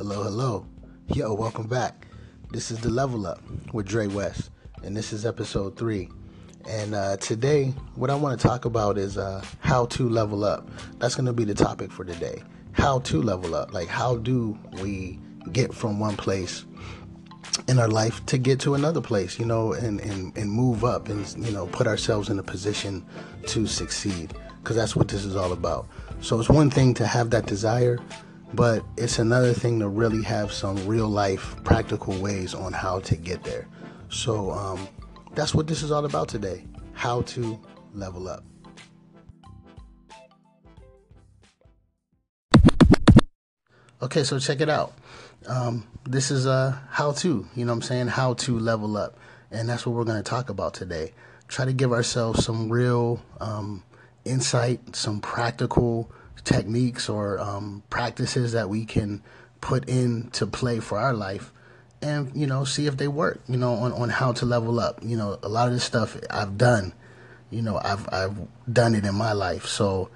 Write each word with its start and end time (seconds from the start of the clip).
Hello, 0.00 0.22
hello. 0.22 0.66
Yo, 1.08 1.34
welcome 1.34 1.66
back. 1.66 2.06
This 2.50 2.70
is 2.70 2.78
the 2.80 2.88
Level 2.88 3.26
Up 3.26 3.42
with 3.74 3.84
Dre 3.84 4.06
West, 4.06 4.48
and 4.82 4.96
this 4.96 5.12
is 5.12 5.26
episode 5.26 5.76
three. 5.76 6.08
And 6.66 6.94
uh, 6.94 7.18
today, 7.18 7.74
what 7.96 8.08
I 8.08 8.14
want 8.14 8.40
to 8.40 8.48
talk 8.48 8.64
about 8.64 8.96
is 8.96 9.18
uh, 9.18 9.44
how 9.58 9.84
to 9.84 10.08
level 10.08 10.42
up. 10.42 10.70
That's 11.00 11.14
going 11.14 11.26
to 11.26 11.34
be 11.34 11.44
the 11.44 11.52
topic 11.52 11.92
for 11.92 12.06
today. 12.06 12.42
How 12.72 13.00
to 13.00 13.20
level 13.20 13.54
up. 13.54 13.74
Like, 13.74 13.88
how 13.88 14.16
do 14.16 14.58
we 14.80 15.18
get 15.52 15.74
from 15.74 16.00
one 16.00 16.16
place 16.16 16.64
in 17.68 17.78
our 17.78 17.88
life 17.88 18.24
to 18.24 18.38
get 18.38 18.58
to 18.60 18.76
another 18.76 19.02
place, 19.02 19.38
you 19.38 19.44
know, 19.44 19.74
and, 19.74 20.00
and, 20.00 20.34
and 20.34 20.50
move 20.50 20.82
up 20.82 21.10
and, 21.10 21.28
you 21.44 21.52
know, 21.52 21.66
put 21.66 21.86
ourselves 21.86 22.30
in 22.30 22.38
a 22.38 22.42
position 22.42 23.04
to 23.48 23.66
succeed? 23.66 24.32
Because 24.62 24.76
that's 24.76 24.96
what 24.96 25.08
this 25.08 25.26
is 25.26 25.36
all 25.36 25.52
about. 25.52 25.88
So 26.22 26.40
it's 26.40 26.48
one 26.48 26.70
thing 26.70 26.94
to 26.94 27.06
have 27.06 27.28
that 27.30 27.44
desire, 27.44 27.98
but 28.54 28.84
it's 28.96 29.18
another 29.18 29.52
thing 29.52 29.78
to 29.80 29.88
really 29.88 30.22
have 30.22 30.52
some 30.52 30.76
real 30.86 31.08
life 31.08 31.56
practical 31.64 32.14
ways 32.20 32.54
on 32.54 32.72
how 32.72 33.00
to 33.00 33.16
get 33.16 33.44
there. 33.44 33.68
So 34.08 34.50
um, 34.50 34.88
that's 35.34 35.54
what 35.54 35.66
this 35.66 35.82
is 35.82 35.90
all 35.90 36.04
about 36.04 36.28
today 36.28 36.64
how 36.92 37.22
to 37.22 37.58
level 37.94 38.28
up. 38.28 38.44
Okay, 44.02 44.22
so 44.22 44.38
check 44.38 44.60
it 44.60 44.68
out. 44.68 44.92
Um, 45.46 45.86
this 46.04 46.30
is 46.30 46.46
a 46.46 46.82
how 46.90 47.12
to, 47.12 47.46
you 47.54 47.64
know 47.64 47.72
what 47.72 47.76
I'm 47.76 47.82
saying? 47.82 48.08
How 48.08 48.34
to 48.34 48.58
level 48.58 48.96
up. 48.96 49.18
And 49.50 49.68
that's 49.68 49.86
what 49.86 49.94
we're 49.94 50.04
going 50.04 50.22
to 50.22 50.28
talk 50.28 50.50
about 50.50 50.74
today. 50.74 51.12
Try 51.48 51.64
to 51.64 51.72
give 51.72 51.92
ourselves 51.92 52.44
some 52.44 52.70
real 52.70 53.22
um, 53.40 53.82
insight, 54.24 54.94
some 54.94 55.20
practical 55.20 56.10
techniques 56.44 57.08
or 57.08 57.38
um, 57.38 57.82
practices 57.90 58.52
that 58.52 58.68
we 58.68 58.84
can 58.84 59.22
put 59.60 59.88
into 59.88 60.46
play 60.46 60.80
for 60.80 60.98
our 60.98 61.12
life 61.12 61.52
and 62.02 62.34
you 62.34 62.46
know 62.46 62.64
see 62.64 62.86
if 62.86 62.96
they 62.96 63.08
work 63.08 63.40
you 63.46 63.58
know 63.58 63.74
on, 63.74 63.92
on 63.92 64.08
how 64.08 64.32
to 64.32 64.46
level 64.46 64.80
up. 64.80 65.00
You 65.02 65.16
know 65.16 65.38
a 65.42 65.48
lot 65.48 65.68
of 65.68 65.74
this 65.74 65.84
stuff 65.84 66.18
i've 66.30 66.56
done 66.56 66.92
you 67.50 67.60
know 67.60 67.78
i've 67.82 68.08
i've 68.12 68.36
done 68.72 68.94
it 68.94 69.04
in 69.04 69.14
my 69.14 69.32
life. 69.32 69.66
So 69.66 70.10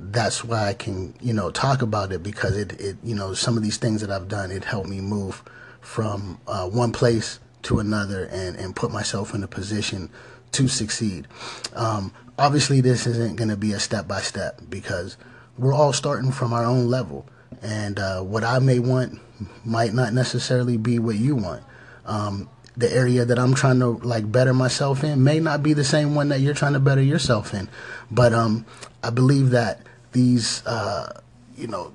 that's 0.00 0.44
why 0.44 0.68
i 0.68 0.74
can 0.74 1.12
you 1.20 1.32
know 1.32 1.50
talk 1.50 1.82
about 1.82 2.12
it 2.12 2.22
because 2.22 2.56
it 2.56 2.80
it 2.80 2.96
you 3.02 3.14
know 3.14 3.34
some 3.34 3.56
of 3.56 3.64
these 3.64 3.78
things 3.78 4.00
that 4.00 4.12
i've 4.12 4.28
done 4.28 4.52
it 4.52 4.62
helped 4.64 4.88
me 4.88 5.00
move 5.00 5.42
from 5.80 6.40
uh, 6.46 6.68
one 6.68 6.92
place 6.92 7.40
to 7.62 7.78
another 7.78 8.26
and 8.26 8.56
and 8.56 8.76
put 8.76 8.92
myself 8.92 9.34
in 9.34 9.42
a 9.42 9.48
position 9.48 10.10
to 10.52 10.68
succeed. 10.68 11.26
Um, 11.74 12.12
obviously 12.38 12.80
this 12.80 13.06
isn't 13.06 13.36
going 13.36 13.48
to 13.50 13.56
be 13.56 13.72
a 13.72 13.80
step 13.80 14.06
by 14.08 14.20
step 14.20 14.60
because 14.68 15.16
we're 15.58 15.74
all 15.74 15.92
starting 15.92 16.32
from 16.32 16.52
our 16.52 16.64
own 16.64 16.88
level 16.88 17.26
and 17.62 17.98
uh, 17.98 18.20
what 18.20 18.44
i 18.44 18.58
may 18.58 18.78
want 18.78 19.20
might 19.64 19.92
not 19.92 20.12
necessarily 20.12 20.76
be 20.76 20.98
what 20.98 21.16
you 21.16 21.36
want. 21.36 21.62
Um, 22.06 22.48
the 22.76 22.92
area 22.92 23.24
that 23.24 23.38
I'm 23.38 23.54
trying 23.54 23.80
to 23.80 23.98
like 23.98 24.30
better 24.30 24.54
myself 24.54 25.02
in 25.02 25.24
may 25.24 25.40
not 25.40 25.62
be 25.62 25.72
the 25.72 25.84
same 25.84 26.14
one 26.14 26.28
that 26.28 26.40
you're 26.40 26.54
trying 26.54 26.74
to 26.74 26.80
better 26.80 27.02
yourself 27.02 27.52
in. 27.52 27.68
But 28.10 28.32
um, 28.32 28.66
I 29.02 29.10
believe 29.10 29.50
that 29.50 29.80
these, 30.12 30.64
uh, 30.64 31.20
you 31.56 31.66
know, 31.66 31.92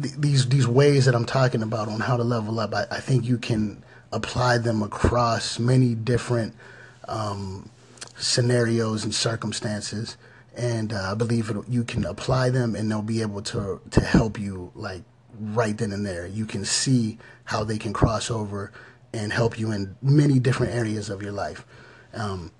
th- 0.00 0.14
these 0.14 0.48
these 0.48 0.66
ways 0.68 1.06
that 1.06 1.14
I'm 1.14 1.24
talking 1.26 1.62
about 1.62 1.88
on 1.88 2.00
how 2.00 2.16
to 2.16 2.24
level 2.24 2.60
up, 2.60 2.72
I, 2.72 2.86
I 2.90 3.00
think 3.00 3.24
you 3.24 3.36
can 3.36 3.82
apply 4.12 4.58
them 4.58 4.82
across 4.82 5.58
many 5.58 5.94
different 5.94 6.54
um, 7.08 7.68
scenarios 8.16 9.02
and 9.04 9.12
circumstances. 9.12 10.16
And 10.56 10.92
uh, 10.92 11.10
I 11.12 11.14
believe 11.14 11.50
it, 11.50 11.56
you 11.68 11.84
can 11.84 12.04
apply 12.04 12.50
them, 12.50 12.74
and 12.74 12.90
they'll 12.90 13.02
be 13.02 13.22
able 13.22 13.42
to 13.42 13.80
to 13.90 14.00
help 14.00 14.38
you 14.38 14.70
like 14.74 15.02
right 15.38 15.76
then 15.76 15.92
and 15.92 16.06
there. 16.06 16.26
You 16.26 16.46
can 16.46 16.64
see 16.64 17.18
how 17.44 17.64
they 17.64 17.78
can 17.78 17.92
cross 17.92 18.30
over 18.30 18.72
and 19.12 19.32
help 19.32 19.58
you 19.58 19.72
in 19.72 19.96
many 20.02 20.38
different 20.38 20.74
areas 20.74 21.10
of 21.10 21.22
your 21.22 21.32
life. 21.32 21.64
Um, 22.14 22.50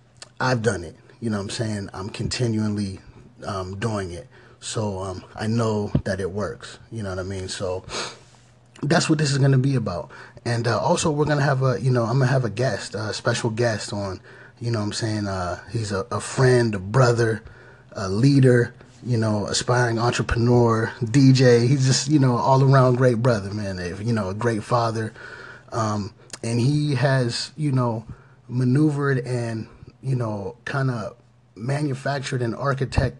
I've 0.40 0.62
done 0.62 0.84
it. 0.84 0.96
You 1.20 1.30
know 1.30 1.38
what 1.38 1.44
I'm 1.44 1.50
saying? 1.50 1.90
I'm 1.92 2.10
continually 2.10 3.00
um, 3.46 3.78
doing 3.78 4.10
it. 4.12 4.28
So 4.60 5.00
um, 5.00 5.24
I 5.36 5.46
know 5.46 5.92
that 6.04 6.20
it 6.20 6.30
works. 6.30 6.78
You 6.90 7.02
know 7.02 7.10
what 7.10 7.18
I 7.18 7.22
mean? 7.22 7.48
So 7.48 7.84
that's 8.82 9.08
what 9.08 9.18
this 9.18 9.30
is 9.30 9.38
going 9.38 9.52
to 9.52 9.58
be 9.58 9.74
about. 9.74 10.10
And 10.44 10.66
uh, 10.66 10.78
also, 10.78 11.10
we're 11.10 11.24
going 11.24 11.38
to 11.38 11.44
have 11.44 11.62
a, 11.62 11.80
you 11.80 11.90
know, 11.90 12.02
I'm 12.04 12.18
going 12.18 12.28
to 12.28 12.32
have 12.32 12.44
a 12.44 12.50
guest, 12.50 12.94
a 12.94 13.12
special 13.14 13.50
guest 13.50 13.92
on, 13.92 14.20
you 14.60 14.70
know 14.70 14.80
what 14.80 14.86
I'm 14.86 14.92
saying? 14.92 15.26
Uh, 15.26 15.60
he's 15.70 15.92
a, 15.92 16.06
a 16.10 16.20
friend, 16.20 16.74
a 16.74 16.78
brother, 16.78 17.42
a 17.94 18.08
leader 18.08 18.74
you 19.06 19.18
know, 19.18 19.46
aspiring 19.46 19.98
entrepreneur, 19.98 20.90
DJ. 21.00 21.66
He's 21.68 21.86
just, 21.86 22.08
you 22.08 22.18
know, 22.18 22.36
all 22.36 22.62
around 22.62 22.96
great 22.96 23.16
brother, 23.16 23.52
man. 23.52 23.78
You 24.02 24.12
know, 24.12 24.30
a 24.30 24.34
great 24.34 24.62
father. 24.62 25.12
Um, 25.72 26.14
and 26.42 26.58
he 26.58 26.94
has, 26.94 27.52
you 27.56 27.72
know, 27.72 28.06
maneuvered 28.48 29.18
and, 29.18 29.68
you 30.02 30.16
know, 30.16 30.56
kind 30.64 30.90
of 30.90 31.16
manufactured 31.54 32.42
and 32.42 32.54
architect 32.54 33.18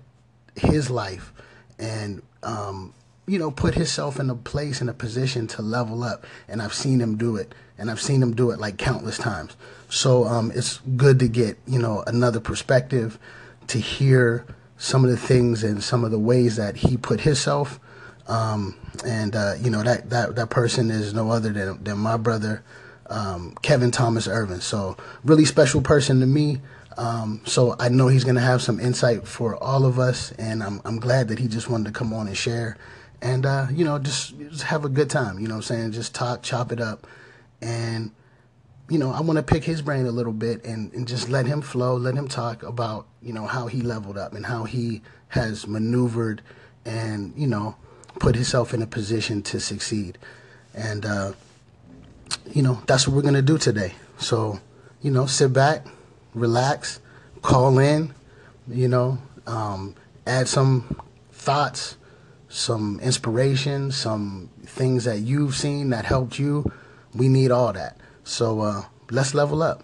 his 0.57 0.89
life 0.89 1.33
and, 1.79 2.23
um, 2.43 2.95
you 3.27 3.39
know, 3.39 3.51
put 3.51 3.75
himself 3.75 4.19
in 4.19 4.31
a 4.31 4.35
place 4.35 4.81
in 4.81 4.89
a 4.89 4.95
position 4.95 5.47
to 5.49 5.63
level 5.63 6.03
up. 6.03 6.25
And 6.49 6.63
I've 6.63 6.75
seen 6.75 7.01
him 7.01 7.17
do 7.17 7.37
it. 7.37 7.55
And 7.77 7.91
I've 7.91 8.01
seen 8.01 8.23
him 8.23 8.35
do 8.35 8.53
it 8.53 8.61
like 8.61 8.79
countless 8.79 9.19
times. 9.19 9.57
So 9.91 10.25
um, 10.25 10.53
it's 10.55 10.79
good 10.97 11.19
to 11.19 11.29
get, 11.29 11.59
you 11.67 11.79
know, 11.79 12.05
another 12.07 12.41
perspective 12.41 13.19
to 13.67 13.79
hear 13.79 14.47
some 14.77 15.05
of 15.05 15.11
the 15.11 15.17
things 15.17 15.63
and 15.63 15.83
some 15.83 16.05
of 16.05 16.11
the 16.11 16.19
ways 16.19 16.57
that 16.57 16.77
he 16.77 16.97
put 16.97 17.21
himself. 17.21 17.81
Um, 18.27 18.77
and 19.05 19.37
uh, 19.37 19.55
you 19.61 19.71
know 19.71 19.83
that, 19.83 20.11
that 20.11 20.37
that 20.37 20.51
person 20.51 20.91
is 20.91 21.13
no 21.13 21.31
other 21.31 21.53
than 21.53 21.83
than 21.85 21.99
my 21.99 22.17
brother 22.17 22.65
um, 23.11 23.55
Kevin 23.63 23.91
Thomas 23.91 24.27
Irvin. 24.29 24.61
So 24.61 24.97
really 25.25 25.45
special 25.45 25.83
person 25.83 26.21
to 26.21 26.27
me. 26.27 26.61
Um, 26.97 27.41
so 27.45 27.75
I 27.79 27.89
know 27.89 28.09
he's 28.09 28.25
gonna 28.25 28.41
have 28.41 28.63
some 28.63 28.79
insight 28.79 29.27
for 29.27 29.57
all 29.57 29.85
of 29.85 29.99
us, 29.99 30.33
and 30.33 30.63
I'm 30.63 30.81
I'm 30.85 30.99
glad 31.01 31.29
that 31.29 31.39
he 31.39 31.49
just 31.49 31.69
wanted 31.69 31.93
to 31.93 31.99
come 31.99 32.13
on 32.13 32.29
and 32.29 32.37
share, 32.37 32.77
and 33.21 33.45
uh, 33.45 33.67
you 33.71 33.85
know 33.85 33.99
just, 33.99 34.39
just 34.39 34.63
have 34.65 34.85
a 34.85 34.89
good 34.89 35.11
time. 35.11 35.39
You 35.41 35.49
know 35.49 35.55
what 35.55 35.71
I'm 35.71 35.77
saying? 35.77 35.93
Just 35.93 36.15
talk, 36.15 36.43
chop 36.43 36.71
it 36.71 36.81
up, 36.81 37.07
and 37.61 38.13
you 38.89 38.99
know, 38.99 39.11
I 39.11 39.21
want 39.21 39.39
to 39.39 39.43
pick 39.43 39.65
his 39.65 39.81
brain 39.81 40.07
a 40.07 40.11
little 40.11 40.33
bit 40.33 40.65
and, 40.65 40.93
and 40.93 41.09
just 41.09 41.29
let 41.29 41.47
him 41.47 41.63
flow, 41.63 41.97
let 41.97 42.15
him 42.15 42.29
talk 42.29 42.63
about, 42.63 43.07
you 43.23 43.33
know, 43.33 43.47
how 43.47 43.67
he 43.67 43.81
leveled 43.81 44.19
up 44.19 44.35
and 44.35 44.45
how 44.45 44.65
he 44.65 45.01
has 45.29 45.67
maneuvered 45.67 46.43
and, 46.85 47.33
you 47.37 47.47
know, 47.47 47.77
put 48.21 48.35
himself 48.35 48.75
in 48.75 48.83
a 48.83 48.87
position 48.87 49.43
to 49.43 49.59
succeed. 49.59 50.19
And, 50.75 51.07
uh, 51.07 51.33
you 52.53 52.63
know, 52.63 52.83
that's 52.87 53.09
what 53.09 53.17
we're 53.17 53.23
going 53.23 53.35
to 53.35 53.43
do 53.43 53.57
today. 53.57 53.95
So, 54.19 54.61
you 55.01 55.11
know, 55.11 55.27
sit 55.27 55.53
back, 55.53 55.87
relax, 56.35 57.01
call 57.41 57.79
in, 57.79 58.13
you 58.69 58.89
know, 58.89 59.19
um, 59.47 59.95
add 60.27 60.47
some 60.47 61.01
thoughts, 61.33 61.97
some 62.49 63.01
inspiration, 63.01 63.91
some 63.91 64.51
things 64.65 65.05
that 65.05 65.21
you've 65.21 65.57
seen 65.57 65.91
that 65.91 66.05
helped 66.05 66.39
you. 66.39 66.71
We 67.15 67.29
need 67.29 67.51
all 67.51 67.73
that. 67.73 67.99
So 68.25 68.61
uh, 68.61 68.83
let's 69.11 69.35
level 69.35 69.63
up. 69.63 69.83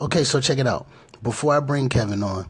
Okay, 0.00 0.24
so 0.24 0.40
check 0.40 0.58
it 0.58 0.66
out. 0.66 0.88
Before 1.22 1.54
I 1.54 1.60
bring 1.60 1.88
Kevin 1.88 2.22
on, 2.22 2.48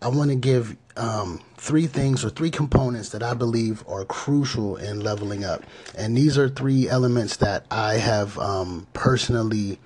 I 0.00 0.08
want 0.08 0.30
to 0.30 0.36
give 0.36 0.76
um, 0.96 1.40
three 1.56 1.86
things 1.86 2.24
or 2.24 2.30
three 2.30 2.50
components 2.50 3.10
that 3.10 3.22
I 3.22 3.34
believe 3.34 3.84
are 3.88 4.04
crucial 4.04 4.76
in 4.76 5.00
leveling 5.00 5.44
up. 5.44 5.64
And 5.96 6.16
these 6.16 6.38
are 6.38 6.48
three 6.48 6.88
elements 6.88 7.38
that 7.38 7.66
I 7.70 7.94
have 7.94 8.38
um, 8.38 8.86
personally 8.92 9.78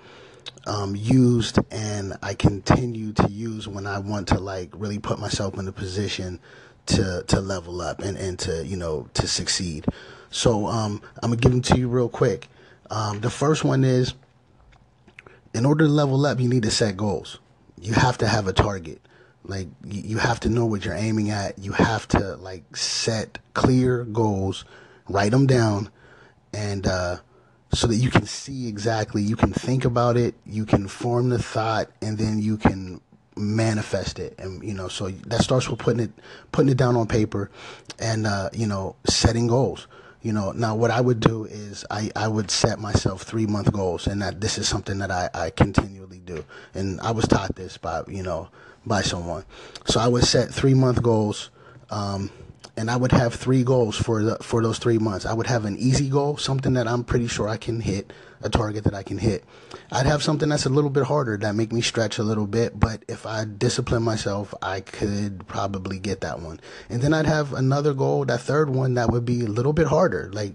um, 0.67 0.95
used 0.95 1.59
and 1.71 2.17
I 2.23 2.35
continue 2.35 3.13
to 3.15 3.31
use 3.31 3.67
when 3.67 3.87
I 3.87 3.99
want 3.99 4.29
to 4.29 4.39
like 4.39 4.71
really 4.75 4.99
put 4.99 5.19
myself 5.19 5.59
in 5.59 5.67
a 5.67 5.73
position 5.73 6.41
to 6.87 7.23
to 7.27 7.41
level 7.41 7.81
up 7.81 8.01
and, 8.01 8.17
and 8.17 8.39
to 8.41 8.65
you 8.65 8.77
know 8.77 9.09
to 9.15 9.27
succeed. 9.27 9.87
So 10.31 10.67
um, 10.67 11.03
I'm 11.23 11.31
gonna 11.31 11.41
give 11.41 11.53
them 11.53 11.63
to 11.63 11.79
you 11.79 11.89
real 11.89 12.09
quick. 12.09 12.49
Um, 12.91 13.21
the 13.21 13.31
first 13.31 13.65
one 13.65 13.85
is 13.85 14.15
in 15.55 15.65
order 15.65 15.87
to 15.87 15.91
level 15.91 16.25
up, 16.27 16.41
you 16.41 16.49
need 16.49 16.63
to 16.63 16.71
set 16.71 16.97
goals. 16.97 17.39
You 17.81 17.95
have 17.95 18.19
to 18.19 18.29
have 18.29 18.47
a 18.47 18.53
target. 18.53 19.01
Like 19.45 19.69
you 19.85 20.19
have 20.19 20.41
to 20.41 20.49
know 20.49 20.67
what 20.67 20.85
you're 20.85 20.95
aiming 20.95 21.31
at. 21.31 21.59
You 21.59 21.73
have 21.73 22.07
to 22.09 22.37
like 22.37 22.77
set 22.77 23.39
clear 23.55 24.05
goals, 24.05 24.65
write 25.09 25.31
them 25.31 25.47
down, 25.47 25.91
and 26.53 26.87
uh, 26.87 27.17
so 27.73 27.87
that 27.87 27.97
you 27.97 28.11
can 28.11 28.27
see 28.27 28.69
exactly. 28.69 29.23
You 29.23 29.37
can 29.37 29.53
think 29.53 29.85
about 29.85 30.17
it. 30.17 30.35
You 30.45 30.67
can 30.67 30.87
form 30.87 31.31
the 31.31 31.39
thought, 31.39 31.91
and 32.03 32.19
then 32.19 32.41
you 32.41 32.59
can 32.59 33.01
manifest 33.37 34.19
it. 34.19 34.35
And 34.39 34.63
you 34.63 34.75
know, 34.75 34.89
so 34.89 35.09
that 35.09 35.41
starts 35.41 35.69
with 35.69 35.79
putting 35.79 36.01
it 36.01 36.11
putting 36.53 36.71
it 36.71 36.77
down 36.77 36.97
on 36.97 37.07
paper, 37.07 37.51
and 37.99 38.27
uh, 38.27 38.51
you 38.53 38.67
know, 38.67 38.97
setting 39.09 39.47
goals 39.47 39.87
you 40.23 40.33
know 40.33 40.53
now 40.53 40.75
what 40.75 40.91
i 40.91 41.01
would 41.01 41.21
do 41.21 41.45
is 41.45 41.85
i, 41.91 42.11
I 42.17 42.29
would 42.29 42.51
set 42.51 42.79
myself 42.79 43.23
three 43.23 43.47
month 43.47 43.73
goals 43.73 44.07
and 44.07 44.21
that 44.23 44.41
this 44.41 44.59
is 44.59 44.69
something 44.69 44.99
that 44.99 45.11
I, 45.11 45.31
I 45.35 45.51
continually 45.51 46.19
do 46.19 46.45
and 46.75 47.01
i 47.01 47.11
was 47.11 47.27
taught 47.27 47.55
this 47.55 47.77
by 47.77 48.03
you 48.09 48.23
know 48.23 48.49
by 48.85 49.03
someone 49.03 49.45
so 49.87 50.01
i 50.01 50.09
would 50.09 50.25
set 50.25 50.53
three 50.53 50.75
month 50.75 51.03
goals 51.03 51.51
um, 51.91 52.31
and 52.77 52.91
I 52.91 52.97
would 52.97 53.13
have 53.13 53.35
three 53.35 53.65
goals 53.65 53.97
for 53.97 54.23
the, 54.23 54.37
for 54.37 54.63
those 54.63 54.79
three 54.79 54.99
months. 54.99 55.27
I 55.27 55.33
would 55.33 55.49
have 55.49 55.65
an 55.65 55.77
easy 55.79 56.09
goal, 56.09 56.37
something 56.37 56.75
that 56.75 56.87
I'm 56.87 57.03
pretty 57.03 57.27
sure 57.27 57.49
I 57.49 57.57
can 57.57 57.81
hit, 57.81 58.13
a 58.43 58.49
target 58.49 58.85
that 58.85 58.95
I 58.95 59.03
can 59.03 59.19
hit. 59.19 59.45
I'd 59.91 60.07
have 60.07 60.23
something 60.23 60.49
that's 60.49 60.67
a 60.67 60.71
little 60.71 60.91
bit 60.91 61.05
harder 61.05 61.37
that 61.39 61.55
make 61.55 61.73
me 61.73 61.81
stretch 61.81 62.19
a 62.19 62.23
little 62.23 62.47
bit, 62.47 62.79
but 62.79 63.05
if 63.09 63.27
I 63.27 63.45
discipline 63.45 64.03
myself, 64.03 64.55
I 64.63 64.81
could 64.81 65.47
probably 65.47 65.99
get 65.99 66.21
that 66.21 66.41
one. 66.41 66.61
And 66.89 67.03
then 67.03 67.15
I'd 67.15 67.27
have 67.27 67.53
another 67.53 67.95
goal, 67.95 68.25
that 68.27 68.41
third 68.41 68.71
one 68.71 68.95
that 68.95 69.11
would 69.11 69.25
be 69.25 69.43
a 69.43 69.49
little 69.49 69.73
bit 69.73 69.87
harder, 69.87 70.31
like 70.33 70.55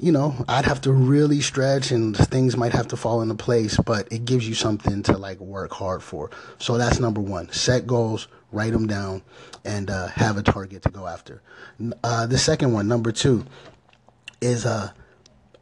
you 0.00 0.12
know, 0.12 0.44
I'd 0.48 0.64
have 0.64 0.80
to 0.82 0.92
really 0.92 1.40
stretch 1.40 1.90
and 1.90 2.16
things 2.16 2.56
might 2.56 2.72
have 2.72 2.88
to 2.88 2.96
fall 2.96 3.20
into 3.20 3.34
place, 3.34 3.76
but 3.78 4.06
it 4.12 4.24
gives 4.24 4.48
you 4.48 4.54
something 4.54 5.02
to 5.04 5.18
like 5.18 5.40
work 5.40 5.72
hard 5.72 6.02
for. 6.02 6.30
So 6.58 6.78
that's 6.78 7.00
number 7.00 7.20
one. 7.20 7.50
Set 7.50 7.86
goals, 7.86 8.28
write 8.52 8.72
them 8.72 8.86
down, 8.86 9.22
and 9.64 9.90
uh, 9.90 10.08
have 10.08 10.36
a 10.36 10.42
target 10.42 10.82
to 10.82 10.90
go 10.90 11.06
after. 11.06 11.42
Uh, 12.04 12.26
the 12.26 12.38
second 12.38 12.72
one, 12.72 12.86
number 12.86 13.10
two, 13.10 13.44
is 14.40 14.64
uh, 14.64 14.92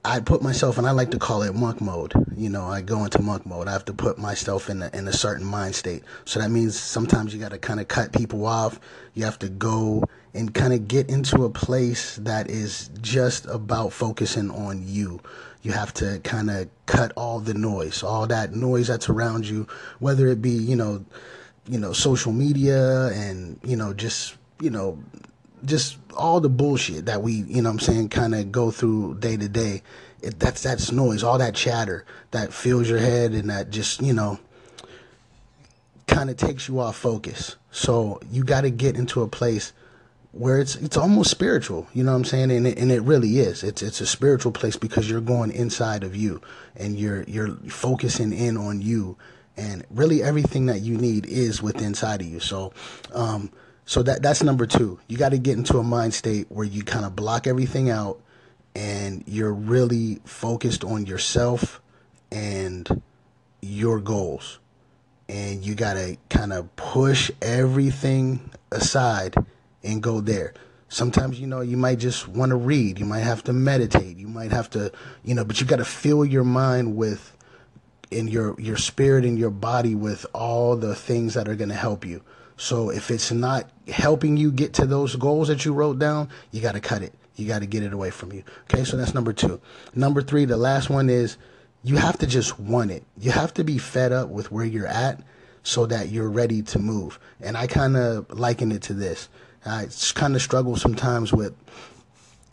I 0.07 0.21
put 0.21 0.41
myself, 0.41 0.79
and 0.79 0.87
I 0.87 0.93
like 0.93 1.11
to 1.11 1.19
call 1.19 1.43
it 1.43 1.53
monk 1.53 1.81
mode. 1.81 2.15
You 2.37 2.49
know, 2.49 2.65
I 2.65 2.81
go 2.81 3.03
into 3.03 3.21
monk 3.21 3.45
mode. 3.45 3.67
I 3.67 3.73
have 3.73 3.85
to 3.87 3.93
put 3.93 4.19
myself 4.19 4.71
in 4.71 4.81
a, 4.81 4.91
in 4.95 5.09
a 5.09 5.13
certain 5.13 5.45
mind 5.45 5.75
state. 5.75 6.05
So 6.25 6.39
that 6.39 6.49
means 6.49 6.79
sometimes 6.79 7.35
you 7.35 7.41
got 7.41 7.51
to 7.51 7.59
kind 7.59 7.81
of 7.81 7.89
cut 7.89 8.13
people 8.13 8.47
off. 8.47 8.79
You 9.15 9.25
have 9.25 9.39
to 9.41 9.49
go 9.49 10.05
and 10.33 10.55
kind 10.55 10.73
of 10.73 10.87
get 10.87 11.11
into 11.11 11.45
a 11.45 11.51
place 11.51 12.17
that 12.17 12.49
is 12.49 12.89
just 13.03 13.47
about 13.47 13.93
focusing 13.93 14.49
on 14.53 14.87
you. 14.87 15.21
You 15.63 15.73
have 15.73 15.93
to 15.95 16.21
kind 16.23 16.51
of 16.51 16.69
cut 16.87 17.13
all 17.17 17.41
the 17.41 17.55
noise, 17.55 18.05
all 18.05 18.29
that 18.29 18.55
noise 18.55 18.87
that's 18.87 19.09
around 19.09 19.49
you, 19.49 19.67
whether 19.99 20.29
it 20.29 20.41
be, 20.41 20.51
you 20.51 20.77
know, 20.77 21.05
you 21.69 21.81
know, 21.81 21.93
social 21.93 22.31
media 22.31 23.09
and, 23.09 23.59
you 23.65 23.75
know, 23.75 23.93
just, 23.93 24.37
you 24.61 24.71
know, 24.71 25.03
just 25.67 25.99
all 26.17 26.41
the 26.41 26.49
bullshit 26.49 27.07
that 27.07 27.23
we, 27.23 27.33
you 27.33 27.63
know 27.63 27.71
I'm 27.71 27.79
saying, 27.79 28.09
kind 28.09 28.35
of 28.35 28.51
go 28.51 28.71
through 28.71 29.19
day 29.19 29.37
to 29.37 29.49
day. 29.49 29.83
It, 30.23 30.39
that's 30.41 30.63
that's 30.63 30.91
noise, 30.93 31.23
all 31.23 31.39
that 31.39 31.55
chatter 31.55 32.05
that 32.31 32.53
fills 32.53 32.89
your 32.89 32.99
head 32.99 33.33
and 33.33 33.51
that 33.51 33.71
just, 33.71 34.01
you 34.01 34.13
know, 34.13 34.39
kind 36.07 36.31
of 36.31 36.37
takes 36.37 36.69
you 36.69 36.81
off 36.81 36.97
focus. 36.97 37.57
So 37.71 38.21
you 38.31 38.45
got 38.45 38.63
to 38.63 38.71
get 38.71 38.97
into 38.97 39.23
a 39.23 39.29
place 39.29 39.73
where 40.33 40.59
it's 40.59 40.77
it's 40.77 40.97
almost 40.97 41.31
spiritual, 41.31 41.87
you 41.95 42.05
know 42.05 42.13
what 42.13 42.19
I'm 42.19 42.25
saying? 42.25 42.51
And 42.51 42.67
it, 42.67 42.79
and 42.79 42.93
it 42.93 43.03
really 43.03 43.39
is. 43.39 43.63
It's 43.63 43.83
it's 43.83 44.01
a 44.01 44.07
spiritual 44.07 44.53
place 44.53 44.77
because 44.77 45.11
you're 45.11 45.21
going 45.21 45.51
inside 45.51 46.05
of 46.05 46.15
you 46.15 46.41
and 46.77 46.99
you're 46.99 47.23
you're 47.25 47.57
focusing 47.69 48.33
in 48.33 48.57
on 48.57 48.83
you 48.83 49.17
and 49.57 49.85
really 49.91 50.23
everything 50.23 50.67
that 50.67 50.81
you 50.81 50.99
need 50.99 51.25
is 51.27 51.63
within 51.63 51.85
inside 51.85 52.21
of 52.21 52.27
you. 52.27 52.41
So 52.41 52.73
um 53.15 53.51
so 53.87 54.03
that 54.03 54.21
that's 54.21 54.43
number 54.43 54.67
2. 54.67 54.99
You 55.07 55.17
got 55.17 55.31
to 55.31 55.39
get 55.39 55.57
into 55.57 55.79
a 55.79 55.83
mind 55.85 56.13
state 56.13 56.47
where 56.51 56.67
you 56.67 56.83
kind 56.83 57.07
of 57.07 57.15
block 57.15 57.47
everything 57.47 57.89
out 57.89 58.21
and 58.75 59.23
you're 59.27 59.55
really 59.55 60.21
focused 60.25 60.85
on 60.85 61.07
yourself 61.07 61.81
and 62.33 63.01
your 63.63 64.01
goals. 64.01 64.59
And 65.29 65.65
you 65.65 65.75
got 65.75 65.95
to 65.95 66.17
kind 66.29 66.53
of 66.53 66.75
push 66.75 67.31
everything 67.41 68.51
aside 68.73 69.37
and 69.83 70.03
go 70.03 70.21
there. 70.21 70.53
Sometimes, 70.89 71.41
you 71.41 71.47
know, 71.47 71.61
you 71.61 71.77
might 71.77 72.01
just 72.01 72.29
want 72.29 72.51
to 72.51 72.57
read. 72.57 72.99
You 72.99 73.07
might 73.07 73.21
have 73.21 73.45
to 73.45 73.53
meditate. 73.53 74.17
You 74.17 74.29
might 74.29 74.53
have 74.53 74.69
to, 74.71 74.93
you 75.25 75.35
know, 75.35 75.45
but 75.45 75.61
you 75.61 75.67
got 75.67 75.77
to 75.77 75.85
fill 75.85 76.25
your 76.25 76.45
mind 76.45 76.97
with, 76.97 77.37
in 78.11 78.29
your, 78.29 78.61
your 78.61 78.77
spirit 78.77 79.25
and 79.25 79.39
your 79.39 79.51
body 79.51 79.95
with 79.95 80.27
all 80.33 80.77
the 80.77 80.95
things 80.95 81.35
that 81.35 81.49
are 81.49 81.57
going 81.57 81.71
to 81.71 81.75
help 81.75 82.05
you. 82.05 82.23
So 82.57 82.91
if 82.91 83.11
it's 83.11 83.31
not 83.31 83.71
helping 83.89 84.37
you 84.37 84.51
get 84.51 84.73
to 84.75 84.87
those 84.87 85.15
goals 85.17 85.49
that 85.49 85.65
you 85.65 85.73
wrote 85.73 85.99
down, 85.99 86.29
you 86.51 86.61
got 86.61 86.73
to 86.73 86.81
cut 86.81 87.03
it. 87.03 87.13
You 87.37 87.47
got 87.47 87.59
to 87.59 87.67
get 87.67 87.83
it 87.83 87.93
away 87.93 88.11
from 88.11 88.33
you. 88.33 88.45
Okay. 88.65 88.85
So 88.85 88.97
that's 88.97 89.15
number 89.15 89.33
two. 89.33 89.61
Number 89.95 90.23
three, 90.23 90.47
the 90.47 90.57
last 90.57 90.89
one 90.89 91.11
is 91.11 91.37
you 91.85 91.97
have 91.97 92.19
to 92.19 92.27
just 92.27 92.59
want 92.59 92.91
it. 92.91 93.05
You 93.19 93.31
have 93.31 93.53
to 93.55 93.65
be 93.65 93.79
fed 93.79 94.11
up 94.11 94.31
with 94.31 94.51
where 94.51 94.65
you're 94.65 94.87
at 94.87 95.23
so 95.63 95.85
that 95.87 96.09
you're 96.09 96.31
ready 96.31 96.63
to 96.63 96.79
move. 96.79 97.19
And 97.41 97.57
I 97.57 97.67
kind 97.67 97.97
of 97.97 98.31
liken 98.39 98.73
it 98.73 98.83
to 98.83 98.95
this. 98.95 99.29
I 99.65 99.89
kind 100.15 100.35
of 100.35 100.43
struggle 100.43 100.77
sometimes 100.77 101.33
with, 101.33 101.55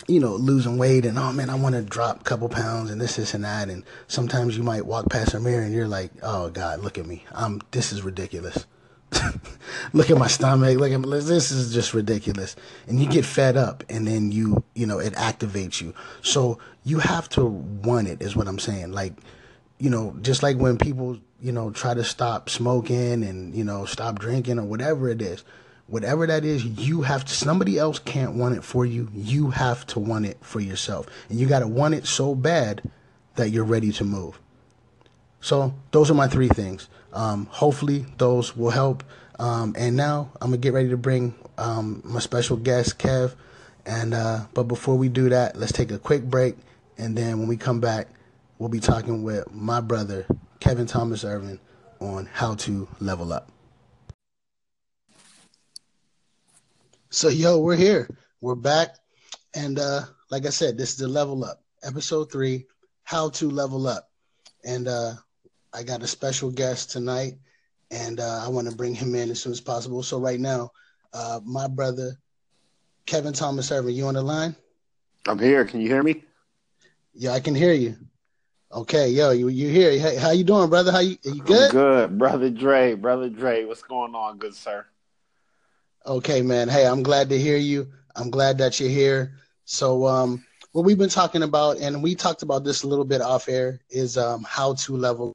you 0.08 0.20
know, 0.20 0.36
losing 0.36 0.78
weight 0.78 1.06
and, 1.06 1.18
oh 1.18 1.32
man, 1.32 1.50
I 1.50 1.56
want 1.56 1.76
to 1.76 1.82
drop 1.82 2.22
a 2.22 2.24
couple 2.24 2.50
pounds 2.50 2.90
and 2.90 3.00
this, 3.00 3.16
this, 3.16 3.34
and 3.34 3.44
that. 3.44 3.70
And 3.70 3.84
sometimes 4.08 4.58
you 4.58 4.64
might 4.64 4.86
walk 4.86 5.10
past 5.10 5.34
a 5.34 5.40
mirror 5.40 5.62
and 5.62 5.74
you're 5.74 5.88
like, 5.88 6.12
oh 6.24 6.50
God, 6.50 6.82
look 6.82 6.98
at 6.98 7.06
me. 7.06 7.24
I'm, 7.32 7.62
this 7.72 7.94
is 7.94 8.02
ridiculous. 8.02 8.66
look 9.94 10.10
at 10.10 10.18
my 10.18 10.28
stomach. 10.28 10.78
Look 10.78 10.92
at 10.92 11.02
this 11.02 11.52
is 11.52 11.74
just 11.74 11.94
ridiculous. 11.94 12.56
And 12.88 13.00
you 13.00 13.10
get 13.10 13.26
fed 13.26 13.58
up 13.58 13.84
and 13.90 14.08
then 14.08 14.32
you, 14.32 14.64
you 14.74 14.86
know, 14.86 15.00
it 15.00 15.14
activates 15.14 15.82
you. 15.82 15.94
So 16.22 16.60
you 16.84 17.00
have 17.00 17.30
to 17.30 17.46
want 17.46 18.08
it 18.08 18.22
is 18.22 18.36
what 18.36 18.48
I'm 18.48 18.60
saying. 18.60 18.92
Like, 18.92 19.14
you 19.80 19.90
know, 19.90 20.16
just 20.22 20.44
like 20.44 20.58
when 20.58 20.78
people, 20.78 21.20
you 21.42 21.52
know, 21.52 21.72
try 21.72 21.94
to 21.94 22.04
stop 22.04 22.50
smoking 22.50 23.24
and, 23.24 23.54
you 23.56 23.64
know, 23.64 23.86
stop 23.86 24.20
drinking 24.20 24.60
or 24.60 24.64
whatever 24.64 25.10
it 25.10 25.22
is 25.22 25.44
whatever 25.88 26.26
that 26.26 26.46
is, 26.46 26.66
you 26.66 27.02
have 27.02 27.26
to, 27.26 27.34
somebody 27.34 27.78
else 27.78 28.00
can't 28.00 28.34
want 28.34 28.56
it 28.56 28.64
for 28.64 28.86
you. 28.86 29.10
You 29.14 29.52
have 29.52 29.86
to 29.88 30.00
want 30.00 30.26
it 30.26 30.38
for 30.42 30.60
yourself. 30.60 31.08
And 31.30 31.40
you 31.40 31.48
got 31.48 31.60
to 31.60 31.68
want 31.68 31.94
it 31.94 32.08
so 32.08 32.36
bad 32.36 32.82
that 33.36 33.50
you're 33.50 33.64
ready 33.64 33.92
to 33.94 34.04
move. 34.04 34.40
So 35.42 35.74
those 35.92 36.10
are 36.10 36.14
my 36.14 36.28
three 36.28 36.48
things. 36.48 36.88
Um, 37.14 37.46
hopefully 37.46 38.06
those 38.18 38.58
will 38.58 38.72
help. 38.72 39.04
Um, 39.40 39.76
and 39.78 39.96
now 39.96 40.32
I'm 40.42 40.50
gonna 40.50 40.58
get 40.58 40.74
ready 40.74 40.90
to 40.90 40.98
bring 40.98 41.36
um, 41.58 42.02
my 42.04 42.20
special 42.20 42.58
guest, 42.58 43.00
Kev. 43.00 43.36
And 43.86 44.14
uh, 44.14 44.46
but 44.54 44.64
before 44.64 44.98
we 44.98 45.10
do 45.10 45.30
that, 45.30 45.56
let's 45.56 45.72
take 45.72 45.92
a 45.92 46.00
quick 46.00 46.24
break. 46.24 46.56
And 46.98 47.18
then 47.18 47.40
when 47.40 47.48
we 47.48 47.58
come 47.58 47.80
back, 47.80 48.08
we'll 48.58 48.70
be 48.70 48.80
talking 48.80 49.24
with 49.24 49.52
my 49.52 49.82
brother, 49.82 50.26
Kevin 50.60 50.86
Thomas 50.86 51.24
Irvin, 51.24 51.60
on 52.00 52.30
how 52.32 52.56
to 52.56 52.88
level 53.00 53.34
up. 53.34 53.52
So 57.10 57.30
yo, 57.30 57.60
we're 57.60 57.76
here. 57.76 58.10
We're 58.42 58.56
back. 58.56 58.96
And 59.54 59.78
uh 59.78 60.02
like 60.32 60.46
I 60.46 60.50
said, 60.50 60.78
this 60.78 60.92
is 60.92 60.98
the 60.98 61.08
level 61.08 61.44
up. 61.44 61.62
Episode 61.84 62.32
three, 62.32 62.66
how 63.04 63.30
to 63.30 63.50
level 63.50 63.88
up. 63.88 64.10
And 64.64 64.88
uh 64.88 65.14
I 65.74 65.84
got 65.84 66.04
a 66.04 66.08
special 66.08 66.52
guest 66.52 66.92
tonight 66.92 67.34
and 67.92 68.20
uh, 68.20 68.42
I 68.46 68.48
want 68.50 68.70
to 68.70 68.76
bring 68.76 68.94
him 68.94 69.16
in 69.16 69.30
as 69.30 69.42
soon 69.42 69.52
as 69.52 69.62
possible. 69.62 70.04
So 70.04 70.20
right 70.20 70.40
now, 70.40 70.72
uh 71.14 71.40
my 71.46 71.68
brother 71.68 72.18
Kevin 73.06 73.34
Thomas 73.34 73.72
Irvin, 73.72 73.94
you 73.94 74.08
on 74.08 74.14
the 74.16 74.22
line? 74.22 74.56
I'm 75.28 75.40
here. 75.40 75.66
Can 75.66 75.82
you 75.82 75.88
hear 75.88 76.04
me? 76.04 76.24
Yeah, 77.14 77.32
I 77.32 77.40
can 77.40 77.56
hear 77.56 77.74
you. 77.74 77.96
Okay, 78.72 79.10
yo, 79.10 79.32
you 79.32 79.50
you 79.50 79.70
here? 79.70 79.92
Hey, 80.00 80.16
how 80.16 80.32
you 80.32 80.44
doing, 80.44 80.70
brother? 80.70 80.92
How 80.92 81.00
you? 81.00 81.18
Are 81.26 81.30
you 81.30 81.44
good? 81.44 81.66
I'm 81.66 81.72
good, 81.72 82.18
brother 82.18 82.50
Dre. 82.50 82.96
Brother 82.96 83.30
Dre, 83.30 83.66
what's 83.66 83.84
going 83.84 84.16
on, 84.16 84.38
good 84.38 84.56
sir? 84.56 84.86
Okay, 86.06 86.42
man. 86.42 86.68
Hey, 86.70 86.88
I'm 86.88 87.04
glad 87.04 87.30
to 87.30 87.38
hear 87.38 87.58
you. 87.58 87.88
I'm 88.16 88.30
glad 88.30 88.58
that 88.58 88.80
you're 88.80 88.90
here. 88.90 89.36
So, 89.66 90.08
um, 90.08 90.44
what 90.72 90.86
we've 90.86 90.98
been 90.98 91.10
talking 91.10 91.44
about, 91.44 91.78
and 91.78 92.02
we 92.02 92.16
talked 92.16 92.42
about 92.42 92.64
this 92.64 92.84
a 92.84 92.88
little 92.88 93.06
bit 93.06 93.22
off 93.22 93.48
air, 93.48 93.80
is 93.90 94.18
um, 94.18 94.44
how 94.48 94.74
to 94.74 94.98
level. 94.98 95.34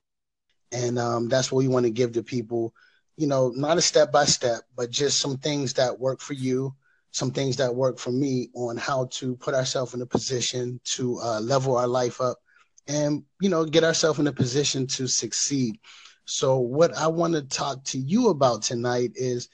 And 0.72 0.98
um, 0.98 1.28
that's 1.28 1.50
what 1.50 1.58
we 1.58 1.68
want 1.68 1.86
to 1.86 1.90
give 1.90 2.12
to 2.12 2.22
people, 2.22 2.74
you 3.16 3.26
know, 3.26 3.52
not 3.54 3.78
a 3.78 3.82
step 3.82 4.12
by 4.12 4.24
step, 4.24 4.62
but 4.76 4.90
just 4.90 5.20
some 5.20 5.38
things 5.38 5.74
that 5.74 5.98
work 5.98 6.20
for 6.20 6.34
you, 6.34 6.74
some 7.10 7.30
things 7.30 7.56
that 7.56 7.74
work 7.74 7.98
for 7.98 8.10
me 8.12 8.48
on 8.54 8.76
how 8.76 9.06
to 9.12 9.36
put 9.36 9.54
ourselves 9.54 9.94
in 9.94 10.02
a 10.02 10.06
position 10.06 10.80
to 10.84 11.18
uh, 11.20 11.40
level 11.40 11.76
our 11.76 11.88
life 11.88 12.20
up 12.20 12.38
and, 12.86 13.22
you 13.40 13.48
know, 13.48 13.64
get 13.64 13.84
ourselves 13.84 14.18
in 14.18 14.26
a 14.26 14.32
position 14.32 14.86
to 14.86 15.06
succeed. 15.06 15.78
So, 16.26 16.58
what 16.58 16.94
I 16.94 17.06
want 17.06 17.34
to 17.34 17.42
talk 17.42 17.84
to 17.84 17.98
you 17.98 18.28
about 18.28 18.62
tonight 18.62 19.12
is 19.14 19.48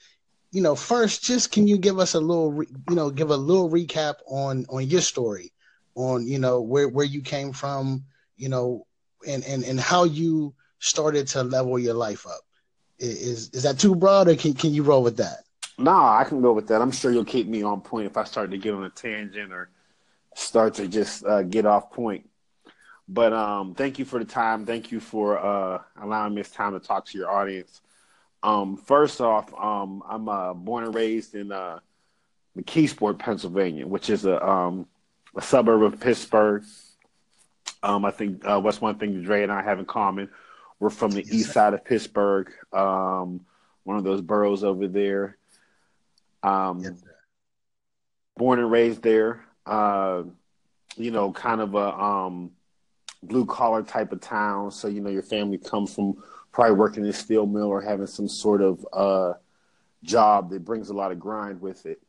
you 0.55 0.61
know, 0.61 0.73
first, 0.73 1.21
just 1.21 1.51
can 1.51 1.67
you 1.67 1.77
give 1.77 1.99
us 1.99 2.13
a 2.13 2.19
little, 2.21 2.53
re- 2.53 2.67
you 2.89 2.95
know, 2.95 3.09
give 3.09 3.29
a 3.29 3.35
little 3.35 3.69
recap 3.69 4.15
on 4.25 4.65
on 4.69 4.87
your 4.87 5.01
story, 5.01 5.51
on 5.95 6.25
you 6.25 6.39
know 6.39 6.61
where 6.61 6.87
where 6.87 7.05
you 7.05 7.21
came 7.21 7.51
from, 7.51 8.05
you 8.37 8.47
know, 8.47 8.87
and 9.27 9.43
and 9.43 9.65
and 9.65 9.77
how 9.77 10.05
you 10.05 10.53
started 10.85 11.27
to 11.27 11.43
level 11.43 11.79
your 11.79 11.95
life 11.95 12.25
up. 12.27 12.41
Is 12.99 13.49
is 13.49 13.63
that 13.63 13.79
too 13.79 13.95
broad, 13.95 14.29
or 14.29 14.35
can 14.35 14.53
can 14.53 14.73
you 14.73 14.83
roll 14.83 15.03
with 15.03 15.17
that? 15.17 15.39
No, 15.77 15.91
I 15.91 16.23
can 16.23 16.41
go 16.41 16.53
with 16.53 16.67
that. 16.69 16.81
I'm 16.81 16.91
sure 16.91 17.11
you'll 17.11 17.25
keep 17.25 17.47
me 17.47 17.63
on 17.63 17.81
point 17.81 18.05
if 18.05 18.15
I 18.15 18.23
start 18.23 18.51
to 18.51 18.57
get 18.57 18.73
on 18.73 18.85
a 18.85 18.89
tangent 18.89 19.51
or 19.51 19.69
start 20.33 20.75
to 20.75 20.87
just 20.87 21.25
uh, 21.25 21.43
get 21.43 21.65
off 21.65 21.91
point. 21.91 22.29
But 23.07 23.33
um, 23.33 23.75
thank 23.75 23.99
you 23.99 24.05
for 24.05 24.19
the 24.19 24.25
time. 24.25 24.65
Thank 24.65 24.91
you 24.91 24.99
for 24.99 25.37
uh, 25.37 25.81
allowing 26.01 26.33
me 26.33 26.41
this 26.41 26.51
time 26.51 26.73
to 26.73 26.79
talk 26.79 27.05
to 27.07 27.17
your 27.17 27.29
audience. 27.29 27.81
Um, 28.41 28.77
first 28.77 29.19
off, 29.19 29.53
um, 29.53 30.01
I'm 30.07 30.29
uh, 30.29 30.53
born 30.53 30.85
and 30.85 30.95
raised 30.95 31.35
in 31.35 31.51
uh, 31.51 31.79
McKeesport, 32.57 33.19
Pennsylvania, 33.19 33.85
which 33.85 34.09
is 34.09 34.25
a, 34.25 34.43
um, 34.47 34.87
a 35.35 35.41
suburb 35.41 35.83
of 35.83 35.99
Pittsburgh. 35.99 36.63
Um, 37.83 38.05
I 38.05 38.11
think 38.11 38.45
uh, 38.45 38.59
what's 38.59 38.79
one 38.79 38.97
thing 38.97 39.21
Dre 39.23 39.43
and 39.43 39.51
I 39.51 39.61
have 39.61 39.79
in 39.79 39.85
common. 39.85 40.29
We're 40.79 40.89
from 40.89 41.11
the 41.11 41.23
yes, 41.23 41.33
east 41.33 41.53
side 41.53 41.73
of 41.73 41.85
Pittsburgh, 41.85 42.51
um, 42.73 43.45
one 43.83 43.97
of 43.97 44.03
those 44.03 44.21
boroughs 44.21 44.63
over 44.63 44.87
there. 44.87 45.37
Um, 46.43 46.79
yes, 46.79 47.01
born 48.37 48.59
and 48.59 48.71
raised 48.71 49.01
there. 49.01 49.45
Uh, 49.65 50.23
you 50.97 51.11
know, 51.11 51.31
kind 51.31 51.61
of 51.61 51.75
a 51.75 51.93
um, 51.97 52.51
blue 53.23 53.45
collar 53.45 53.83
type 53.83 54.11
of 54.11 54.21
town. 54.21 54.71
So 54.71 54.87
you 54.87 55.01
know, 55.01 55.09
your 55.09 55.23
family 55.23 55.57
comes 55.57 55.93
from 55.93 56.21
probably 56.51 56.75
working 56.75 57.03
in 57.03 57.09
a 57.09 57.13
steel 57.13 57.45
mill 57.45 57.67
or 57.67 57.81
having 57.81 58.07
some 58.07 58.27
sort 58.27 58.61
of 58.61 58.85
uh, 58.93 59.33
job 60.03 60.49
that 60.51 60.63
brings 60.63 60.89
a 60.89 60.93
lot 60.93 61.11
of 61.11 61.19
grind 61.19 61.61
with 61.61 61.85
it. 61.85 62.01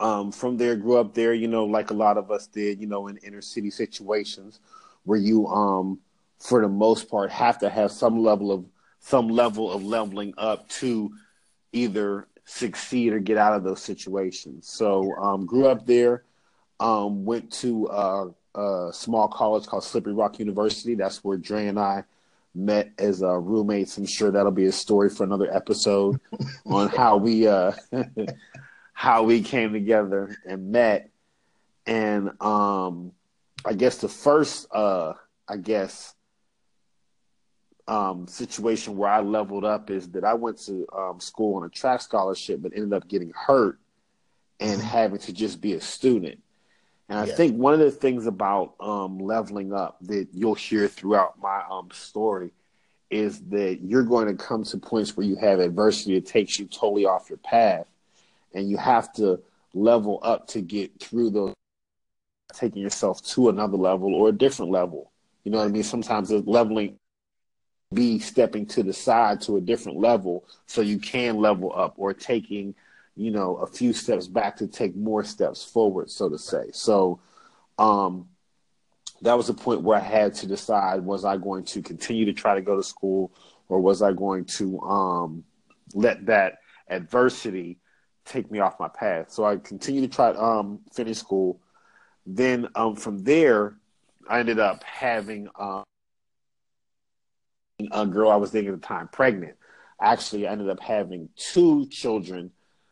Um, 0.00 0.32
from 0.32 0.56
there, 0.56 0.76
grew 0.76 0.96
up 0.96 1.14
there. 1.14 1.34
You 1.34 1.48
know, 1.48 1.64
like 1.64 1.90
a 1.90 1.94
lot 1.94 2.18
of 2.18 2.30
us 2.30 2.46
did. 2.46 2.80
You 2.80 2.86
know, 2.86 3.08
in 3.08 3.16
inner 3.18 3.42
city 3.42 3.70
situations 3.70 4.60
where 5.04 5.18
you, 5.18 5.46
um, 5.48 5.98
for 6.38 6.60
the 6.60 6.68
most 6.68 7.10
part, 7.10 7.30
have 7.30 7.58
to 7.58 7.70
have 7.70 7.90
some 7.92 8.22
level 8.22 8.52
of 8.52 8.64
some 9.00 9.28
level 9.28 9.70
of 9.70 9.84
leveling 9.84 10.32
up 10.38 10.66
to 10.68 11.12
either 11.72 12.26
succeed 12.46 13.12
or 13.12 13.18
get 13.18 13.36
out 13.36 13.54
of 13.54 13.62
those 13.62 13.82
situations. 13.82 14.68
So 14.68 15.14
um, 15.16 15.44
grew 15.44 15.66
up 15.66 15.86
there, 15.86 16.24
um, 16.80 17.24
went 17.24 17.52
to 17.54 17.88
uh, 17.88 18.26
a 18.54 18.90
small 18.92 19.28
college 19.28 19.66
called 19.66 19.84
Slippery 19.84 20.14
Rock 20.14 20.38
University. 20.38 20.94
That's 20.94 21.22
where 21.22 21.36
Dre 21.36 21.66
and 21.66 21.78
I 21.78 22.04
met 22.54 22.92
as 22.98 23.22
uh, 23.22 23.36
roommates. 23.36 23.98
I'm 23.98 24.06
sure 24.06 24.30
that'll 24.30 24.52
be 24.52 24.66
a 24.66 24.72
story 24.72 25.10
for 25.10 25.24
another 25.24 25.52
episode 25.54 26.20
on 26.66 26.88
how 26.88 27.16
we 27.16 27.46
uh, 27.46 27.72
how 28.92 29.24
we 29.24 29.42
came 29.42 29.72
together 29.72 30.36
and 30.46 30.70
met. 30.70 31.10
And 31.86 32.30
um, 32.40 33.12
I 33.64 33.74
guess 33.74 33.98
the 33.98 34.08
first, 34.08 34.66
uh, 34.72 35.14
I 35.48 35.56
guess, 35.56 36.14
um, 37.86 38.26
situation 38.26 38.96
where 38.96 39.10
I 39.10 39.20
leveled 39.20 39.64
up 39.64 39.90
is 39.90 40.08
that 40.10 40.24
I 40.24 40.34
went 40.34 40.58
to 40.66 40.86
um, 40.96 41.20
school 41.20 41.56
on 41.56 41.64
a 41.64 41.68
track 41.68 42.00
scholarship, 42.00 42.62
but 42.62 42.72
ended 42.74 42.92
up 42.92 43.08
getting 43.08 43.32
hurt 43.34 43.78
and 44.60 44.78
mm-hmm. 44.78 44.88
having 44.88 45.18
to 45.18 45.32
just 45.32 45.60
be 45.60 45.74
a 45.74 45.80
student. 45.80 46.40
And 47.08 47.18
I 47.18 47.26
yeah. 47.26 47.34
think 47.34 47.56
one 47.56 47.74
of 47.74 47.80
the 47.80 47.90
things 47.90 48.26
about 48.26 48.74
um, 48.80 49.18
leveling 49.18 49.74
up 49.74 49.98
that 50.02 50.28
you'll 50.32 50.54
hear 50.54 50.88
throughout 50.88 51.38
my 51.40 51.62
um, 51.70 51.90
story 51.92 52.52
is 53.10 53.40
that 53.50 53.80
you're 53.82 54.02
going 54.02 54.26
to 54.26 54.42
come 54.42 54.64
to 54.64 54.78
points 54.78 55.16
where 55.16 55.26
you 55.26 55.36
have 55.36 55.60
adversity 55.60 56.14
that 56.14 56.26
takes 56.26 56.58
you 56.58 56.64
totally 56.64 57.04
off 57.04 57.28
your 57.28 57.38
path, 57.38 57.86
and 58.54 58.70
you 58.70 58.78
have 58.78 59.12
to 59.12 59.38
level 59.74 60.18
up 60.22 60.46
to 60.46 60.62
get 60.62 60.98
through 60.98 61.28
those, 61.30 61.54
taking 62.54 62.80
yourself 62.80 63.22
to 63.22 63.50
another 63.50 63.76
level 63.76 64.14
or 64.14 64.30
a 64.30 64.32
different 64.32 64.72
level. 64.72 65.12
You 65.44 65.52
know 65.52 65.58
what 65.58 65.66
I 65.66 65.68
mean? 65.68 65.82
Sometimes 65.82 66.30
the 66.30 66.38
leveling 66.38 66.98
be 67.92 68.18
stepping 68.18 68.66
to 68.66 68.82
the 68.82 68.92
side 68.92 69.40
to 69.42 69.56
a 69.56 69.60
different 69.60 69.98
level 69.98 70.44
so 70.66 70.80
you 70.80 70.98
can 70.98 71.36
level 71.36 71.72
up 71.74 71.94
or 71.96 72.12
taking 72.12 72.74
you 73.16 73.30
know 73.30 73.56
a 73.56 73.66
few 73.66 73.92
steps 73.92 74.26
back 74.26 74.56
to 74.56 74.66
take 74.66 74.96
more 74.96 75.22
steps 75.22 75.64
forward 75.64 76.10
so 76.10 76.28
to 76.28 76.38
say. 76.38 76.70
So 76.72 77.20
um 77.78 78.28
that 79.22 79.34
was 79.34 79.46
the 79.46 79.54
point 79.54 79.82
where 79.82 79.98
i 79.98 80.02
had 80.02 80.34
to 80.34 80.46
decide 80.46 81.00
was 81.04 81.24
i 81.24 81.36
going 81.36 81.64
to 81.64 81.82
continue 81.82 82.24
to 82.24 82.32
try 82.32 82.54
to 82.54 82.60
go 82.60 82.76
to 82.76 82.82
school 82.82 83.32
or 83.68 83.80
was 83.80 84.02
i 84.02 84.12
going 84.12 84.44
to 84.44 84.80
um 84.80 85.44
let 85.94 86.26
that 86.26 86.58
adversity 86.88 87.78
take 88.24 88.50
me 88.50 88.58
off 88.58 88.80
my 88.80 88.88
path? 88.88 89.30
So 89.30 89.44
i 89.44 89.56
continued 89.56 90.10
to 90.10 90.14
try 90.14 90.32
to 90.32 90.42
um 90.42 90.80
finish 90.92 91.18
school. 91.18 91.60
Then 92.26 92.68
um 92.74 92.96
from 92.96 93.22
there 93.22 93.76
i 94.28 94.40
ended 94.40 94.58
up 94.58 94.82
having 94.82 95.48
um 95.58 95.84
a 97.92 98.06
girl 98.06 98.30
I 98.30 98.36
was 98.36 98.50
dating 98.50 98.72
at 98.72 98.80
the 98.80 98.86
time 98.86 99.08
pregnant. 99.08 99.56
Actually, 100.00 100.46
I 100.46 100.52
ended 100.52 100.68
up 100.68 100.80
having 100.80 101.28
two 101.36 101.86
children. 101.86 102.50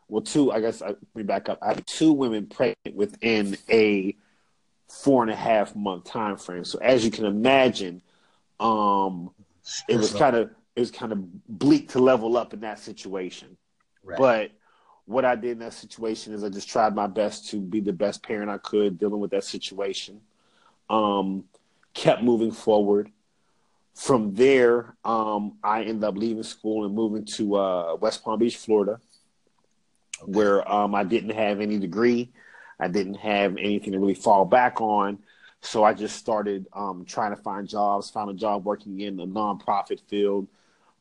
Well, 0.08 0.22
two, 0.22 0.52
I 0.52 0.60
guess, 0.60 0.82
I, 0.82 0.88
let 0.88 0.98
me 1.14 1.22
back 1.22 1.48
up. 1.48 1.58
I 1.62 1.68
had 1.68 1.86
two 1.86 2.12
women 2.12 2.46
pregnant 2.46 2.94
within 2.94 3.56
a 3.70 4.16
four 4.88 5.22
and 5.22 5.30
a 5.30 5.36
half 5.36 5.74
month 5.74 6.04
time 6.04 6.36
frame. 6.36 6.64
So 6.64 6.78
as 6.78 7.04
you 7.04 7.10
can 7.10 7.24
imagine, 7.24 8.02
um, 8.60 9.30
it 9.88 9.96
was 9.96 10.12
kind 10.12 10.36
of 10.36 10.50
it 10.74 10.80
was 10.80 10.90
kind 10.90 11.12
of 11.12 11.48
bleak 11.48 11.90
to 11.90 11.98
level 11.98 12.36
up 12.36 12.54
in 12.54 12.60
that 12.60 12.78
situation. 12.78 13.56
Right. 14.02 14.18
But 14.18 14.50
what 15.04 15.24
I 15.24 15.34
did 15.34 15.52
in 15.52 15.58
that 15.60 15.74
situation 15.74 16.32
is 16.32 16.44
I 16.44 16.48
just 16.48 16.68
tried 16.68 16.94
my 16.94 17.06
best 17.06 17.50
to 17.50 17.60
be 17.60 17.80
the 17.80 17.92
best 17.92 18.22
parent 18.22 18.50
I 18.50 18.58
could 18.58 18.98
dealing 18.98 19.20
with 19.20 19.32
that 19.32 19.44
situation. 19.44 20.20
Um, 20.88 21.44
kept 21.94 22.22
moving 22.22 22.52
forward 22.52 23.10
from 23.94 24.34
there, 24.34 24.96
um, 25.04 25.58
I 25.62 25.82
ended 25.82 26.04
up 26.04 26.16
leaving 26.16 26.42
school 26.42 26.84
and 26.84 26.94
moving 26.94 27.26
to 27.36 27.56
uh, 27.56 27.96
West 27.96 28.24
Palm 28.24 28.38
Beach, 28.38 28.56
Florida, 28.56 29.00
okay. 30.22 30.32
where 30.32 30.70
um, 30.70 30.94
I 30.94 31.04
didn't 31.04 31.30
have 31.30 31.60
any 31.60 31.78
degree. 31.78 32.30
I 32.80 32.88
didn't 32.88 33.16
have 33.16 33.56
anything 33.58 33.92
to 33.92 33.98
really 33.98 34.14
fall 34.14 34.44
back 34.44 34.80
on. 34.80 35.18
So 35.60 35.84
I 35.84 35.94
just 35.94 36.16
started 36.16 36.66
um, 36.72 37.04
trying 37.04 37.34
to 37.34 37.40
find 37.40 37.68
jobs, 37.68 38.10
found 38.10 38.30
a 38.30 38.34
job 38.34 38.64
working 38.64 39.00
in 39.00 39.16
the 39.16 39.26
nonprofit 39.26 40.00
field. 40.08 40.48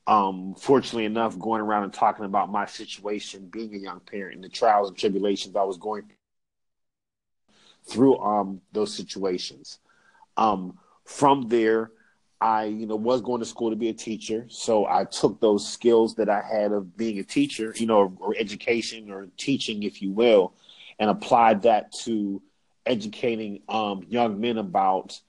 Um, 0.06 0.56
fortunately 0.56 1.06
enough, 1.06 1.40
going 1.40 1.62
around 1.62 1.84
and 1.84 1.94
talking 1.94 2.26
about 2.26 2.52
my 2.52 2.66
situation, 2.66 3.48
being 3.48 3.74
a 3.74 3.78
young 3.78 4.02
parent, 4.02 4.36
and 4.36 4.44
the 4.44 4.50
trials 4.50 4.90
and 4.90 4.98
tribulations 4.98 5.56
I 5.56 5.64
was 5.64 5.78
going 5.78 6.04
through 7.88 8.20
um, 8.20 8.62
those 8.72 8.96
situations. 8.96 9.80
Um, 10.38 10.78
from 11.06 11.48
there, 11.50 11.92
I, 12.42 12.66
you 12.66 12.88
know, 12.88 12.96
was 12.96 13.22
going 13.22 13.40
to 13.40 13.46
school 13.46 13.70
to 13.70 13.76
be 13.76 13.90
a 13.90 13.94
teacher, 13.94 14.46
so 14.50 14.88
I 14.88 15.06
took 15.06 15.40
those 15.40 15.68
skills 15.68 16.16
that 16.16 16.28
I 16.28 16.42
had 16.42 16.72
of 16.72 16.98
being 16.98 17.20
a 17.20 17.24
teacher, 17.24 17.74
you 17.78 17.86
know, 17.86 17.98
or, 17.98 18.12
or 18.20 18.36
education 18.38 19.12
or 19.12 19.28
teaching, 19.38 19.84
if 19.84 20.02
you 20.02 20.12
will, 20.12 20.54
and 21.00 21.10
applied 21.10 21.62
that 21.64 21.92
to 22.04 22.42
educating 22.86 23.62
um, 23.70 24.04
young 24.10 24.42
men 24.42 24.58
about 24.58 25.20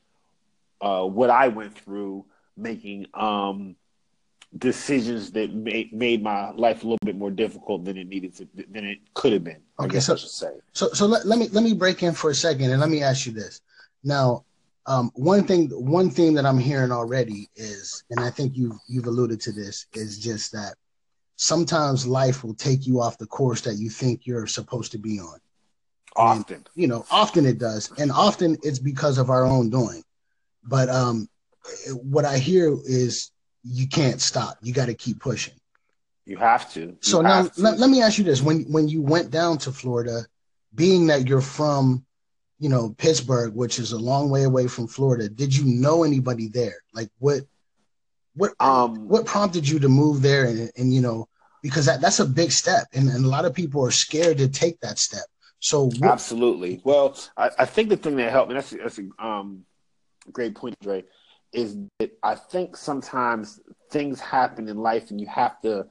uh, 0.81 1.05
what 1.05 1.29
I 1.29 1.49
went 1.49 1.79
through, 1.79 2.25
making 2.57 3.07
um, 3.13 3.77
decisions 4.57 5.33
that 5.33 5.55
made 5.55 5.93
made 5.93 6.23
my 6.23 6.51
life 6.53 6.83
a 6.83 6.87
little 6.87 6.99
bit 7.05 7.17
more 7.17 7.31
difficult 7.31 7.85
than 7.85 7.97
it 7.97 8.07
needed 8.07 8.35
to 8.37 8.49
than 8.71 8.85
it 8.85 8.99
could 9.15 9.33
have 9.33 9.45
been. 9.45 9.61
Okay, 9.81 10.01
so, 10.01 10.17
So 10.17 10.89
so 10.93 11.07
let, 11.07 11.27
let 11.27 11.39
me 11.39 11.49
let 11.49 11.65
me 11.65 11.75
break 11.75 12.03
in 12.03 12.15
for 12.15 12.31
a 12.31 12.35
second 12.35 12.71
and 12.71 12.81
let 12.81 12.91
me 12.91 13.03
ask 13.03 13.27
you 13.27 13.33
this. 13.33 13.61
Now, 14.05 14.45
um, 14.87 15.11
one 15.15 15.45
thing 15.45 15.69
one 15.69 16.11
thing 16.11 16.35
that 16.35 16.47
I'm 16.47 16.59
hearing 16.59 16.91
already 16.91 17.49
is, 17.55 18.05
and 18.11 18.21
I 18.21 18.31
think 18.31 18.57
you've 18.57 18.77
you've 18.89 19.07
alluded 19.07 19.41
to 19.43 19.53
this, 19.53 19.87
is 19.93 20.19
just 20.19 20.53
that 20.53 20.75
sometimes 21.37 22.07
life 22.07 22.43
will 22.43 22.55
take 22.55 22.87
you 22.87 23.01
off 23.01 23.19
the 23.19 23.27
course 23.27 23.61
that 23.63 23.77
you 23.77 23.91
think 23.91 24.27
you're 24.27 24.47
supposed 24.47 24.93
to 24.93 24.99
be 24.99 25.21
on. 25.21 25.39
Often, 26.15 26.57
and, 26.57 26.69
you 26.75 26.89
know, 26.89 27.07
often 27.11 27.47
it 27.47 27.59
does, 27.59 27.93
and 27.99 28.11
often 28.11 28.57
it's 28.63 28.79
because 28.79 29.19
of 29.19 29.31
our 29.31 29.45
own 29.45 29.71
doing. 29.71 30.03
But 30.65 30.89
um, 30.89 31.29
what 31.93 32.25
I 32.25 32.39
hear 32.39 32.77
is 32.85 33.31
you 33.63 33.89
can't 33.89 34.21
stop. 34.21 34.59
You 34.63 34.73
got 34.73 34.87
to 34.87 34.95
keep 34.95 35.21
pushing. 35.21 35.55
You 36.27 36.37
have 36.39 36.73
to. 36.73 36.81
You 36.81 36.97
so 37.01 37.23
have 37.23 37.45
now 37.45 37.49
to. 37.51 37.61
Let, 37.61 37.79
let 37.79 37.91
me 37.91 38.03
ask 38.03 38.19
you 38.19 38.25
this: 38.25 38.43
when 38.43 38.65
when 38.65 38.89
you 38.89 39.01
went 39.01 39.31
down 39.31 39.59
to 39.59 39.73
Florida, 39.73 40.27
being 40.75 41.07
that 41.07 41.29
you're 41.29 41.41
from 41.41 42.05
you 42.63 42.69
know, 42.69 42.95
Pittsburgh, 42.97 43.55
which 43.57 43.81
is 43.81 43.91
a 43.91 43.99
long 43.99 44.31
way 44.31 44.45
away 44.45 44.69
from 44.69 44.87
Florida, 44.87 45.29
did 45.29 45.55
you 45.55 45.65
know 45.65 46.05
anybody 46.05 46.47
there? 46.47 46.77
Like 46.95 47.11
what 47.19 47.43
what 48.37 48.53
um 48.61 49.09
what 49.09 49.27
prompted 49.27 49.69
you 49.69 49.81
to 49.81 49.89
move 49.89 50.23
there 50.23 50.45
and, 50.45 50.71
and 50.77 50.95
you 50.95 51.01
know, 51.01 51.29
because 51.61 51.87
that, 51.87 52.01
that's 52.01 52.21
a 52.21 52.25
big 52.25 52.53
step 52.53 52.87
and, 52.93 53.09
and 53.09 53.25
a 53.25 53.29
lot 53.29 53.47
of 53.47 53.53
people 53.53 53.85
are 53.85 53.91
scared 53.91 54.39
to 54.39 54.49
take 54.49 54.79
that 54.79 55.01
step. 55.01 55.25
So 55.59 55.87
what- 55.87 56.13
absolutely. 56.13 56.81
Well, 56.85 57.19
I, 57.37 57.51
I 57.59 57.65
think 57.65 57.89
the 57.89 57.97
thing 57.97 58.15
that 58.17 58.31
helped 58.31 58.51
me 58.51 58.55
that's 58.55 58.71
that's 58.71 59.01
a 59.01 59.09
um 59.27 59.65
great 60.31 60.55
point, 60.55 60.77
Dre, 60.81 61.03
is 61.53 61.77
that 61.99 62.13
I 62.23 62.37
think 62.37 62.77
sometimes 62.77 63.59
things 63.91 64.21
happen 64.21 64.69
in 64.69 64.77
life 64.77 65.11
and 65.11 65.21
you 65.21 65.27
have 65.27 65.61
to 65.63 65.87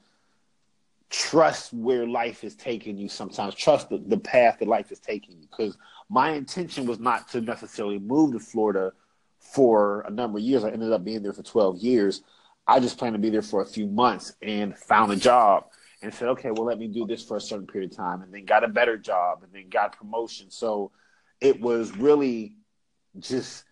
trust 1.12 1.74
where 1.74 2.06
life 2.06 2.42
is 2.42 2.56
taking 2.56 2.96
you 2.96 3.08
sometimes. 3.08 3.54
Trust 3.54 3.90
the, 3.90 3.98
the 3.98 4.16
path 4.16 4.58
that 4.58 4.66
life 4.66 4.90
is 4.90 4.98
taking 4.98 5.36
you. 5.36 5.46
Because 5.48 5.76
my 6.08 6.30
intention 6.30 6.86
was 6.86 6.98
not 6.98 7.28
to 7.28 7.40
necessarily 7.40 7.98
move 7.98 8.32
to 8.32 8.40
florida 8.40 8.92
for 9.38 10.00
a 10.02 10.10
number 10.10 10.38
of 10.38 10.44
years. 10.44 10.64
I 10.64 10.70
ended 10.70 10.90
up 10.90 11.04
being 11.04 11.22
there 11.22 11.34
for 11.34 11.42
12 11.42 11.78
years. 11.78 12.22
I 12.66 12.80
just 12.80 12.96
planned 12.96 13.14
to 13.14 13.18
be 13.18 13.28
there 13.28 13.42
for 13.42 13.60
a 13.60 13.66
few 13.66 13.86
months 13.86 14.34
and 14.40 14.76
found 14.76 15.12
a 15.12 15.16
job 15.16 15.64
and 16.00 16.12
said 16.12 16.28
okay 16.28 16.50
well 16.50 16.64
let 16.64 16.78
me 16.78 16.88
do 16.88 17.06
this 17.06 17.22
for 17.22 17.36
a 17.36 17.40
certain 17.40 17.66
period 17.66 17.90
of 17.92 17.96
time 17.96 18.22
and 18.22 18.32
then 18.32 18.44
got 18.44 18.64
a 18.64 18.68
better 18.68 18.96
job 18.96 19.42
and 19.42 19.52
then 19.52 19.68
got 19.68 19.96
promotion. 19.96 20.50
So 20.50 20.92
it 21.40 21.60
was 21.60 21.94
really 21.96 22.56
just 23.18 23.64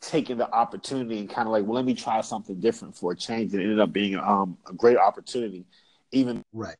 taking 0.00 0.38
the 0.38 0.50
opportunity 0.50 1.18
and 1.18 1.28
kind 1.28 1.46
of 1.46 1.52
like 1.52 1.64
well 1.64 1.74
let 1.74 1.84
me 1.84 1.94
try 1.94 2.20
something 2.22 2.58
different 2.58 2.96
for 2.96 3.12
a 3.12 3.16
change 3.16 3.52
and 3.52 3.60
it 3.60 3.64
ended 3.64 3.80
up 3.80 3.92
being 3.92 4.16
um, 4.16 4.56
a 4.66 4.72
great 4.72 4.96
opportunity 4.96 5.66
even 6.12 6.42
right 6.52 6.76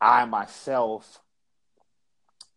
I 0.00 0.24
myself 0.24 1.20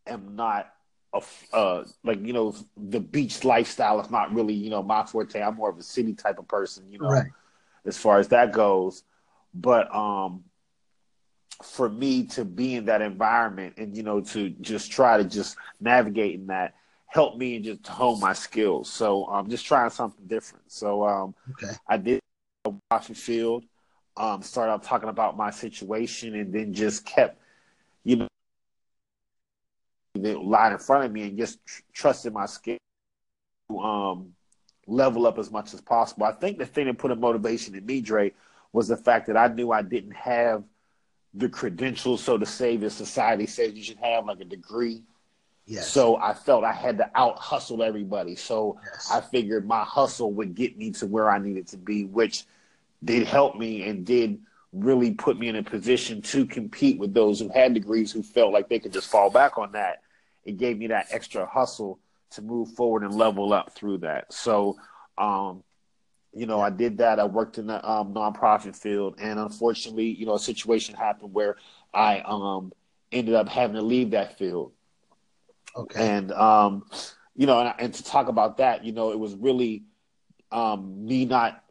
am 0.07 0.35
not 0.35 0.71
a 1.13 1.21
uh, 1.53 1.83
like 2.03 2.25
you 2.25 2.33
know 2.33 2.55
the 2.77 2.99
beach 2.99 3.43
lifestyle 3.43 3.99
is 3.99 4.11
not 4.11 4.33
really 4.33 4.53
you 4.53 4.69
know 4.69 4.83
my 4.83 5.05
forte. 5.05 5.41
I'm 5.41 5.55
more 5.55 5.69
of 5.69 5.77
a 5.77 5.83
city 5.83 6.13
type 6.13 6.39
of 6.39 6.47
person, 6.47 6.91
you 6.91 6.99
know, 6.99 7.09
right. 7.09 7.31
as 7.85 7.97
far 7.97 8.19
as 8.19 8.27
that 8.29 8.51
goes. 8.51 9.03
But 9.53 9.93
um, 9.93 10.43
for 11.63 11.89
me 11.89 12.25
to 12.27 12.45
be 12.45 12.75
in 12.75 12.85
that 12.85 13.01
environment 13.01 13.75
and 13.77 13.95
you 13.97 14.03
know 14.03 14.21
to 14.21 14.49
just 14.61 14.91
try 14.91 15.17
to 15.17 15.23
just 15.23 15.57
navigate 15.79 16.35
in 16.35 16.47
that 16.47 16.75
helped 17.07 17.37
me 17.37 17.55
and 17.55 17.65
just 17.65 17.87
hone 17.87 18.19
my 18.19 18.33
skills. 18.33 18.89
So 18.89 19.25
I'm 19.25 19.45
um, 19.45 19.49
just 19.49 19.65
trying 19.65 19.89
something 19.89 20.27
different. 20.27 20.71
So 20.71 21.07
um, 21.07 21.35
okay. 21.51 21.73
I 21.87 21.97
did 21.97 22.19
Washington 22.91 23.15
Field. 23.15 23.63
Um, 24.19 24.41
started 24.41 24.85
talking 24.85 25.09
about 25.09 25.37
my 25.37 25.49
situation 25.49 26.35
and 26.35 26.53
then 26.53 26.73
just 26.73 27.05
kept, 27.05 27.39
you 28.03 28.17
know, 28.17 28.27
the 30.13 30.37
line 30.37 30.73
in 30.73 30.77
front 30.77 31.05
of 31.05 31.11
me 31.11 31.23
and 31.23 31.37
just 31.37 31.65
tr- 31.65 31.81
trusted 31.93 32.33
my 32.33 32.45
skill 32.45 32.77
to 33.69 33.79
um, 33.79 34.33
level 34.87 35.25
up 35.25 35.39
as 35.39 35.49
much 35.49 35.73
as 35.73 35.79
possible. 35.79 36.25
I 36.25 36.33
think 36.33 36.57
the 36.57 36.65
thing 36.65 36.87
that 36.87 36.97
put 36.97 37.11
a 37.11 37.15
motivation 37.15 37.75
in 37.75 37.85
me, 37.85 38.01
Dre, 38.01 38.33
was 38.73 38.89
the 38.89 38.97
fact 38.97 39.27
that 39.27 39.37
I 39.37 39.47
knew 39.47 39.71
I 39.71 39.81
didn't 39.81 40.15
have 40.15 40.63
the 41.33 41.47
credentials, 41.47 42.21
so 42.21 42.37
to 42.37 42.45
say, 42.45 42.75
that 42.77 42.89
society 42.89 43.45
says 43.47 43.73
you 43.73 43.83
should 43.83 43.99
have, 43.99 44.25
like 44.25 44.41
a 44.41 44.45
degree 44.45 45.03
Yes. 45.69 45.87
So 45.91 46.15
I 46.17 46.33
felt 46.33 46.63
I 46.63 46.73
had 46.73 46.97
to 46.97 47.11
out 47.13 47.37
hustle 47.37 47.83
everybody. 47.83 48.35
So 48.35 48.79
yes. 48.83 49.11
I 49.11 49.21
figured 49.21 49.67
my 49.67 49.83
hustle 49.83 50.33
would 50.33 50.55
get 50.55 50.75
me 50.75 50.89
to 50.93 51.05
where 51.05 51.29
I 51.29 51.37
needed 51.37 51.67
to 51.67 51.77
be, 51.77 52.05
which 52.05 52.45
did 53.03 53.27
help 53.27 53.55
me 53.55 53.87
and 53.87 54.05
did 54.05 54.39
really 54.71 55.11
put 55.11 55.37
me 55.39 55.47
in 55.47 55.55
a 55.55 55.63
position 55.63 56.21
to 56.21 56.45
compete 56.45 56.99
with 56.99 57.13
those 57.13 57.39
who 57.39 57.49
had 57.49 57.73
degrees 57.73 58.11
who 58.11 58.21
felt 58.21 58.53
like 58.53 58.69
they 58.69 58.79
could 58.79 58.93
just 58.93 59.09
fall 59.09 59.29
back 59.29 59.57
on 59.57 59.71
that. 59.71 60.01
It 60.45 60.57
gave 60.57 60.77
me 60.77 60.87
that 60.87 61.07
extra 61.11 61.45
hustle 61.45 61.99
to 62.31 62.41
move 62.41 62.71
forward 62.73 63.03
and 63.03 63.13
level 63.15 63.53
up 63.53 63.73
through 63.73 63.99
that. 63.99 64.31
So, 64.31 64.77
um, 65.17 65.63
you 66.33 66.45
know, 66.45 66.59
I 66.59 66.69
did 66.69 66.99
that. 66.99 67.19
I 67.19 67.25
worked 67.25 67.57
in 67.57 67.67
the 67.67 67.89
um, 67.89 68.13
nonprofit 68.13 68.75
field, 68.75 69.15
and 69.19 69.39
unfortunately, 69.39 70.05
you 70.05 70.27
know, 70.27 70.35
a 70.35 70.39
situation 70.39 70.93
happened 70.93 71.33
where 71.33 71.55
I 71.93 72.19
um, 72.19 72.71
ended 73.11 73.33
up 73.33 73.49
having 73.49 73.75
to 73.75 73.81
leave 73.81 74.11
that 74.11 74.37
field. 74.37 74.73
Okay. 75.75 76.07
And 76.07 76.31
um, 76.31 76.85
you 77.35 77.47
know, 77.47 77.59
and, 77.59 77.73
and 77.79 77.93
to 77.93 78.03
talk 78.03 78.27
about 78.27 78.57
that, 78.57 78.83
you 78.85 78.91
know, 78.91 79.11
it 79.11 79.19
was 79.19 79.33
really 79.35 79.83
um, 80.51 81.05
me 81.05 81.25
not 81.25 81.63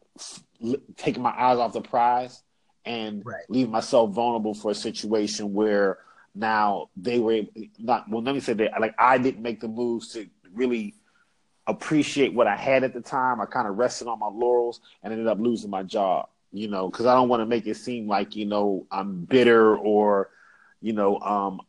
taking 0.97 1.23
my 1.23 1.33
eyes 1.37 1.57
off 1.57 1.73
the 1.73 1.81
prize 1.81 2.43
and 2.85 3.25
right. 3.25 3.43
leaving 3.49 3.71
myself 3.71 4.11
vulnerable 4.11 4.53
for 4.53 4.71
a 4.71 4.75
situation 4.75 5.53
where 5.53 5.99
now 6.35 6.89
they 6.95 7.19
were 7.19 7.41
not. 7.77 8.09
Well, 8.09 8.21
let 8.21 8.35
me 8.35 8.41
say 8.41 8.53
that 8.53 8.79
like 8.79 8.95
I 8.97 9.17
didn't 9.17 9.41
make 9.41 9.59
the 9.59 9.67
moves 9.67 10.13
to 10.13 10.27
really 10.53 10.95
appreciate 11.67 12.33
what 12.33 12.47
I 12.47 12.55
had 12.55 12.83
at 12.83 12.93
the 12.93 13.01
time. 13.01 13.41
I 13.41 13.45
kind 13.45 13.67
of 13.67 13.77
rested 13.77 14.07
on 14.07 14.19
my 14.19 14.27
laurels 14.27 14.81
and 15.03 15.11
ended 15.11 15.27
up 15.27 15.39
losing 15.39 15.69
my 15.69 15.83
job. 15.83 16.29
You 16.51 16.67
know, 16.67 16.89
because 16.89 17.05
I 17.05 17.13
don't 17.13 17.29
want 17.29 17.41
to 17.41 17.45
make 17.45 17.67
it 17.67 17.75
seem 17.75 18.07
like 18.07 18.35
you 18.35 18.45
know 18.45 18.87
I'm 18.91 19.25
bitter 19.25 19.77
or 19.77 20.31
you 20.81 20.93
know 20.93 21.19
um, 21.19 21.61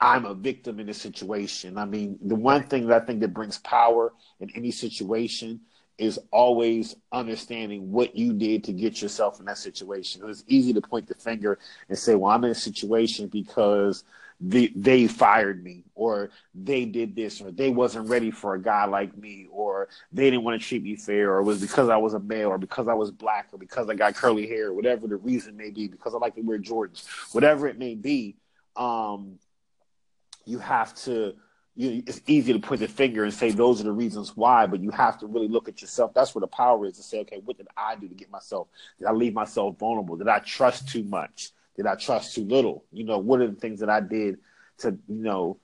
I'm 0.00 0.24
a 0.24 0.34
victim 0.34 0.80
in 0.80 0.86
this 0.86 1.00
situation. 1.00 1.78
I 1.78 1.84
mean, 1.84 2.18
the 2.22 2.34
one 2.34 2.64
thing 2.64 2.86
that 2.86 3.02
I 3.02 3.04
think 3.04 3.20
that 3.20 3.34
brings 3.34 3.58
power 3.58 4.12
in 4.40 4.50
any 4.56 4.70
situation 4.70 5.60
is 6.00 6.18
always 6.30 6.96
understanding 7.12 7.92
what 7.92 8.16
you 8.16 8.32
did 8.32 8.64
to 8.64 8.72
get 8.72 9.02
yourself 9.02 9.38
in 9.38 9.44
that 9.44 9.58
situation. 9.58 10.22
It's 10.24 10.44
easy 10.48 10.72
to 10.72 10.80
point 10.80 11.06
the 11.06 11.14
finger 11.14 11.58
and 11.90 11.98
say, 11.98 12.14
"Well, 12.14 12.32
I'm 12.32 12.42
in 12.44 12.50
a 12.50 12.54
situation 12.54 13.28
because 13.28 14.02
they, 14.40 14.68
they 14.68 15.06
fired 15.06 15.62
me, 15.62 15.84
or 15.94 16.30
they 16.54 16.86
did 16.86 17.14
this, 17.14 17.42
or 17.42 17.50
they 17.50 17.68
wasn't 17.68 18.08
ready 18.08 18.30
for 18.30 18.54
a 18.54 18.62
guy 18.62 18.86
like 18.86 19.14
me, 19.14 19.46
or 19.52 19.88
they 20.10 20.30
didn't 20.30 20.42
want 20.42 20.58
to 20.58 20.66
treat 20.66 20.82
me 20.82 20.96
fair, 20.96 21.34
or 21.34 21.40
it 21.40 21.44
was 21.44 21.60
because 21.60 21.90
I 21.90 21.98
was 21.98 22.14
a 22.14 22.20
male, 22.20 22.48
or 22.48 22.56
because 22.56 22.88
I 22.88 22.94
was 22.94 23.10
black, 23.10 23.48
or 23.52 23.58
because 23.58 23.90
I 23.90 23.94
got 23.94 24.14
curly 24.14 24.46
hair, 24.46 24.68
or 24.68 24.74
whatever 24.74 25.06
the 25.06 25.16
reason 25.16 25.54
may 25.54 25.68
be, 25.68 25.86
because 25.86 26.14
I 26.14 26.18
like 26.18 26.34
to 26.36 26.40
wear 26.40 26.58
Jordans, 26.58 27.06
whatever 27.34 27.68
it 27.68 27.78
may 27.78 27.94
be." 27.94 28.36
Um, 28.74 29.38
you 30.46 30.58
have 30.58 30.94
to 31.04 31.34
you, 31.80 32.02
it's 32.06 32.20
easy 32.26 32.52
to 32.52 32.58
point 32.58 32.80
the 32.80 32.88
finger 32.88 33.24
and 33.24 33.32
say 33.32 33.50
those 33.50 33.80
are 33.80 33.84
the 33.84 33.92
reasons 33.92 34.36
why, 34.36 34.66
but 34.66 34.80
you 34.80 34.90
have 34.90 35.18
to 35.20 35.26
really 35.26 35.48
look 35.48 35.66
at 35.66 35.80
yourself. 35.80 36.12
That's 36.12 36.34
where 36.34 36.40
the 36.40 36.46
power 36.46 36.84
is 36.84 36.96
to 36.96 37.02
say, 37.02 37.20
okay, 37.20 37.40
what 37.44 37.56
did 37.56 37.68
I 37.76 37.96
do 37.96 38.06
to 38.06 38.14
get 38.14 38.30
myself? 38.30 38.68
Did 38.98 39.08
I 39.08 39.12
leave 39.12 39.32
myself 39.32 39.78
vulnerable? 39.78 40.16
Did 40.16 40.28
I 40.28 40.40
trust 40.40 40.88
too 40.88 41.04
much? 41.04 41.52
Did 41.76 41.86
I 41.86 41.94
trust 41.94 42.34
too 42.34 42.44
little? 42.44 42.84
You 42.92 43.04
know, 43.04 43.18
what 43.18 43.40
are 43.40 43.48
the 43.48 43.56
things 43.56 43.80
that 43.80 43.88
I 43.88 44.00
did 44.00 44.38
to, 44.78 44.90
you 45.08 45.22
know, 45.22 45.58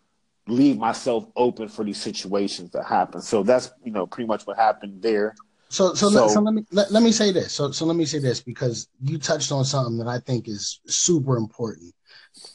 leave 0.49 0.79
myself 0.79 1.27
open 1.37 1.69
for 1.69 1.85
these 1.85 2.01
situations 2.01 2.71
that 2.71 2.87
happen? 2.87 3.21
So 3.21 3.43
that's, 3.43 3.71
you 3.85 3.93
know, 3.93 4.07
pretty 4.07 4.27
much 4.27 4.47
what 4.47 4.57
happened 4.57 5.03
there. 5.03 5.35
So, 5.69 5.93
so, 5.93 6.09
so, 6.09 6.23
let, 6.23 6.31
so 6.31 6.41
let 6.41 6.55
me 6.55 6.62
let, 6.71 6.93
let 6.93 7.03
me 7.03 7.12
say 7.12 7.33
this. 7.33 7.53
So, 7.53 7.73
so 7.73 7.85
let 7.85 7.97
me 7.97 8.07
say 8.07 8.21
this 8.21 8.41
because 8.41 8.88
you 9.03 9.19
touched 9.19 9.53
on 9.53 9.64
something 9.64 9.99
that 9.99 10.07
I 10.07 10.21
think 10.21 10.49
is 10.49 10.81
super 10.87 11.37
important 11.37 11.93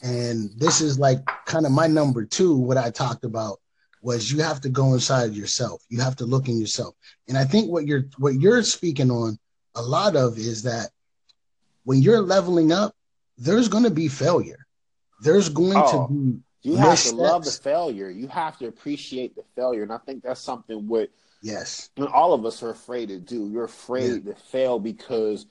and 0.02 0.50
this 0.56 0.80
is 0.80 0.98
like 0.98 1.24
kind 1.46 1.66
of 1.66 1.72
my 1.72 1.86
number 1.86 2.24
two. 2.24 2.56
What 2.56 2.76
I 2.76 2.90
talked 2.90 3.24
about 3.24 3.58
was 4.02 4.32
you 4.32 4.42
have 4.42 4.60
to 4.62 4.68
go 4.68 4.94
inside 4.94 5.32
yourself. 5.32 5.84
You 5.88 6.00
have 6.00 6.16
to 6.16 6.26
look 6.26 6.48
in 6.48 6.60
yourself. 6.60 6.94
And 7.28 7.38
I 7.38 7.44
think 7.44 7.70
what 7.70 7.86
you're 7.86 8.06
what 8.18 8.34
you're 8.34 8.62
speaking 8.62 9.10
on 9.10 9.38
a 9.74 9.82
lot 9.82 10.16
of 10.16 10.38
is 10.38 10.64
that 10.64 10.90
when 11.84 12.02
you're 12.02 12.20
leveling 12.20 12.72
up, 12.72 12.94
there's 13.38 13.68
going 13.68 13.84
to 13.84 13.90
be 13.90 14.08
failure. 14.08 14.66
There's 15.22 15.48
going 15.48 15.76
oh, 15.76 16.06
to 16.06 16.12
be 16.12 16.40
you 16.62 16.76
have 16.76 16.90
missteps. 16.90 17.10
to 17.10 17.16
love 17.16 17.44
the 17.44 17.50
failure. 17.50 18.10
You 18.10 18.28
have 18.28 18.58
to 18.58 18.66
appreciate 18.66 19.34
the 19.34 19.44
failure, 19.56 19.82
and 19.82 19.92
I 19.92 19.98
think 19.98 20.22
that's 20.22 20.40
something 20.40 20.86
what 20.86 21.10
yes, 21.42 21.90
when 21.96 22.08
all 22.08 22.34
of 22.34 22.44
us 22.44 22.62
are 22.62 22.70
afraid 22.70 23.08
to 23.08 23.18
do. 23.18 23.48
You're 23.48 23.64
afraid 23.64 24.24
yeah. 24.24 24.32
to 24.32 24.40
fail 24.40 24.78
because 24.78 25.46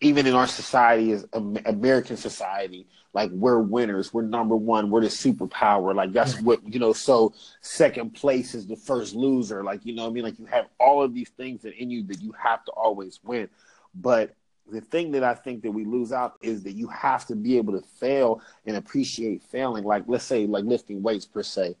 even 0.00 0.26
in 0.26 0.34
our 0.34 0.46
society 0.46 1.12
as 1.12 1.26
American 1.32 2.16
society, 2.16 2.86
like 3.12 3.30
we're 3.30 3.58
winners, 3.58 4.12
we're 4.12 4.22
number 4.22 4.56
one, 4.56 4.90
we're 4.90 5.00
the 5.00 5.06
superpower. 5.06 5.94
Like 5.94 6.12
that's 6.12 6.40
what 6.40 6.60
you 6.66 6.78
know. 6.80 6.92
So 6.92 7.32
second 7.60 8.10
place 8.10 8.54
is 8.54 8.66
the 8.66 8.76
first 8.76 9.14
loser. 9.14 9.62
Like 9.64 9.86
you 9.86 9.94
know, 9.94 10.06
I 10.06 10.10
mean, 10.10 10.24
like 10.24 10.38
you 10.38 10.46
have 10.46 10.66
all 10.78 11.02
of 11.02 11.14
these 11.14 11.30
things 11.30 11.62
that 11.62 11.74
in 11.74 11.90
you 11.90 12.02
that 12.04 12.20
you 12.20 12.32
have 12.32 12.64
to 12.64 12.72
always 12.72 13.20
win. 13.24 13.48
But 13.94 14.34
the 14.70 14.80
thing 14.80 15.12
that 15.12 15.22
I 15.22 15.34
think 15.34 15.62
that 15.62 15.70
we 15.70 15.84
lose 15.84 16.12
out 16.12 16.34
is 16.42 16.64
that 16.64 16.72
you 16.72 16.88
have 16.88 17.26
to 17.26 17.36
be 17.36 17.56
able 17.56 17.80
to 17.80 17.86
fail 17.86 18.42
and 18.66 18.76
appreciate 18.76 19.42
failing. 19.44 19.84
Like 19.84 20.04
let's 20.06 20.24
say, 20.24 20.46
like 20.46 20.64
lifting 20.64 21.02
weights 21.02 21.26
per 21.26 21.42
se. 21.42 21.76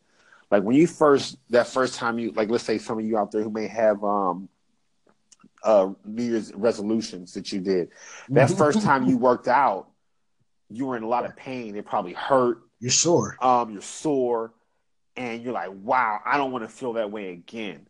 Like 0.50 0.62
when 0.62 0.76
you 0.76 0.86
first 0.86 1.38
that 1.50 1.66
first 1.66 1.96
time 1.96 2.18
you 2.18 2.30
like, 2.32 2.50
let's 2.50 2.64
say 2.64 2.78
some 2.78 2.98
of 2.98 3.04
you 3.04 3.18
out 3.18 3.32
there 3.32 3.42
who 3.42 3.50
may 3.50 3.66
have 3.66 4.02
um 4.04 4.48
uh, 5.66 5.90
New 6.04 6.22
Year's 6.22 6.54
resolutions 6.54 7.34
that 7.34 7.52
you 7.52 7.60
did. 7.60 7.90
That 8.30 8.50
first 8.50 8.82
time 8.82 9.04
you 9.04 9.18
worked 9.30 9.48
out, 9.48 9.88
you 10.70 10.86
were 10.86 10.96
in 10.96 11.02
a 11.02 11.08
lot 11.08 11.26
of 11.26 11.36
pain. 11.36 11.76
It 11.76 11.84
probably 11.84 12.12
hurt. 12.12 12.62
You're 12.78 12.92
sore. 12.92 13.36
Um, 13.42 13.72
you're 13.72 13.82
sore, 13.82 14.54
and 15.16 15.42
you're 15.42 15.52
like, 15.52 15.70
"Wow, 15.72 16.20
I 16.24 16.36
don't 16.36 16.52
want 16.52 16.64
to 16.64 16.68
feel 16.68 16.94
that 16.94 17.10
way 17.10 17.30
again." 17.30 17.86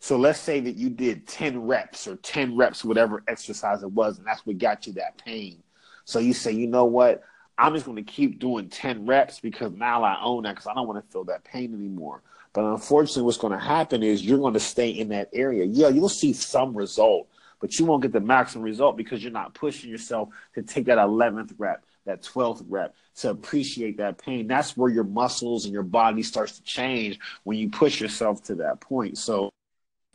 So 0.00 0.16
let's 0.16 0.40
say 0.40 0.60
that 0.60 0.76
you 0.76 0.90
did 0.90 1.26
ten 1.28 1.66
reps 1.66 2.08
or 2.08 2.16
ten 2.16 2.56
reps, 2.56 2.84
whatever 2.84 3.22
exercise 3.28 3.82
it 3.82 3.92
was, 3.92 4.18
and 4.18 4.26
that's 4.26 4.44
what 4.44 4.58
got 4.58 4.86
you 4.86 4.94
that 4.94 5.24
pain. 5.24 5.62
So 6.04 6.18
you 6.18 6.34
say, 6.34 6.52
"You 6.52 6.66
know 6.66 6.84
what? 6.84 7.22
I'm 7.56 7.74
just 7.74 7.84
going 7.84 7.96
to 7.96 8.02
keep 8.02 8.40
doing 8.40 8.68
ten 8.68 9.06
reps 9.06 9.38
because 9.38 9.72
now 9.72 10.02
I 10.02 10.20
own 10.20 10.42
that 10.44 10.56
because 10.56 10.66
I 10.66 10.74
don't 10.74 10.88
want 10.88 11.04
to 11.04 11.12
feel 11.12 11.24
that 11.24 11.44
pain 11.44 11.74
anymore." 11.74 12.22
But 12.52 12.64
unfortunately, 12.64 13.22
what's 13.22 13.38
going 13.38 13.52
to 13.52 13.64
happen 13.64 14.02
is 14.02 14.24
you're 14.24 14.38
going 14.38 14.54
to 14.54 14.60
stay 14.60 14.90
in 14.90 15.10
that 15.10 15.28
area. 15.32 15.64
Yeah, 15.64 15.88
you'll 15.88 16.08
see 16.08 16.32
some 16.32 16.76
result, 16.76 17.28
but 17.60 17.78
you 17.78 17.84
won't 17.84 18.02
get 18.02 18.12
the 18.12 18.20
maximum 18.20 18.64
result 18.64 18.96
because 18.96 19.22
you're 19.22 19.32
not 19.32 19.54
pushing 19.54 19.90
yourself 19.90 20.30
to 20.54 20.62
take 20.62 20.86
that 20.86 20.98
11th 20.98 21.54
rep, 21.58 21.84
that 22.06 22.22
12th 22.22 22.64
rep, 22.68 22.94
to 23.16 23.30
appreciate 23.30 23.98
that 23.98 24.18
pain. 24.18 24.48
That's 24.48 24.76
where 24.76 24.90
your 24.90 25.04
muscles 25.04 25.64
and 25.64 25.72
your 25.72 25.84
body 25.84 26.24
starts 26.24 26.58
to 26.58 26.62
change 26.62 27.20
when 27.44 27.56
you 27.56 27.70
push 27.70 28.00
yourself 28.00 28.42
to 28.44 28.56
that 28.56 28.80
point. 28.80 29.16
So, 29.18 29.50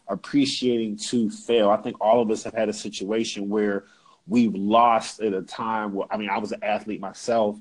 appreciating 0.08 0.98
to 0.98 1.32
fail. 1.32 1.70
I 1.70 1.78
think 1.78 1.98
all 2.00 2.22
of 2.22 2.30
us 2.30 2.44
have 2.44 2.54
had 2.54 2.70
a 2.70 2.74
situation 2.74 3.50
where 3.50 3.86
we've 4.28 4.54
lost 4.54 5.22
at 5.22 5.34
a 5.34 5.42
time 5.42 5.94
where, 5.94 6.08
I 6.12 6.18
mean, 6.18 6.30
I 6.30 6.38
was 6.38 6.52
an 6.52 6.64
athlete 6.64 7.00
myself, 7.00 7.58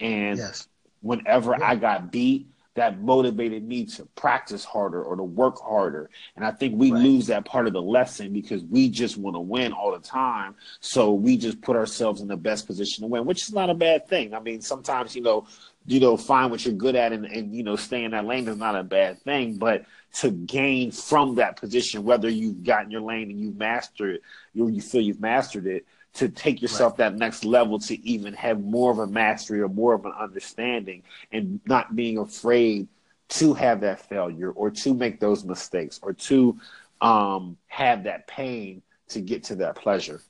and 0.00 0.38
yes. 0.38 0.68
whenever 1.02 1.56
yeah. 1.58 1.68
I 1.68 1.76
got 1.76 2.10
beat, 2.10 2.48
that 2.74 3.00
motivated 3.00 3.66
me 3.66 3.86
to 3.86 4.04
practice 4.16 4.64
harder 4.64 5.02
or 5.02 5.16
to 5.16 5.22
work 5.22 5.60
harder. 5.60 6.10
And 6.34 6.44
I 6.44 6.50
think 6.50 6.74
we 6.76 6.90
right. 6.90 7.02
lose 7.02 7.28
that 7.28 7.44
part 7.44 7.66
of 7.66 7.72
the 7.72 7.82
lesson 7.82 8.32
because 8.32 8.64
we 8.64 8.88
just 8.88 9.16
want 9.16 9.36
to 9.36 9.40
win 9.40 9.72
all 9.72 9.92
the 9.92 10.00
time. 10.00 10.56
So 10.80 11.12
we 11.12 11.36
just 11.36 11.60
put 11.62 11.76
ourselves 11.76 12.20
in 12.20 12.28
the 12.28 12.36
best 12.36 12.66
position 12.66 13.02
to 13.02 13.08
win, 13.08 13.26
which 13.26 13.42
is 13.42 13.52
not 13.52 13.70
a 13.70 13.74
bad 13.74 14.08
thing. 14.08 14.34
I 14.34 14.40
mean, 14.40 14.60
sometimes, 14.60 15.14
you 15.14 15.22
know, 15.22 15.46
you 15.86 16.00
know, 16.00 16.16
find 16.16 16.50
what 16.50 16.64
you're 16.64 16.74
good 16.74 16.96
at 16.96 17.12
and, 17.12 17.26
and 17.26 17.54
you 17.54 17.62
know, 17.62 17.76
stay 17.76 18.04
in 18.04 18.10
that 18.12 18.24
lane 18.24 18.48
is 18.48 18.56
not 18.56 18.74
a 18.74 18.82
bad 18.82 19.20
thing. 19.20 19.56
But 19.56 19.84
to 20.14 20.30
gain 20.30 20.90
from 20.90 21.36
that 21.36 21.56
position, 21.56 22.04
whether 22.04 22.28
you've 22.28 22.64
gotten 22.64 22.90
your 22.90 23.02
lane 23.02 23.30
and 23.30 23.38
you've 23.38 23.56
mastered 23.56 24.16
it, 24.16 24.22
or 24.60 24.70
you 24.70 24.80
feel 24.80 25.00
you've 25.00 25.20
mastered 25.20 25.66
it, 25.66 25.86
to 26.14 26.28
take 26.28 26.62
yourself 26.62 26.92
right. 26.92 27.10
that 27.10 27.16
next 27.16 27.44
level 27.44 27.78
to 27.78 28.06
even 28.06 28.34
have 28.34 28.60
more 28.60 28.90
of 28.90 28.98
a 28.98 29.06
mastery 29.06 29.60
or 29.60 29.68
more 29.68 29.94
of 29.94 30.04
an 30.04 30.12
understanding 30.18 31.02
and 31.32 31.60
not 31.66 31.94
being 31.94 32.18
afraid 32.18 32.88
to 33.28 33.54
have 33.54 33.80
that 33.80 34.00
failure 34.08 34.50
or 34.50 34.70
to 34.70 34.94
make 34.94 35.20
those 35.20 35.44
mistakes 35.44 35.98
or 36.02 36.12
to 36.12 36.58
um, 37.00 37.56
have 37.66 38.04
that 38.04 38.26
pain 38.26 38.82
to 39.08 39.20
get 39.20 39.44
to 39.44 39.56
that 39.56 39.74
pleasure. 39.76 40.20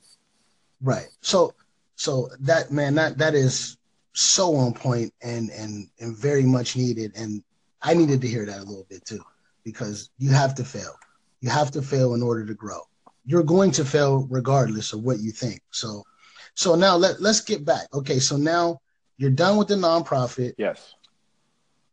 Right. 0.81 1.07
So 1.21 1.53
So 1.95 2.29
that 2.41 2.71
man, 2.71 2.95
that 2.95 3.17
that 3.17 3.35
is 3.35 3.77
so 4.13 4.55
on 4.55 4.73
point 4.73 5.13
and 5.21 5.49
and 5.49 5.87
and 5.99 6.17
very 6.17 6.43
much 6.43 6.75
needed. 6.75 7.13
And 7.15 7.43
I 7.81 7.93
needed 7.93 8.21
to 8.21 8.27
hear 8.27 8.45
that 8.45 8.57
a 8.57 8.63
little 8.63 8.85
bit 8.89 9.05
too, 9.05 9.21
because 9.63 10.09
you 10.17 10.31
have 10.31 10.55
to 10.55 10.63
fail. 10.63 10.95
You 11.41 11.49
have 11.49 11.71
to 11.71 11.81
fail 11.81 12.13
in 12.15 12.21
order 12.21 12.45
to 12.45 12.53
grow. 12.53 12.81
You're 13.25 13.43
going 13.43 13.71
to 13.71 13.85
fail 13.85 14.27
regardless 14.29 14.93
of 14.93 15.03
what 15.03 15.19
you 15.19 15.31
think. 15.31 15.61
So 15.71 16.03
so 16.53 16.75
now 16.75 16.95
let 16.95 17.21
let's 17.21 17.41
get 17.41 17.65
back. 17.65 17.87
Okay, 17.93 18.19
so 18.19 18.37
now 18.37 18.79
you're 19.17 19.31
done 19.31 19.57
with 19.57 19.67
the 19.67 19.75
nonprofit. 19.75 20.53
Yes 20.57 20.95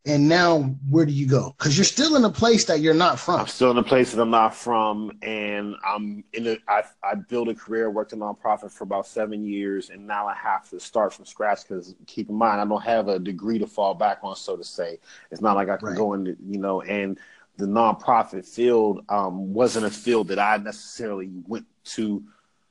and 0.04 0.28
now 0.28 0.62
where 0.88 1.06
do 1.06 1.12
you 1.12 1.26
go? 1.26 1.54
Because 1.56 1.78
you're 1.78 1.84
still 1.84 2.16
in 2.16 2.24
a 2.24 2.30
place 2.30 2.64
that 2.64 2.80
you're 2.80 2.94
not 2.94 3.20
from. 3.20 3.40
I'm 3.40 3.46
still 3.46 3.70
in 3.70 3.78
a 3.78 3.84
place 3.84 4.12
that 4.12 4.20
I'm 4.20 4.30
not 4.30 4.54
from, 4.54 5.12
and 5.22 5.76
I'm 5.86 6.24
in 6.32 6.48
a. 6.48 6.58
I 6.66 6.82
I 7.04 7.14
built 7.14 7.48
a 7.48 7.54
career, 7.54 7.88
worked 7.88 8.12
in 8.12 8.18
nonprofit 8.18 8.72
for 8.72 8.82
about 8.82 9.06
seven 9.06 9.44
years, 9.44 9.90
and 9.90 10.06
now 10.06 10.26
I 10.26 10.34
have 10.34 10.68
to 10.70 10.80
start 10.80 11.14
from 11.14 11.24
scratch. 11.24 11.62
Because 11.62 11.94
keep 12.06 12.28
in 12.28 12.34
mind, 12.34 12.60
I 12.60 12.64
don't 12.64 12.82
have 12.82 13.08
a 13.08 13.18
degree 13.18 13.60
to 13.60 13.66
fall 13.66 13.94
back 13.94 14.18
on, 14.22 14.34
so 14.34 14.56
to 14.56 14.64
say. 14.64 14.98
It's 15.30 15.40
not 15.40 15.54
like 15.54 15.68
I 15.68 15.76
can 15.76 15.88
right. 15.88 15.96
go 15.96 16.14
into 16.14 16.36
you 16.44 16.58
know, 16.58 16.82
and 16.82 17.18
the 17.56 17.66
nonprofit 17.66 18.46
field 18.46 19.04
um, 19.08 19.52
wasn't 19.52 19.86
a 19.86 19.90
field 19.90 20.28
that 20.28 20.38
I 20.38 20.56
necessarily 20.56 21.30
went 21.46 21.66
to 21.84 22.22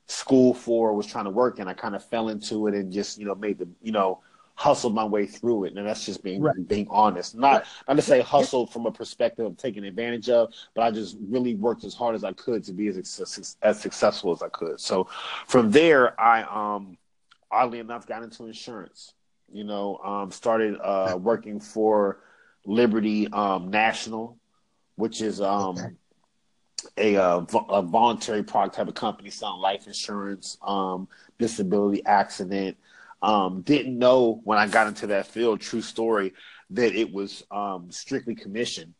school 0.06 0.54
for, 0.54 0.94
was 0.94 1.06
trying 1.06 1.24
to 1.24 1.30
work 1.30 1.58
in. 1.58 1.68
I 1.68 1.74
kind 1.74 1.94
of 1.94 2.04
fell 2.04 2.28
into 2.28 2.66
it 2.66 2.74
and 2.74 2.92
just 2.92 3.18
you 3.18 3.26
know 3.26 3.34
made 3.34 3.58
the 3.58 3.68
you 3.82 3.92
know 3.92 4.20
hustled 4.54 4.94
my 4.94 5.04
way 5.04 5.26
through 5.26 5.64
it, 5.64 5.76
and 5.76 5.86
that's 5.86 6.04
just 6.04 6.22
being 6.22 6.42
right. 6.42 6.68
being 6.68 6.86
honest. 6.90 7.34
Not 7.34 7.52
right. 7.52 7.64
not 7.88 7.96
to 7.96 8.02
say 8.02 8.20
hustled 8.20 8.72
from 8.72 8.86
a 8.86 8.92
perspective 8.92 9.46
of 9.46 9.56
taking 9.56 9.84
advantage 9.84 10.28
of, 10.28 10.52
but 10.74 10.82
I 10.82 10.90
just 10.90 11.16
really 11.20 11.54
worked 11.54 11.84
as 11.84 11.94
hard 11.94 12.14
as 12.14 12.24
I 12.24 12.32
could 12.32 12.64
to 12.64 12.72
be 12.72 12.88
as 12.88 13.56
as 13.62 13.78
successful 13.80 14.32
as 14.32 14.42
I 14.42 14.48
could. 14.48 14.80
So 14.80 15.08
from 15.46 15.70
there, 15.70 16.20
I 16.20 16.42
um 16.42 16.98
oddly 17.50 17.78
enough 17.78 18.06
got 18.06 18.22
into 18.22 18.46
insurance. 18.46 19.14
You 19.52 19.64
know, 19.64 19.98
um, 19.98 20.30
started 20.30 20.78
uh, 20.82 21.16
working 21.20 21.60
for 21.60 22.20
Liberty 22.64 23.28
um, 23.28 23.70
National, 23.70 24.38
which 24.96 25.20
is 25.20 25.40
um, 25.40 25.76
okay. 25.78 27.16
a, 27.16 27.16
uh, 27.16 27.44
a 27.70 27.82
voluntary 27.82 28.42
product 28.42 28.76
type 28.76 28.88
of 28.88 28.94
company 28.94 29.30
selling 29.30 29.60
life 29.60 29.86
insurance, 29.86 30.58
um, 30.62 31.08
disability, 31.38 32.04
accident, 32.04 32.76
um, 33.22 33.62
didn't 33.62 33.98
know 33.98 34.40
when 34.44 34.58
I 34.58 34.66
got 34.66 34.88
into 34.88 35.06
that 35.08 35.26
field, 35.26 35.60
true 35.60 35.82
story, 35.82 36.32
that 36.70 36.94
it 36.94 37.12
was 37.12 37.44
um, 37.50 37.90
strictly 37.90 38.34
commission. 38.34 38.94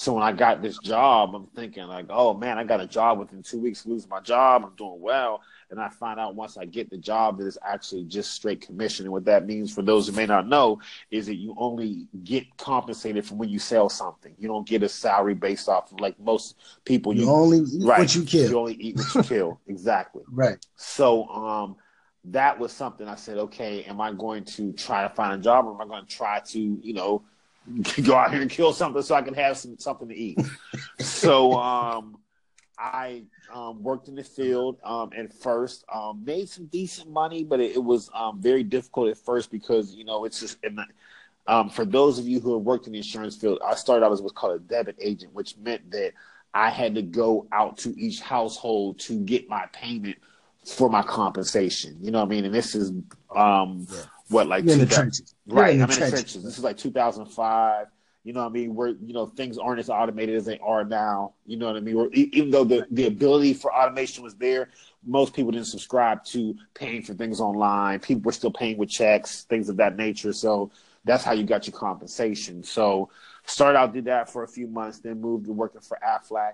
So 0.00 0.14
when 0.14 0.22
I 0.22 0.32
got 0.32 0.62
this 0.62 0.78
job, 0.78 1.34
I'm 1.34 1.44
thinking 1.48 1.82
like, 1.82 2.06
oh 2.08 2.32
man, 2.32 2.56
I 2.56 2.64
got 2.64 2.80
a 2.80 2.86
job 2.86 3.18
within 3.18 3.42
two 3.42 3.58
weeks, 3.58 3.84
lose 3.84 4.08
my 4.08 4.18
job, 4.20 4.64
I'm 4.64 4.74
doing 4.74 4.98
well. 4.98 5.42
And 5.70 5.78
I 5.78 5.90
find 5.90 6.18
out 6.18 6.34
once 6.34 6.56
I 6.56 6.64
get 6.64 6.88
the 6.88 6.96
job 6.96 7.36
that 7.36 7.46
it's 7.46 7.58
actually 7.62 8.04
just 8.04 8.32
straight 8.32 8.62
commission. 8.62 9.04
And 9.04 9.12
what 9.12 9.26
that 9.26 9.44
means 9.44 9.74
for 9.74 9.82
those 9.82 10.06
who 10.06 10.14
may 10.14 10.24
not 10.24 10.48
know 10.48 10.80
is 11.10 11.26
that 11.26 11.34
you 11.34 11.54
only 11.58 12.06
get 12.24 12.56
compensated 12.56 13.26
from 13.26 13.36
when 13.36 13.50
you 13.50 13.58
sell 13.58 13.90
something. 13.90 14.34
You 14.38 14.48
don't 14.48 14.66
get 14.66 14.82
a 14.82 14.88
salary 14.88 15.34
based 15.34 15.68
off 15.68 15.92
of 15.92 16.00
like 16.00 16.18
most 16.18 16.56
people. 16.86 17.14
You, 17.14 17.24
you 17.24 17.30
only 17.30 17.58
eat 17.58 17.86
right, 17.86 17.98
what 17.98 18.14
you 18.14 18.24
kill. 18.24 18.48
You 18.48 18.58
only 18.58 18.76
eat 18.76 18.96
what 18.96 19.14
you 19.14 19.22
kill. 19.22 19.60
Exactly. 19.68 20.22
Right. 20.32 20.64
So 20.76 21.28
um 21.28 21.76
that 22.24 22.58
was 22.58 22.72
something 22.72 23.06
I 23.06 23.16
said, 23.16 23.36
okay, 23.36 23.84
am 23.84 24.00
I 24.00 24.14
going 24.14 24.44
to 24.44 24.72
try 24.72 25.02
to 25.02 25.10
find 25.10 25.38
a 25.38 25.42
job 25.42 25.66
or 25.66 25.74
am 25.74 25.80
I 25.82 25.84
going 25.84 26.06
to 26.06 26.16
try 26.16 26.40
to, 26.40 26.58
you 26.82 26.94
know, 26.94 27.24
go 28.02 28.14
out 28.14 28.32
here 28.32 28.42
and 28.42 28.50
kill 28.50 28.72
something 28.72 29.02
so 29.02 29.14
I 29.14 29.22
can 29.22 29.34
have 29.34 29.56
some 29.56 29.78
something 29.78 30.08
to 30.08 30.16
eat? 30.16 30.38
so 30.98 31.54
um, 31.54 32.18
I 32.78 33.22
um, 33.52 33.82
worked 33.82 34.08
in 34.08 34.14
the 34.14 34.24
field 34.24 34.78
um, 34.84 35.10
at 35.16 35.32
first, 35.32 35.84
um, 35.92 36.24
made 36.24 36.48
some 36.48 36.66
decent 36.66 37.10
money, 37.10 37.44
but 37.44 37.60
it, 37.60 37.76
it 37.76 37.84
was 37.84 38.10
um, 38.14 38.40
very 38.40 38.62
difficult 38.62 39.08
at 39.08 39.18
first 39.18 39.50
because, 39.50 39.94
you 39.94 40.04
know, 40.04 40.24
it's 40.24 40.40
just, 40.40 40.60
the, 40.62 40.84
um, 41.46 41.68
for 41.68 41.84
those 41.84 42.18
of 42.18 42.26
you 42.26 42.40
who 42.40 42.54
have 42.54 42.62
worked 42.62 42.86
in 42.86 42.92
the 42.92 42.98
insurance 42.98 43.36
field, 43.36 43.60
I 43.64 43.74
started 43.74 44.04
out 44.04 44.12
as 44.12 44.22
what's 44.22 44.32
called 44.32 44.56
a 44.56 44.58
debit 44.60 44.96
agent, 45.00 45.34
which 45.34 45.56
meant 45.58 45.90
that 45.90 46.12
I 46.54 46.70
had 46.70 46.94
to 46.94 47.02
go 47.02 47.46
out 47.52 47.78
to 47.78 47.94
each 47.98 48.20
household 48.20 48.98
to 49.00 49.20
get 49.20 49.48
my 49.48 49.66
payment– 49.72 50.16
for 50.64 50.88
my 50.88 51.02
compensation. 51.02 51.96
You 52.00 52.10
know 52.10 52.18
what 52.18 52.26
I 52.26 52.28
mean? 52.28 52.44
And 52.44 52.54
this 52.54 52.74
is 52.74 52.90
um 53.34 53.86
yeah. 53.90 54.02
What 54.30 54.46
like 54.46 54.66
in 54.66 54.78
the 54.78 54.86
trenches. 54.86 55.34
Right. 55.46 55.74
In 55.74 55.82
I'm 55.82 55.88
trenches. 55.88 55.98
in 55.98 56.04
the 56.04 56.10
trenches. 56.10 56.44
This 56.44 56.58
is 56.58 56.64
like 56.64 56.76
2005. 56.76 57.86
You 58.22 58.34
know 58.34 58.40
what 58.40 58.50
I 58.50 58.52
mean? 58.52 58.74
Where 58.74 58.88
you 58.88 59.12
know 59.14 59.26
things 59.26 59.56
aren't 59.58 59.80
as 59.80 59.88
automated 59.88 60.36
as 60.36 60.44
they 60.44 60.58
are 60.58 60.84
now. 60.84 61.34
You 61.46 61.56
know 61.56 61.66
what 61.66 61.76
I 61.76 61.80
mean? 61.80 61.96
Where, 61.96 62.10
even 62.12 62.50
though 62.50 62.64
the, 62.64 62.86
the 62.90 63.06
ability 63.06 63.54
for 63.54 63.74
automation 63.74 64.22
was 64.22 64.34
there, 64.34 64.68
most 65.06 65.32
people 65.32 65.50
didn't 65.52 65.66
subscribe 65.66 66.22
to 66.26 66.54
paying 66.74 67.02
for 67.02 67.14
things 67.14 67.40
online. 67.40 67.98
People 68.00 68.22
were 68.22 68.32
still 68.32 68.50
paying 68.50 68.76
with 68.76 68.90
checks, 68.90 69.44
things 69.44 69.70
of 69.70 69.78
that 69.78 69.96
nature. 69.96 70.34
So 70.34 70.70
that's 71.04 71.24
how 71.24 71.32
you 71.32 71.44
got 71.44 71.66
your 71.66 71.76
compensation. 71.76 72.62
So 72.62 73.08
started 73.46 73.78
out 73.78 73.94
did 73.94 74.04
that 74.04 74.30
for 74.30 74.42
a 74.42 74.48
few 74.48 74.66
months, 74.66 74.98
then 74.98 75.20
moved 75.20 75.46
to 75.46 75.52
working 75.52 75.80
for 75.80 75.98
Aflac. 76.06 76.52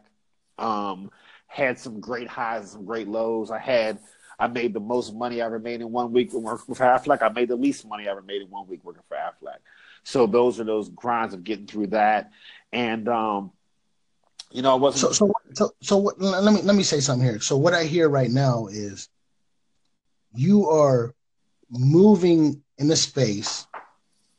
Um, 0.59 1.11
had 1.49 1.79
some 1.79 2.01
great 2.01 2.29
highs 2.29 2.63
and 2.63 2.71
some 2.71 2.85
great 2.85 3.09
lows. 3.09 3.51
I 3.51 3.59
had 3.59 3.99
I 4.39 4.49
made 4.49 4.75
the 4.75 4.81
most 4.81 5.15
money 5.15 5.41
I 5.41 5.47
ever 5.47 5.59
made 5.59 5.81
in 5.81 5.91
one 5.91 6.13
week 6.13 6.33
working 6.33 6.75
for 6.75 6.85
Aflac. 6.85 7.23
I 7.23 7.29
made 7.31 7.49
the 7.49 7.57
least 7.57 7.87
money 7.87 8.07
I 8.07 8.11
ever 8.11 8.23
made 8.23 8.43
in 8.43 8.51
one 8.51 8.67
week 8.67 8.85
working 8.85 9.03
for 9.09 9.17
Aflac. 9.17 9.59
So 10.03 10.27
those 10.27 10.61
are 10.61 10.65
those 10.65 10.89
grinds 10.91 11.35
of 11.35 11.43
getting 11.43 11.67
through 11.67 11.89
that. 11.89 12.31
And 12.73 13.09
um, 13.09 13.53
you 14.51 14.63
know, 14.63 14.73
I 14.73 14.75
wasn't. 14.75 15.15
So, 15.15 15.27
so, 15.27 15.33
so, 15.55 15.75
so 15.81 15.97
what, 15.97 16.21
let 16.21 16.53
me 16.53 16.63
let 16.63 16.77
me 16.77 16.83
say 16.83 17.01
something 17.01 17.27
here. 17.27 17.41
So 17.41 17.57
what 17.57 17.75
I 17.75 17.85
hear 17.85 18.09
right 18.09 18.31
now 18.31 18.67
is 18.67 19.09
you 20.35 20.69
are 20.69 21.15
moving 21.71 22.63
in 22.79 22.91
a 22.91 22.97
space 22.97 23.67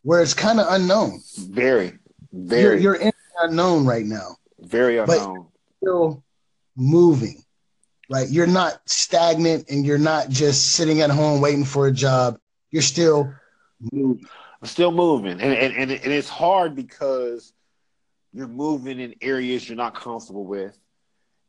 where 0.03 0.21
it's 0.21 0.33
kind 0.33 0.59
of 0.59 0.67
unknown. 0.69 1.21
Very, 1.37 1.97
very. 2.31 2.81
You're, 2.81 2.95
you're 2.95 3.01
in 3.01 3.13
unknown 3.41 3.85
right 3.85 4.05
now. 4.05 4.37
Very 4.59 4.99
unknown. 4.99 5.35
But 5.35 5.81
still 5.81 6.23
moving, 6.75 7.43
right? 8.09 8.29
You're 8.29 8.47
not 8.47 8.81
stagnant 8.85 9.69
and 9.69 9.85
you're 9.85 9.97
not 9.97 10.29
just 10.29 10.73
sitting 10.73 11.01
at 11.01 11.09
home 11.09 11.41
waiting 11.41 11.65
for 11.65 11.87
a 11.87 11.91
job. 11.91 12.39
You're 12.71 12.81
still 12.81 13.33
moving. 13.91 14.27
I'm 14.61 14.67
still 14.67 14.91
moving. 14.91 15.33
And, 15.33 15.53
and, 15.53 15.73
and, 15.75 15.91
and 15.91 16.13
it's 16.13 16.29
hard 16.29 16.75
because 16.75 17.53
you're 18.33 18.47
moving 18.47 18.99
in 18.99 19.15
areas 19.21 19.67
you're 19.67 19.77
not 19.77 19.95
comfortable 19.95 20.45
with. 20.45 20.77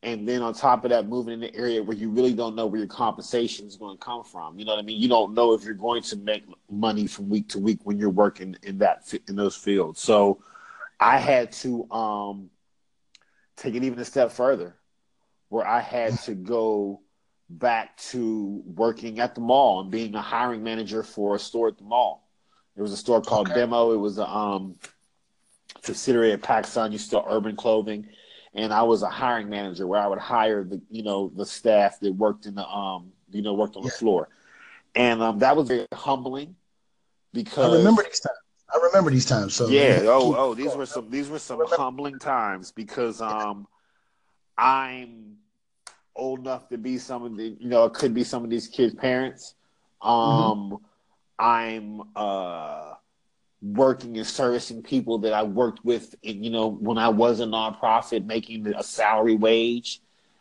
And 0.03 0.29
then 0.29 0.43
on 0.43 0.55
top 0.55 0.85
of 0.85 0.91
that, 0.91 1.09
moving 1.09 1.35
in 1.35 1.41
the 1.41 1.55
area 1.57 1.83
where 1.83 1.97
you 1.97 2.09
really 2.09 2.33
don't 2.33 2.55
know 2.55 2.67
where 2.67 2.79
your 2.79 2.87
compensation 2.87 3.67
is 3.67 3.77
going 3.77 3.99
to 3.99 4.05
come 4.05 4.23
from. 4.23 4.59
You 4.59 4.65
know 4.65 4.73
what 4.73 4.79
I 4.79 4.83
mean? 4.83 5.01
You 5.01 5.09
don't 5.09 5.35
know 5.35 5.55
if 5.55 5.65
you're 5.65 5.75
going 5.75 6.03
to 6.03 6.17
make 6.17 6.45
money 6.71 7.09
from 7.09 7.29
week 7.29 7.49
to 7.49 7.59
week 7.59 7.81
when 7.83 7.99
you're 7.99 8.09
working 8.09 8.57
in 8.63 8.79
that 8.79 9.13
in 9.27 9.35
those 9.35 9.57
fields. 9.57 10.01
So 10.01 10.41
I 11.01 11.19
had 11.19 11.51
to 11.53 11.91
um, 11.91 12.51
take 13.57 13.75
it 13.75 13.83
even 13.83 13.99
a 13.99 14.05
step 14.05 14.31
further 14.31 14.77
where 15.49 15.67
I 15.67 15.81
had 15.81 16.19
to 16.21 16.35
go 16.35 17.01
back 17.51 17.97
to 17.97 18.63
working 18.67 19.21
at 19.21 19.35
the 19.35 19.41
mall 19.41 19.81
and 19.81 19.91
being 19.91 20.15
a 20.15 20.23
hiring 20.23 20.63
manager 20.63 21.03
for 21.03 21.35
a 21.35 21.39
store 21.39 21.69
at 21.69 21.79
the 21.79 21.85
mall. 21.85 22.29
There 22.75 22.83
was 22.83 22.93
a 22.93 22.97
store 22.97 23.21
called 23.21 23.49
okay. 23.49 23.61
Demo. 23.61 23.93
It 23.93 23.97
was 23.97 24.19
a 24.19 24.29
um, 24.29 24.77
subsidiary 25.83 26.33
of 26.33 26.43
PacSun, 26.43 26.93
used 26.93 27.11
to 27.11 27.23
Urban 27.27 27.57
Clothing, 27.57 28.07
and 28.55 28.73
I 28.73 28.83
was 28.83 29.03
a 29.03 29.09
hiring 29.09 29.49
manager 29.49 29.87
where 29.87 30.01
I 30.01 30.07
would 30.07 30.19
hire 30.19 30.65
the 30.65 30.81
you 30.91 31.03
know 31.03 31.33
the 31.35 31.47
staff 31.47 31.99
that 32.01 32.13
worked 32.13 32.47
in 32.47 32.55
the 32.55 32.67
um 32.67 33.13
you 33.31 33.43
know 33.43 33.55
worked 33.55 33.77
on 33.77 33.83
yeah. 33.83 33.91
the 33.91 33.97
floor, 33.97 34.29
and 34.95 35.23
um, 35.23 35.39
that 35.41 35.57
was 35.57 35.69
very 35.69 35.87
humbling 35.93 36.55
because 37.33 37.75
I 37.75 37.79
remember 37.79 38.03
these 38.03 38.21
times. 38.21 38.39
I 38.73 38.87
remember 38.87 39.11
these 39.11 39.27
times. 39.27 39.55
So 39.55 39.69
yeah, 39.69 40.01
oh 40.05 40.35
oh, 40.37 40.55
these 40.55 40.75
were 40.77 40.87
some 40.87 41.11
these 41.11 41.29
were 41.29 41.39
some 41.39 41.61
humbling 41.67 42.19
times 42.19 42.71
because 42.71 43.21
um 43.21 43.67
I'm 44.57 45.38
old 46.19 46.41
enough 46.41 46.69
to 46.69 46.79
be 46.79 46.99
some 46.99 47.25
of 47.25 47.37
the, 47.37 47.57
you 47.59 47.69
know, 47.69 47.85
it 47.85 47.95
could 47.95 48.13
be 48.13 48.25
some 48.25 48.45
of 48.45 48.51
these 48.51 48.67
kids' 48.67 48.95
parents. 48.95 49.55
Um, 50.03 50.11
mm-hmm. 50.11 50.85
I'm 51.39 52.03
uh, 52.17 52.95
working 53.63 54.19
and 54.19 54.27
servicing 54.27 54.83
people 54.83 55.19
that 55.19 55.33
I 55.33 55.45
worked 55.45 55.85
with, 55.85 56.15
in, 56.23 56.45
you 56.45 56.51
know, 56.51 56.67
when 56.67 56.99
I 56.99 57.09
was 57.09 57.41
a 57.41 57.45
nonprofit, 57.45 58.27
making 58.27 58.67
a 58.67 58.83
salary 58.83 59.37
wage, 59.37 60.01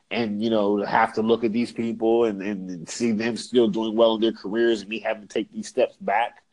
and 0.10 0.42
you 0.42 0.50
know, 0.50 0.84
have 0.84 1.14
to 1.14 1.22
look 1.22 1.44
at 1.44 1.52
these 1.52 1.72
people 1.72 2.26
and, 2.26 2.42
and 2.42 2.90
see 2.90 3.12
them 3.12 3.38
still 3.38 3.68
doing 3.68 3.96
well 3.96 4.16
in 4.16 4.22
their 4.22 4.32
careers, 4.32 4.82
and 4.82 4.90
me 4.90 5.00
having 5.00 5.22
to 5.22 5.28
take 5.28 5.52
these 5.52 5.68
steps 5.68 5.96
back. 5.98 6.44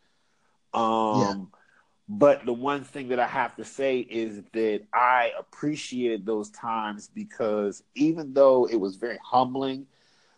Um, 0.74 1.20
yeah 1.20 1.58
but 2.08 2.44
the 2.44 2.52
one 2.52 2.84
thing 2.84 3.08
that 3.08 3.18
I 3.18 3.26
have 3.26 3.56
to 3.56 3.64
say 3.64 3.98
is 4.00 4.42
that 4.52 4.82
I 4.92 5.32
appreciated 5.38 6.26
those 6.26 6.50
times 6.50 7.08
because 7.08 7.82
even 7.94 8.34
though 8.34 8.66
it 8.66 8.76
was 8.76 8.96
very 8.96 9.18
humbling, 9.22 9.86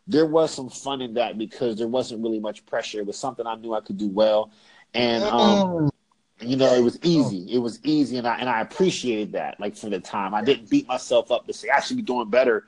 there 0.06 0.26
was 0.26 0.52
some 0.52 0.68
fun 0.68 1.00
in 1.00 1.14
that 1.14 1.36
because 1.36 1.76
there 1.76 1.88
wasn't 1.88 2.22
really 2.22 2.38
much 2.38 2.64
pressure. 2.66 3.00
It 3.00 3.06
was 3.06 3.18
something 3.18 3.46
I 3.46 3.56
knew 3.56 3.74
I 3.74 3.80
could 3.80 3.96
do 3.96 4.08
well, 4.08 4.52
and 4.94 5.24
um, 5.24 5.90
you 6.40 6.56
know, 6.56 6.72
it 6.72 6.82
was 6.82 6.98
easy. 7.02 7.52
It 7.52 7.58
was 7.58 7.80
easy, 7.84 8.18
and 8.18 8.28
I 8.28 8.38
and 8.38 8.48
I 8.48 8.60
appreciated 8.60 9.32
that. 9.32 9.58
Like 9.58 9.76
for 9.76 9.90
the 9.90 9.98
time, 9.98 10.34
I 10.34 10.42
didn't 10.44 10.70
beat 10.70 10.86
myself 10.86 11.32
up 11.32 11.46
to 11.46 11.52
say 11.52 11.68
I 11.70 11.80
should 11.80 11.96
be 11.96 12.02
doing 12.02 12.30
better, 12.30 12.64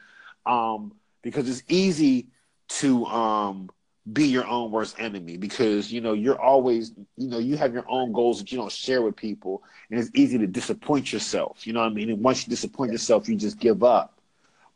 um, 0.46 0.92
because 1.22 1.48
it's 1.48 1.62
easy 1.68 2.26
to 2.68 3.06
um, 3.06 3.70
be 4.12 4.26
your 4.26 4.46
own 4.46 4.70
worst 4.70 4.96
enemy 4.98 5.36
because 5.36 5.92
you 5.92 6.00
know 6.00 6.12
you're 6.12 6.40
always 6.40 6.92
you 7.16 7.28
know 7.28 7.38
you 7.38 7.56
have 7.56 7.74
your 7.74 7.84
own 7.88 8.12
goals 8.12 8.38
that 8.38 8.52
you 8.52 8.58
don't 8.58 8.70
share 8.70 9.02
with 9.02 9.16
people 9.16 9.62
and 9.90 9.98
it's 9.98 10.10
easy 10.14 10.38
to 10.38 10.46
disappoint 10.46 11.12
yourself. 11.12 11.66
You 11.66 11.72
know 11.72 11.80
what 11.80 11.90
i 11.90 11.94
mean? 11.94 12.10
And 12.10 12.22
once 12.22 12.46
you 12.46 12.50
disappoint 12.50 12.92
yourself 12.92 13.28
you 13.28 13.36
just 13.36 13.58
give 13.58 13.82
up. 13.82 14.18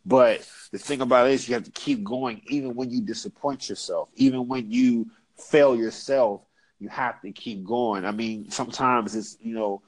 But 0.04 0.46
the 0.72 0.78
thing 0.78 1.00
about 1.00 1.28
it 1.28 1.34
is 1.34 1.48
you 1.48 1.54
have 1.54 1.64
to 1.64 1.70
keep 1.70 2.02
going 2.02 2.42
even 2.48 2.74
when 2.74 2.90
you 2.90 3.00
disappoint 3.00 3.68
yourself. 3.68 4.08
Even 4.16 4.48
when 4.48 4.70
you 4.70 5.10
fail 5.36 5.76
yourself 5.76 6.42
you 6.80 6.88
have 6.88 7.20
to 7.22 7.30
keep 7.30 7.64
going. 7.64 8.04
I 8.04 8.10
mean 8.10 8.50
sometimes 8.50 9.14
it's 9.14 9.38
you 9.40 9.54
know 9.54 9.82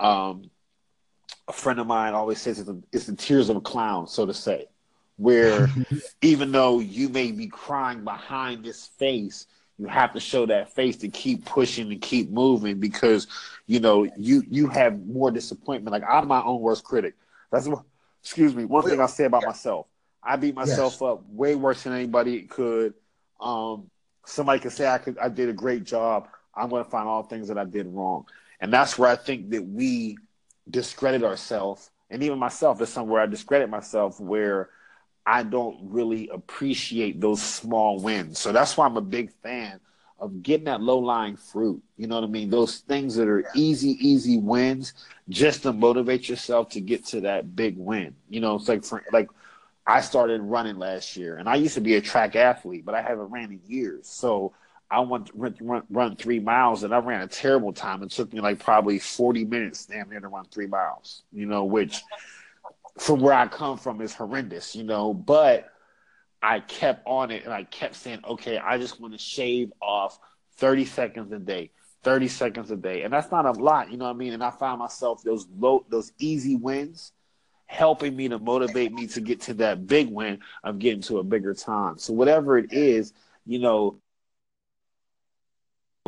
um, 0.00 0.50
a 1.46 1.52
friend 1.52 1.78
of 1.78 1.86
mine 1.86 2.14
always 2.14 2.40
says 2.40 2.58
it's, 2.58 2.68
a, 2.68 2.78
it's 2.92 3.06
the 3.06 3.16
tears 3.16 3.48
of 3.48 3.56
a 3.56 3.60
clown 3.60 4.06
so 4.06 4.24
to 4.26 4.34
say 4.34 4.66
where 5.18 5.68
even 6.22 6.50
though 6.50 6.78
you 6.78 7.10
may 7.10 7.30
be 7.30 7.46
crying 7.46 8.04
behind 8.04 8.64
this 8.64 8.86
face, 8.86 9.46
you 9.78 9.86
have 9.86 10.12
to 10.14 10.20
show 10.20 10.46
that 10.46 10.72
face 10.74 10.96
to 10.98 11.08
keep 11.08 11.44
pushing 11.44 11.92
and 11.92 12.00
keep 12.00 12.30
moving 12.30 12.80
because 12.80 13.26
you 13.66 13.78
know 13.78 14.08
you 14.16 14.42
you 14.48 14.68
have 14.68 15.06
more 15.06 15.30
disappointment. 15.30 15.92
Like 15.92 16.08
I'm 16.08 16.26
my 16.26 16.42
own 16.42 16.60
worst 16.60 16.82
critic. 16.84 17.14
That's 17.52 17.68
what, 17.68 17.82
excuse 18.22 18.54
me. 18.54 18.64
One 18.64 18.82
thing 18.82 19.00
I 19.00 19.06
say 19.06 19.24
about 19.24 19.44
myself, 19.44 19.86
I 20.22 20.36
beat 20.36 20.54
myself 20.54 20.94
yes. 20.94 21.02
up 21.02 21.22
way 21.28 21.54
worse 21.54 21.84
than 21.84 21.92
anybody 21.92 22.42
could. 22.42 22.94
Um, 23.40 23.90
somebody 24.26 24.58
could 24.58 24.72
say 24.72 24.88
I 24.88 24.98
could 24.98 25.18
I 25.18 25.28
did 25.28 25.48
a 25.48 25.52
great 25.52 25.84
job. 25.84 26.28
I'm 26.54 26.70
going 26.70 26.84
to 26.84 26.90
find 26.90 27.08
all 27.08 27.22
things 27.22 27.48
that 27.48 27.58
I 27.58 27.64
did 27.64 27.86
wrong, 27.86 28.26
and 28.60 28.72
that's 28.72 28.98
where 28.98 29.10
I 29.10 29.16
think 29.16 29.50
that 29.50 29.62
we 29.62 30.18
discredit 30.68 31.22
ourselves, 31.22 31.90
and 32.10 32.22
even 32.22 32.38
myself 32.38 32.80
is 32.80 32.88
somewhere 32.88 33.22
I 33.22 33.26
discredit 33.26 33.70
myself 33.70 34.18
where 34.18 34.70
I 35.28 35.42
don't 35.42 35.76
really 35.82 36.30
appreciate 36.30 37.20
those 37.20 37.42
small 37.42 38.00
wins. 38.00 38.38
So 38.38 38.50
that's 38.50 38.78
why 38.78 38.86
I'm 38.86 38.96
a 38.96 39.02
big 39.02 39.30
fan 39.42 39.78
of 40.18 40.42
getting 40.42 40.64
that 40.64 40.80
low 40.80 40.98
lying 41.00 41.36
fruit. 41.36 41.82
You 41.98 42.06
know 42.06 42.14
what 42.14 42.24
I 42.24 42.28
mean? 42.28 42.48
Those 42.48 42.78
things 42.78 43.14
that 43.16 43.28
are 43.28 43.44
easy, 43.54 43.90
easy 44.00 44.38
wins 44.38 44.94
just 45.28 45.64
to 45.64 45.74
motivate 45.74 46.30
yourself 46.30 46.70
to 46.70 46.80
get 46.80 47.04
to 47.08 47.20
that 47.20 47.54
big 47.54 47.76
win. 47.76 48.16
You 48.30 48.40
know, 48.40 48.54
it's 48.54 48.68
like 48.68 48.84
for, 48.84 49.04
like 49.12 49.28
I 49.86 50.00
started 50.00 50.40
running 50.40 50.78
last 50.78 51.14
year 51.14 51.36
and 51.36 51.46
I 51.46 51.56
used 51.56 51.74
to 51.74 51.82
be 51.82 51.96
a 51.96 52.00
track 52.00 52.34
athlete, 52.34 52.86
but 52.86 52.94
I 52.94 53.02
haven't 53.02 53.26
ran 53.26 53.52
in 53.52 53.60
years. 53.66 54.08
So 54.08 54.54
I 54.90 55.00
went 55.00 55.26
to 55.26 55.32
run, 55.34 55.54
run, 55.60 55.82
run 55.90 56.16
three 56.16 56.40
miles 56.40 56.84
and 56.84 56.94
I 56.94 57.00
ran 57.00 57.20
a 57.20 57.28
terrible 57.28 57.74
time. 57.74 58.02
It 58.02 58.12
took 58.12 58.32
me 58.32 58.40
like 58.40 58.60
probably 58.60 58.98
40 58.98 59.44
minutes 59.44 59.84
damn 59.84 60.08
near 60.08 60.20
to 60.20 60.28
run 60.28 60.46
three 60.46 60.68
miles, 60.68 61.22
you 61.34 61.44
know, 61.44 61.66
which 61.66 62.02
from 62.98 63.20
where 63.20 63.34
I 63.34 63.46
come 63.46 63.78
from 63.78 64.00
is 64.00 64.14
horrendous, 64.14 64.74
you 64.74 64.84
know, 64.84 65.14
but 65.14 65.70
I 66.42 66.60
kept 66.60 67.06
on 67.06 67.30
it 67.30 67.44
and 67.44 67.52
I 67.52 67.64
kept 67.64 67.96
saying, 67.96 68.20
okay, 68.28 68.58
I 68.58 68.78
just 68.78 69.00
want 69.00 69.12
to 69.14 69.18
shave 69.18 69.72
off 69.80 70.18
30 70.56 70.84
seconds 70.84 71.32
a 71.32 71.38
day, 71.38 71.70
30 72.02 72.28
seconds 72.28 72.70
a 72.70 72.76
day. 72.76 73.02
And 73.02 73.12
that's 73.12 73.30
not 73.30 73.46
a 73.46 73.52
lot, 73.52 73.90
you 73.90 73.96
know 73.96 74.04
what 74.04 74.14
I 74.14 74.18
mean? 74.18 74.32
And 74.32 74.42
I 74.42 74.50
found 74.50 74.78
myself 74.80 75.22
those 75.22 75.46
low, 75.58 75.84
those 75.88 76.12
easy 76.18 76.56
wins 76.56 77.12
helping 77.66 78.16
me 78.16 78.28
to 78.28 78.38
motivate 78.38 78.92
me 78.92 79.06
to 79.06 79.20
get 79.20 79.42
to 79.42 79.54
that 79.54 79.86
big 79.86 80.08
win 80.08 80.40
of 80.64 80.78
getting 80.78 81.02
to 81.02 81.18
a 81.18 81.24
bigger 81.24 81.54
time. 81.54 81.98
So 81.98 82.14
whatever 82.14 82.56
it 82.56 82.72
is, 82.72 83.12
you 83.46 83.58
know, 83.58 84.00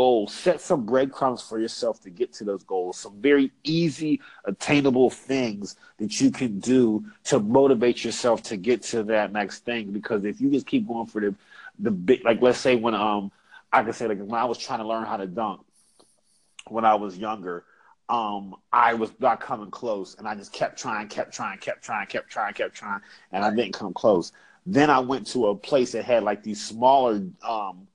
goals. 0.01 0.33
Set 0.33 0.63
some 0.63 0.87
breadcrumbs 0.87 1.43
for 1.43 1.59
yourself 1.59 2.01
to 2.01 2.09
get 2.09 2.33
to 2.33 2.43
those 2.43 2.63
goals. 2.63 2.97
Some 2.97 3.21
very 3.21 3.53
easy, 3.65 4.19
attainable 4.47 5.11
things 5.11 5.77
that 5.99 6.23
you 6.23 6.31
can 6.31 6.59
do 6.59 7.05
to 7.25 7.39
motivate 7.39 8.03
yourself 8.03 8.43
to 8.45 8.57
get 8.57 8.83
to 8.85 9.03
that 9.03 9.31
next 9.31 9.67
thing. 9.67 9.93
Because 9.93 10.25
if 10.25 10.41
you 10.41 10.51
just 10.51 10.67
keep 10.67 10.89
going 10.89 11.07
for 11.07 11.21
the 11.21 11.35
the 11.79 11.91
big, 11.91 12.25
like 12.25 12.41
let's 12.41 12.59
say 12.59 12.77
when 12.77 12.95
um 12.95 13.31
I 13.71 13.83
can 13.83 13.93
say 13.93 14.09
like 14.09 14.19
when 14.19 14.41
I 14.41 14.47
was 14.47 14.57
trying 14.57 14.79
to 14.79 14.87
learn 14.87 15.05
how 15.05 15.19
to 15.19 15.27
dunk 15.27 15.61
when 16.69 16.87
I 16.87 16.95
was 16.95 17.19
younger, 17.19 17.65
um, 18.09 18.57
I 18.73 18.95
was 18.95 19.11
not 19.21 19.41
coming 19.41 19.71
close, 19.71 20.17
and 20.19 20.27
I 20.27 20.35
just 20.35 20.51
kept 20.51 20.79
trying, 20.79 21.09
kept 21.09 21.35
trying, 21.35 21.59
kept 21.59 21.85
trying, 21.85 22.07
kept 22.07 22.31
trying, 22.31 22.55
kept 22.55 22.75
trying, 22.75 23.01
and 23.33 23.45
I 23.45 23.51
didn't 23.55 23.75
come 23.75 23.93
close. 23.93 24.33
Then 24.65 24.89
I 24.89 25.01
went 25.01 25.27
to 25.29 25.49
a 25.49 25.55
place 25.55 25.93
that 25.93 26.07
had 26.07 26.23
like 26.23 26.43
these 26.43 26.65
smaller 26.65 27.23
um, 27.47 27.87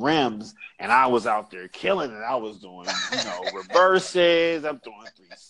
rims 0.00 0.54
and 0.78 0.92
I 0.92 1.06
was 1.06 1.26
out 1.26 1.50
there 1.50 1.68
killing 1.68 2.10
it. 2.10 2.22
I 2.22 2.36
was 2.36 2.58
doing, 2.58 2.86
you 3.12 3.24
know, 3.24 3.42
reverses, 3.54 4.64
I'm 4.64 4.80
doing 4.84 5.06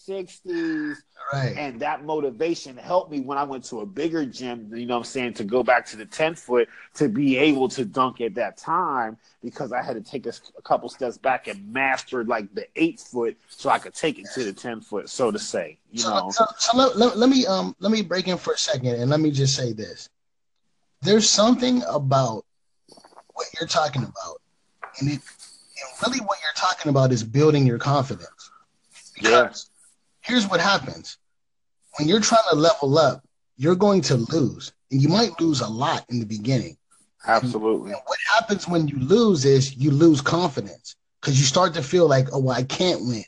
360s. 0.09 0.97
Right. 1.33 1.55
And 1.59 1.81
that 1.81 2.05
motivation 2.05 2.77
helped 2.77 3.11
me 3.11 3.21
when 3.21 3.37
I 3.37 3.45
went 3.45 3.65
to 3.65 3.81
a 3.81 3.87
bigger 3.87 4.25
gym, 4.25 4.71
you 4.75 4.87
know 4.87 4.97
I'm 4.97 5.05
saying, 5.05 5.35
to 5.35 5.45
go 5.45 5.63
back 5.63 5.85
to 5.87 5.97
the 5.97 6.07
10 6.07 6.35
foot 6.35 6.69
to 6.95 7.09
be 7.09 7.37
able 7.37 7.69
to 7.69 7.85
dunk 7.85 8.21
at 8.21 8.35
that 8.37 8.57
time 8.57 9.19
because 9.43 9.73
I 9.73 9.83
had 9.83 9.95
to 9.95 10.11
take 10.11 10.27
a, 10.27 10.33
a 10.57 10.63
couple 10.63 10.89
steps 10.89 11.19
back 11.19 11.47
and 11.47 11.73
master 11.73 12.25
like 12.25 12.55
the 12.55 12.67
eight 12.77 12.99
foot 12.99 13.37
so 13.49 13.69
I 13.69 13.79
could 13.79 13.95
take 13.95 14.19
it 14.19 14.27
to 14.35 14.45
the 14.45 14.53
10 14.53 14.81
foot, 14.81 15.11
so 15.11 15.31
to 15.31 15.39
say, 15.39 15.79
you 15.91 16.01
so, 16.01 16.11
know. 16.11 16.31
So, 16.31 16.47
so 16.57 16.77
let, 16.77 16.97
let, 16.97 17.19
let 17.19 17.29
me 17.29 17.47
um 17.47 17.77
let 17.81 17.93
me 17.93 18.03
break 18.03 18.29
in 18.29 18.39
for 18.39 18.55
a 18.55 18.59
second 18.59 18.95
and 18.95 19.11
let 19.11 19.21
me 19.21 19.31
just 19.31 19.55
say 19.55 19.73
this. 19.73 20.09
There's 21.03 21.29
something 21.29 21.83
about 21.89 22.45
what 23.39 23.47
you're 23.59 23.69
talking 23.69 24.03
about. 24.03 24.43
And, 24.99 25.09
it, 25.09 25.13
and 25.21 26.03
really 26.07 26.19
what 26.21 26.39
you're 26.43 26.57
talking 26.57 26.91
about 26.91 27.13
is 27.13 27.23
building 27.23 27.67
your 27.67 27.79
confidence. 27.79 28.51
Because 29.15 29.71
yeah. 29.71 30.29
here's 30.29 30.49
what 30.49 30.61
happens. 30.61 31.19
When 31.99 32.09
you're 32.09 32.21
trying 32.21 32.43
to 32.51 32.57
level 32.57 32.99
up, 32.99 33.25
you're 33.57 33.77
going 33.77 34.03
to 34.03 34.17
lose. 34.17 34.73
And 34.91 35.01
you 35.01 35.09
might 35.09 35.41
lose 35.41 35.61
a 35.61 35.69
lot 35.69 36.05
in 36.09 36.19
the 36.19 36.27
beginning. 36.27 36.77
Absolutely. 37.27 37.93
And 37.93 38.01
what 38.07 38.19
happens 38.35 38.67
when 38.67 38.89
you 38.89 38.99
lose 38.99 39.45
is 39.45 39.77
you 39.77 39.93
lose 39.93 40.21
confidence 40.21 40.97
because 41.21 41.39
you 41.39 41.45
start 41.45 41.75
to 41.75 41.83
feel 41.83 42.09
like, 42.09 42.29
oh, 42.33 42.41
well, 42.41 42.57
I 42.57 42.65
can't 42.65 43.03
win. 43.03 43.25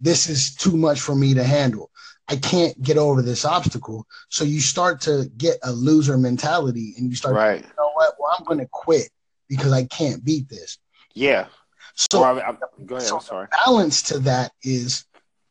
This 0.00 0.28
is 0.28 0.54
too 0.54 0.76
much 0.76 1.00
for 1.00 1.14
me 1.14 1.32
to 1.34 1.44
handle. 1.44 1.90
I 2.28 2.36
can't 2.36 2.80
get 2.82 2.98
over 2.98 3.22
this 3.22 3.44
obstacle. 3.44 4.06
So 4.28 4.44
you 4.44 4.60
start 4.60 5.00
to 5.02 5.30
get 5.38 5.58
a 5.62 5.72
loser 5.72 6.18
mentality 6.18 6.94
and 6.98 7.08
you 7.08 7.16
start, 7.16 7.36
right. 7.36 7.60
you 7.60 7.72
know 7.78 7.90
what? 7.94 8.14
Well, 8.18 8.34
I'm 8.36 8.44
going 8.44 8.58
to 8.58 8.68
quit 8.70 9.10
because 9.48 9.72
I 9.72 9.84
can't 9.84 10.24
beat 10.24 10.48
this. 10.48 10.78
Yeah. 11.14 11.46
So, 11.94 12.22
I, 12.22 12.50
I, 12.50 12.56
go 12.84 12.96
ahead. 12.96 13.08
So 13.08 13.16
I'm 13.16 13.22
sorry. 13.22 13.48
Balance 13.64 14.02
to 14.02 14.18
that 14.20 14.52
is 14.62 15.06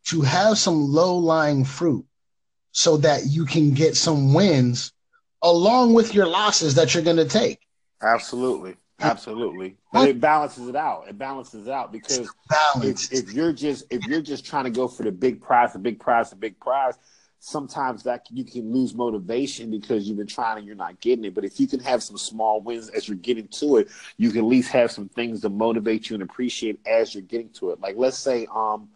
to 0.06 0.22
have 0.22 0.58
some 0.58 0.92
low 0.92 1.18
lying 1.18 1.66
fruit 1.66 2.06
so 2.72 2.98
that 2.98 3.26
you 3.26 3.46
can 3.46 3.72
get 3.72 3.96
some 3.96 4.34
wins 4.34 4.94
along 5.42 5.94
with 5.94 6.14
your 6.14 6.28
losses 6.28 6.76
that 6.76 6.94
you're 6.94 7.04
going 7.04 7.18
to 7.18 7.26
take. 7.26 7.60
Absolutely. 8.02 8.76
Absolutely. 9.00 9.78
But 9.92 10.10
it 10.10 10.22
balances 10.22 10.68
it 10.68 10.76
out. 10.76 11.08
It 11.08 11.18
balances 11.18 11.68
it 11.68 11.74
out 11.74 11.92
because 11.92 12.30
if, 12.78 13.12
if 13.12 13.34
you're 13.34 13.52
just 13.52 13.86
if 13.90 14.06
you're 14.06 14.22
just 14.22 14.46
trying 14.46 14.66
to 14.66 14.70
go 14.70 14.88
for 14.88 15.04
the 15.04 15.12
big 15.12 15.42
prize, 15.42 15.74
the 15.74 15.80
big 15.80 16.00
prize, 16.00 16.30
the 16.30 16.36
big 16.36 16.60
prize, 16.60 16.98
sometimes 17.46 18.02
that 18.02 18.26
you 18.32 18.44
can 18.44 18.74
lose 18.74 18.96
motivation 18.96 19.70
because 19.70 20.08
you've 20.08 20.18
been 20.18 20.26
trying 20.26 20.58
and 20.58 20.66
you're 20.66 20.76
not 20.76 21.00
getting 21.00 21.26
it. 21.26 21.36
But 21.36 21.46
if 21.46 21.60
you 21.60 21.68
can 21.68 21.80
have 21.82 22.02
some 22.02 22.18
small 22.18 22.60
wins 22.60 22.90
as 22.90 23.08
you're 23.08 23.18
getting 23.18 23.48
to 23.50 23.78
it, 23.78 23.90
you 24.18 24.32
can 24.32 24.40
at 24.40 24.46
least 24.46 24.72
have 24.72 24.92
some 24.92 25.10
things 25.10 25.42
to 25.42 25.50
motivate 25.50 26.10
you 26.10 26.16
and 26.16 26.24
appreciate 26.24 26.80
as 26.88 27.14
you're 27.14 27.22
getting 27.22 27.50
to 27.50 27.70
it. 27.70 27.80
Like 27.80 27.98
let's 27.98 28.18
say, 28.18 28.48
um, 28.54 28.90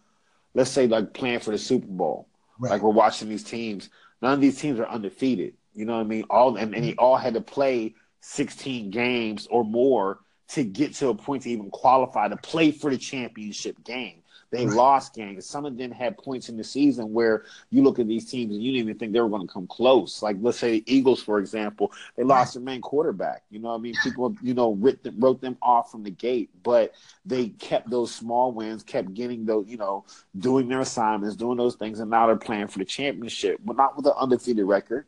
let's 0.56 0.72
say 0.72 0.88
like 0.88 1.14
playing 1.14 1.42
for 1.42 1.52
the 1.52 1.60
Super 1.60 1.86
Bowl. 1.86 2.28
Right. 2.58 2.72
Like 2.72 2.82
we're 2.82 2.90
watching 2.90 3.30
these 3.30 3.44
teams. 3.44 3.92
None 4.20 4.34
of 4.34 4.42
these 4.42 4.60
teams 4.60 4.80
are 4.80 4.88
undefeated. 4.88 5.54
You 5.76 5.86
know 5.86 5.94
what 5.94 6.02
I 6.02 6.06
mean? 6.06 6.24
All 6.32 6.56
and, 6.56 6.74
and 6.74 6.84
they 6.84 6.96
all 6.96 7.18
had 7.18 7.36
to 7.36 7.42
play 7.42 7.94
16 8.22 8.90
games 8.90 9.48
or 9.52 9.64
more 9.64 10.22
to 10.50 10.64
get 10.64 10.96
to 10.96 11.10
a 11.10 11.16
point 11.16 11.44
to 11.44 11.52
even 11.52 11.70
qualify 11.70 12.28
to 12.28 12.38
play 12.38 12.72
for 12.72 12.90
the 12.90 12.98
championship 12.98 13.84
game. 13.84 14.19
They 14.52 14.66
lost 14.66 15.14
games. 15.14 15.46
Some 15.46 15.66
of 15.66 15.78
them 15.78 15.92
had 15.92 16.18
points 16.18 16.50
in 16.50 16.58
the 16.58 16.64
season 16.64 17.14
where 17.14 17.46
you 17.70 17.84
look 17.84 18.00
at 18.00 18.08
these 18.08 18.30
teams 18.30 18.54
and 18.54 18.64
you 18.64 18.72
didn't 18.72 18.88
even 18.88 18.98
think 18.98 19.14
they 19.14 19.22
were 19.22 19.30
going 19.30 19.46
to 19.48 19.54
come 19.54 19.68
close. 19.68 20.24
Like 20.24 20.38
let's 20.42 20.58
say 20.58 20.80
the 20.80 20.84
Eagles, 20.94 21.22
for 21.22 21.40
example, 21.40 21.92
they 22.16 22.24
lost 22.24 22.56
their 22.56 22.64
main 22.64 22.82
quarterback. 22.82 23.44
You 23.52 23.60
know, 23.60 23.74
I 23.74 23.78
mean, 23.78 23.94
people 24.04 24.36
you 24.42 24.56
know 24.56 24.74
wrote 24.74 25.04
them, 25.04 25.20
wrote 25.20 25.40
them 25.42 25.58
off 25.62 25.92
from 25.92 26.04
the 26.04 26.10
gate, 26.10 26.50
but 26.64 26.94
they 27.26 27.50
kept 27.50 27.92
those 27.92 28.14
small 28.14 28.52
wins, 28.52 28.82
kept 28.82 29.14
getting 29.14 29.46
those, 29.46 29.68
you 29.68 29.78
know, 29.78 30.06
doing 30.38 30.68
their 30.68 30.80
assignments, 30.80 31.36
doing 31.36 31.58
those 31.58 31.76
things, 31.76 32.00
and 32.00 32.10
now 32.10 32.26
they're 32.26 32.36
playing 32.36 32.68
for 32.68 32.80
the 32.80 32.86
championship, 32.86 33.60
but 33.64 33.78
not 33.78 33.96
with 33.96 34.08
an 34.08 34.14
undefeated 34.18 34.66
record. 34.66 35.06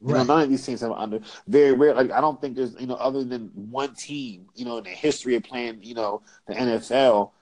You 0.00 0.14
right. 0.14 0.18
know, 0.18 0.34
none 0.34 0.42
of 0.44 0.48
these 0.48 0.64
teams 0.64 0.80
have 0.80 0.92
under 0.92 1.20
very 1.46 1.72
rare. 1.72 1.94
Like 1.94 2.10
I 2.12 2.20
don't 2.20 2.40
think 2.40 2.56
there's 2.56 2.74
you 2.80 2.86
know 2.86 2.94
other 2.94 3.24
than 3.24 3.50
one 3.54 3.94
team, 3.94 4.46
you 4.54 4.64
know, 4.64 4.78
in 4.78 4.84
the 4.84 4.90
history 4.90 5.34
of 5.34 5.42
playing, 5.42 5.82
you 5.82 5.94
know, 5.94 6.22
the 6.46 6.54
NFL 6.54 7.32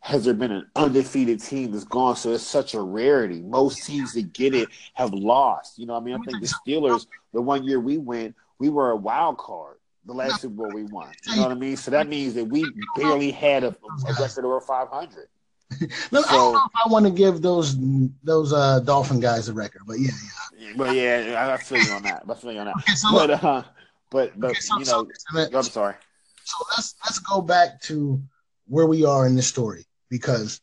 has 0.00 0.24
there 0.24 0.34
been 0.34 0.52
an 0.52 0.66
undefeated 0.76 1.40
team 1.40 1.72
that's 1.72 1.84
gone? 1.84 2.16
So 2.16 2.32
it's 2.32 2.42
such 2.42 2.74
a 2.74 2.80
rarity. 2.80 3.40
Most 3.40 3.84
teams 3.84 4.14
that 4.14 4.32
get 4.32 4.54
it 4.54 4.68
have 4.94 5.12
lost. 5.12 5.78
You 5.78 5.86
know, 5.86 5.96
I 5.96 6.00
mean, 6.00 6.14
I 6.14 6.18
think 6.18 6.40
the 6.40 6.54
Steelers, 6.66 7.06
the 7.32 7.42
one 7.42 7.64
year 7.64 7.80
we 7.80 7.98
went, 7.98 8.34
we 8.58 8.68
were 8.68 8.90
a 8.90 8.96
wild 8.96 9.38
card. 9.38 9.76
The 10.06 10.14
last 10.14 10.40
Super 10.40 10.54
Bowl 10.54 10.70
we 10.72 10.84
won. 10.84 11.12
You 11.26 11.36
know 11.36 11.42
what 11.42 11.50
I 11.50 11.54
mean? 11.54 11.76
So 11.76 11.90
that 11.90 12.08
means 12.08 12.32
that 12.34 12.44
we 12.44 12.64
barely 12.96 13.30
had 13.30 13.62
a, 13.62 13.68
a 13.68 14.14
record 14.18 14.44
over 14.44 14.60
500. 14.60 15.28
Look, 16.10 16.24
so, 16.24 16.30
I 16.30 16.32
don't 16.32 16.52
know 16.54 16.60
if 16.64 16.86
I 16.86 16.88
want 16.88 17.04
to 17.04 17.12
give 17.12 17.42
those 17.42 17.76
those 18.22 18.54
uh, 18.54 18.80
Dolphin 18.80 19.20
guys 19.20 19.50
a 19.50 19.52
record, 19.52 19.82
but 19.86 20.00
yeah, 20.00 20.12
yeah. 20.56 20.72
But 20.74 20.94
yeah, 20.94 21.52
I 21.52 21.62
feel 21.62 21.78
you 21.78 21.92
on 21.92 22.02
that. 22.04 22.22
I 22.26 22.34
feel 22.34 22.52
you 22.52 22.60
on 22.60 22.66
that. 22.66 22.76
Okay, 22.76 22.94
so 22.94 23.12
but 23.12 23.44
uh, 23.44 23.62
but 24.10 24.40
but 24.40 24.52
okay, 24.52 24.60
so, 24.60 24.78
you 24.78 24.86
know, 24.86 25.06
so, 25.12 25.58
I'm 25.58 25.62
sorry. 25.62 25.94
so 26.42 26.64
let's 26.74 26.94
let's 27.04 27.18
go 27.18 27.42
back 27.42 27.82
to 27.82 28.18
where 28.66 28.86
we 28.86 29.04
are 29.04 29.26
in 29.26 29.36
the 29.36 29.42
story 29.42 29.84
because 30.10 30.60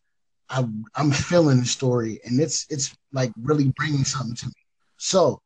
I'm 0.50 0.86
I'm 0.96 1.12
feeling 1.12 1.60
the 1.60 1.66
story 1.66 2.20
and 2.24 2.40
it's 2.40 2.66
it's 2.70 2.96
like 3.12 3.32
really 3.42 3.74
bringing 3.76 4.04
something 4.04 4.36
to 4.36 4.46
me. 4.48 4.54
So 4.98 5.42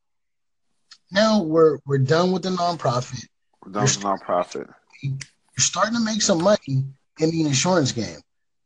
now 1.11 1.41
we're 1.41 1.79
we're 1.85 1.99
done 1.99 2.31
with 2.31 2.43
the 2.43 2.49
nonprofit. 2.49 3.25
We're 3.65 3.71
done 3.71 3.83
with 3.83 3.99
the 3.99 4.05
nonprofit. 4.05 4.69
You're 5.01 5.17
starting 5.57 5.93
to 5.95 6.03
make 6.03 6.21
some 6.21 6.43
money 6.43 6.85
in 7.19 7.31
the 7.31 7.41
insurance 7.43 7.91
game, 7.91 8.19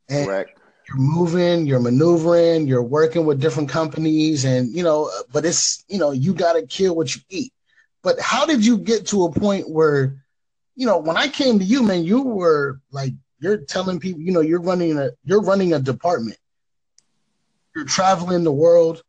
and 0.08 0.26
Correct. 0.26 0.58
you're 0.88 0.98
moving, 0.98 1.66
you're 1.66 1.80
maneuvering, 1.80 2.66
you're 2.66 2.82
working 2.82 3.24
with 3.24 3.40
different 3.40 3.68
companies, 3.68 4.44
and 4.44 4.74
you 4.74 4.82
know, 4.82 5.10
but 5.32 5.44
it's 5.44 5.84
you 5.88 5.98
know 5.98 6.10
you 6.10 6.34
got 6.34 6.54
to 6.54 6.66
kill 6.66 6.94
what 6.96 7.14
you 7.14 7.22
eat. 7.30 7.52
But 8.02 8.20
how 8.20 8.44
did 8.44 8.64
you 8.64 8.78
get 8.78 9.06
to 9.08 9.24
a 9.24 9.32
point 9.32 9.68
where, 9.68 10.22
you 10.76 10.86
know, 10.86 10.98
when 10.98 11.16
I 11.16 11.28
came 11.28 11.58
to 11.58 11.64
you, 11.64 11.82
man, 11.82 12.04
you 12.04 12.22
were 12.22 12.80
like 12.92 13.14
you're 13.44 13.58
telling 13.58 14.00
people, 14.00 14.22
you 14.22 14.32
know, 14.32 14.40
you're 14.40 14.62
running 14.62 14.98
a 14.98 15.10
you're 15.22 15.42
running 15.42 15.74
a 15.74 15.78
department. 15.78 16.38
You're 17.76 17.84
traveling 17.84 18.42
the 18.42 18.52
world. 18.52 19.02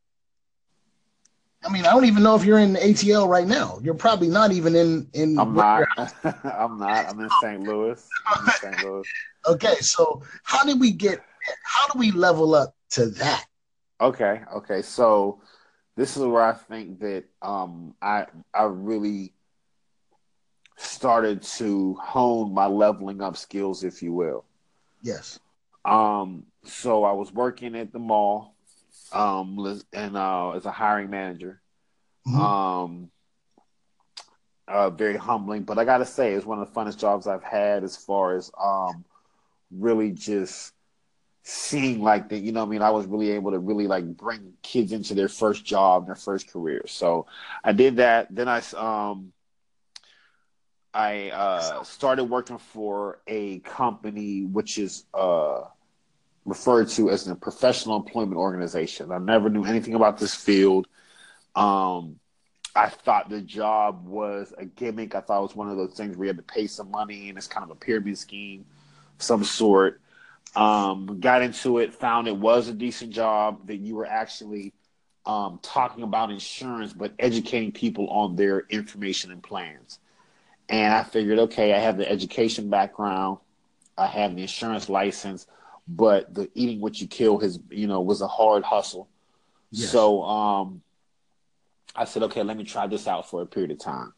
I 1.63 1.71
mean, 1.71 1.85
I 1.85 1.91
don't 1.91 2.03
even 2.03 2.21
know 2.21 2.35
if 2.35 2.43
you're 2.43 2.59
in 2.59 2.75
ATL 2.75 3.29
right 3.29 3.47
now. 3.47 3.79
You're 3.81 3.93
probably 3.95 4.27
not 4.27 4.51
even 4.51 4.75
in 4.75 5.07
in. 5.13 5.39
I'm 5.39 5.55
not. 5.55 5.87
I'm 6.43 6.77
not. 6.77 7.05
I'm 7.07 7.19
in 7.21 7.29
St. 7.41 7.65
Louis. 7.65 8.05
I'm 8.27 8.45
in 8.45 8.51
St. 8.51 8.83
Louis. 8.83 9.07
Okay, 9.47 9.75
so 9.75 10.21
how 10.43 10.65
did 10.65 10.81
we 10.81 10.91
get? 10.91 11.23
How 11.63 11.87
do 11.93 11.97
we 11.97 12.11
level 12.11 12.55
up 12.55 12.75
to 12.91 13.05
that? 13.05 13.45
Okay. 14.01 14.41
Okay. 14.53 14.81
So 14.81 15.39
this 15.95 16.17
is 16.17 16.23
where 16.23 16.43
I 16.43 16.53
think 16.53 16.99
that 16.99 17.23
um, 17.41 17.95
I 18.01 18.25
I 18.53 18.63
really 18.63 19.34
started 20.75 21.41
to 21.41 21.95
hone 21.95 22.53
my 22.53 22.65
leveling 22.65 23.21
up 23.21 23.37
skills, 23.37 23.83
if 23.83 24.01
you 24.03 24.13
will. 24.13 24.45
Yes. 25.01 25.39
Um, 25.85 26.45
so 26.63 27.03
I 27.03 27.11
was 27.13 27.31
working 27.31 27.75
at 27.75 27.93
the 27.93 27.99
mall, 27.99 28.55
um, 29.13 29.81
and 29.93 30.17
uh, 30.17 30.51
as 30.51 30.65
a 30.65 30.71
hiring 30.71 31.09
manager. 31.09 31.61
Mhm. 32.27 32.39
Um, 32.39 33.11
uh, 34.67 34.89
very 34.89 35.15
humbling, 35.15 35.63
but 35.63 35.77
I 35.77 35.85
gotta 35.85 36.05
say, 36.05 36.33
it's 36.33 36.45
one 36.45 36.59
of 36.59 36.67
the 36.67 36.79
funnest 36.79 36.97
jobs 36.97 37.27
I've 37.27 37.43
had 37.43 37.83
as 37.83 37.95
far 37.95 38.35
as 38.35 38.51
um, 38.59 39.05
really 39.69 40.11
just 40.11 40.73
seeing 41.43 42.01
like 42.01 42.29
that. 42.29 42.39
You 42.39 42.51
know, 42.51 42.61
what 42.61 42.67
I 42.67 42.71
mean, 42.71 42.81
I 42.81 42.89
was 42.89 43.05
really 43.05 43.31
able 43.31 43.51
to 43.51 43.59
really 43.59 43.85
like 43.85 44.05
bring 44.17 44.53
kids 44.63 44.91
into 44.91 45.13
their 45.13 45.29
first 45.29 45.63
job, 45.63 46.07
their 46.07 46.15
first 46.15 46.51
career. 46.51 46.81
So 46.87 47.27
I 47.63 47.73
did 47.73 47.97
that. 47.97 48.33
Then 48.33 48.47
I 48.47 48.61
um, 48.75 49.31
I 50.95 51.29
uh, 51.31 51.83
started 51.83 52.23
working 52.23 52.57
for 52.57 53.19
a 53.27 53.59
company 53.59 54.45
which 54.45 54.77
is 54.77 55.03
uh, 55.13 55.63
referred 56.45 56.87
to 56.91 57.09
as 57.09 57.27
a 57.27 57.35
professional 57.35 57.97
employment 57.97 58.37
organization. 58.37 59.11
I 59.11 59.17
never 59.17 59.49
knew 59.49 59.65
anything 59.65 59.95
about 59.95 60.17
this 60.17 60.33
field. 60.33 60.87
Um, 61.53 62.17
I 62.73 62.87
thought 62.87 63.29
the 63.29 63.41
job 63.41 64.07
was 64.07 64.53
a 64.57 64.63
gimmick. 64.63 65.15
I 65.15 65.19
thought 65.19 65.39
it 65.39 65.41
was 65.41 65.55
one 65.55 65.69
of 65.69 65.75
those 65.75 65.95
things 65.95 66.15
where 66.15 66.27
you 66.27 66.29
had 66.29 66.37
to 66.37 66.43
pay 66.43 66.65
some 66.65 66.89
money 66.91 67.27
and 67.27 67.37
it's 67.37 67.47
kind 67.47 67.65
of 67.65 67.71
a 67.71 67.75
pyramid 67.75 68.17
scheme, 68.17 68.65
some 69.17 69.43
sort. 69.43 69.99
Um, 70.55 71.19
got 71.19 71.41
into 71.41 71.79
it, 71.79 71.93
found 71.93 72.29
it 72.29 72.37
was 72.37 72.69
a 72.69 72.73
decent 72.73 73.11
job 73.11 73.67
that 73.67 73.77
you 73.77 73.95
were 73.95 74.05
actually 74.05 74.71
um, 75.25 75.59
talking 75.61 76.05
about 76.05 76.31
insurance, 76.31 76.93
but 76.93 77.11
educating 77.19 77.73
people 77.73 78.07
on 78.07 78.37
their 78.37 78.61
information 78.69 79.33
and 79.33 79.43
plans. 79.43 79.99
And 80.69 80.93
I 80.93 81.03
figured, 81.03 81.39
okay, 81.39 81.73
I 81.73 81.79
have 81.79 81.97
the 81.97 82.09
education 82.09 82.69
background, 82.69 83.37
I 83.97 84.07
have 84.07 84.35
the 84.35 84.41
insurance 84.41 84.89
license, 84.89 85.45
but 85.87 86.33
the 86.33 86.49
eating 86.55 86.81
what 86.81 86.99
you 86.99 87.07
kill 87.07 87.37
has, 87.39 87.59
you 87.69 87.87
know, 87.87 88.01
was 88.01 88.21
a 88.21 88.27
hard 88.27 88.63
hustle. 88.63 89.07
Yes. 89.71 89.91
So 89.91 90.23
um, 90.23 90.81
I 91.95 92.05
said, 92.05 92.23
okay, 92.23 92.43
let 92.43 92.57
me 92.57 92.63
try 92.63 92.87
this 92.87 93.07
out 93.07 93.29
for 93.29 93.41
a 93.41 93.45
period 93.45 93.71
of 93.71 93.79
time. 93.79 94.13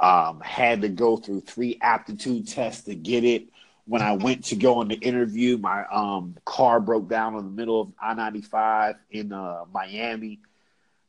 Um, 0.00 0.40
had 0.40 0.82
to 0.82 0.88
go 0.88 1.16
through 1.16 1.42
three 1.42 1.78
aptitude 1.80 2.48
tests 2.48 2.84
to 2.84 2.94
get 2.94 3.24
it. 3.24 3.48
When 3.86 4.00
I 4.00 4.12
went 4.12 4.44
to 4.46 4.56
go 4.56 4.80
on 4.80 4.88
the 4.88 4.94
interview, 4.94 5.58
my 5.58 5.84
um, 5.92 6.36
car 6.44 6.80
broke 6.80 7.08
down 7.08 7.36
in 7.36 7.44
the 7.44 7.50
middle 7.50 7.82
of 7.82 7.92
I 8.00 8.14
ninety 8.14 8.40
five 8.40 8.96
in 9.10 9.30
uh, 9.32 9.64
Miami. 9.72 10.40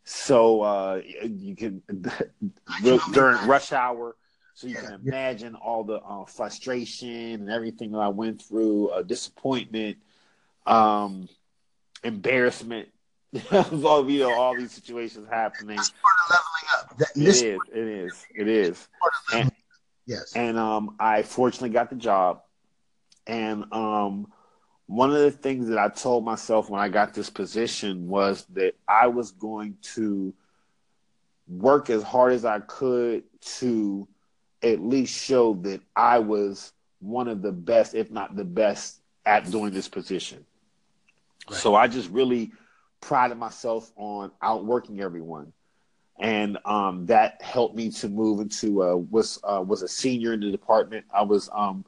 So 0.04 0.62
uh, 0.62 1.01
you 1.23 1.56
can 1.56 1.82
during 3.13 3.47
rush 3.47 3.71
hour. 3.71 4.15
So 4.55 4.67
you 4.67 4.75
can 4.75 4.93
imagine 5.05 5.53
all 5.55 5.83
the 5.83 5.95
uh, 5.95 6.23
frustration 6.23 7.33
and 7.41 7.49
everything 7.49 7.91
that 7.91 7.97
I 7.97 8.07
went 8.07 8.41
through, 8.41 8.87
uh, 8.87 9.01
disappointment, 9.01 9.97
um, 10.65 11.27
embarrassment, 12.05 12.87
of 13.51 13.85
all 13.85 14.09
you 14.09 14.21
know 14.21 14.33
all 14.33 14.55
these 14.55 14.71
situations 14.71 15.27
happening. 15.29 15.75
That's 15.75 15.89
part 15.89 16.15
of 16.23 16.35
leveling 16.37 16.67
up. 16.73 16.97
That, 16.97 17.09
It 17.17 17.27
is, 17.27 17.41
it 17.41 17.87
is, 17.87 18.25
it 18.33 18.47
is. 18.47 18.87
part 19.01 19.13
leveling. 19.33 19.41
And, 19.41 19.51
yes. 20.05 20.33
and 20.37 20.57
um, 20.57 20.95
I 21.01 21.23
fortunately 21.23 21.71
got 21.71 21.89
the 21.89 21.97
job. 21.97 22.41
And 23.27 23.65
um, 23.73 24.31
one 24.85 25.11
of 25.11 25.19
the 25.19 25.31
things 25.31 25.67
that 25.67 25.77
I 25.77 25.89
told 25.89 26.23
myself 26.23 26.69
when 26.69 26.79
I 26.79 26.87
got 26.87 27.13
this 27.13 27.29
position 27.29 28.07
was 28.07 28.45
that 28.53 28.75
I 28.87 29.07
was 29.07 29.31
going 29.31 29.75
to 29.95 30.33
work 31.45 31.89
as 31.89 32.03
hard 32.03 32.31
as 32.31 32.45
I 32.45 32.59
could 32.59 33.23
to 33.59 34.07
at 34.65 34.82
least 34.82 35.13
show 35.13 35.54
that 35.62 35.82
I 35.95 36.19
was 36.19 36.73
one 36.99 37.28
of 37.28 37.41
the 37.41 37.51
best, 37.51 37.93
if 37.93 38.10
not 38.10 38.36
the 38.36 38.43
best, 38.43 38.99
at 39.25 39.49
doing 39.49 39.71
this 39.71 39.88
position. 39.88 40.45
Right. 41.49 41.60
So 41.60 41.75
I 41.75 41.88
just 41.88 42.10
really 42.10 42.51
prided 43.01 43.38
myself 43.38 43.91
on 43.95 44.32
outworking 44.41 44.99
everyone. 45.01 45.54
And 46.19 46.58
um, 46.65 47.06
that 47.08 47.41
helped 47.41 47.75
me 47.75 47.89
to 47.91 48.10
move 48.10 48.39
into 48.39 48.82
uh, 48.82 48.95
was 48.95 49.38
uh, 49.43 49.62
was 49.65 49.82
a 49.82 49.88
senior 49.88 50.32
in 50.34 50.39
the 50.39 50.49
department. 50.49 51.06
I 51.13 51.23
was 51.23 51.49
um, 51.54 51.84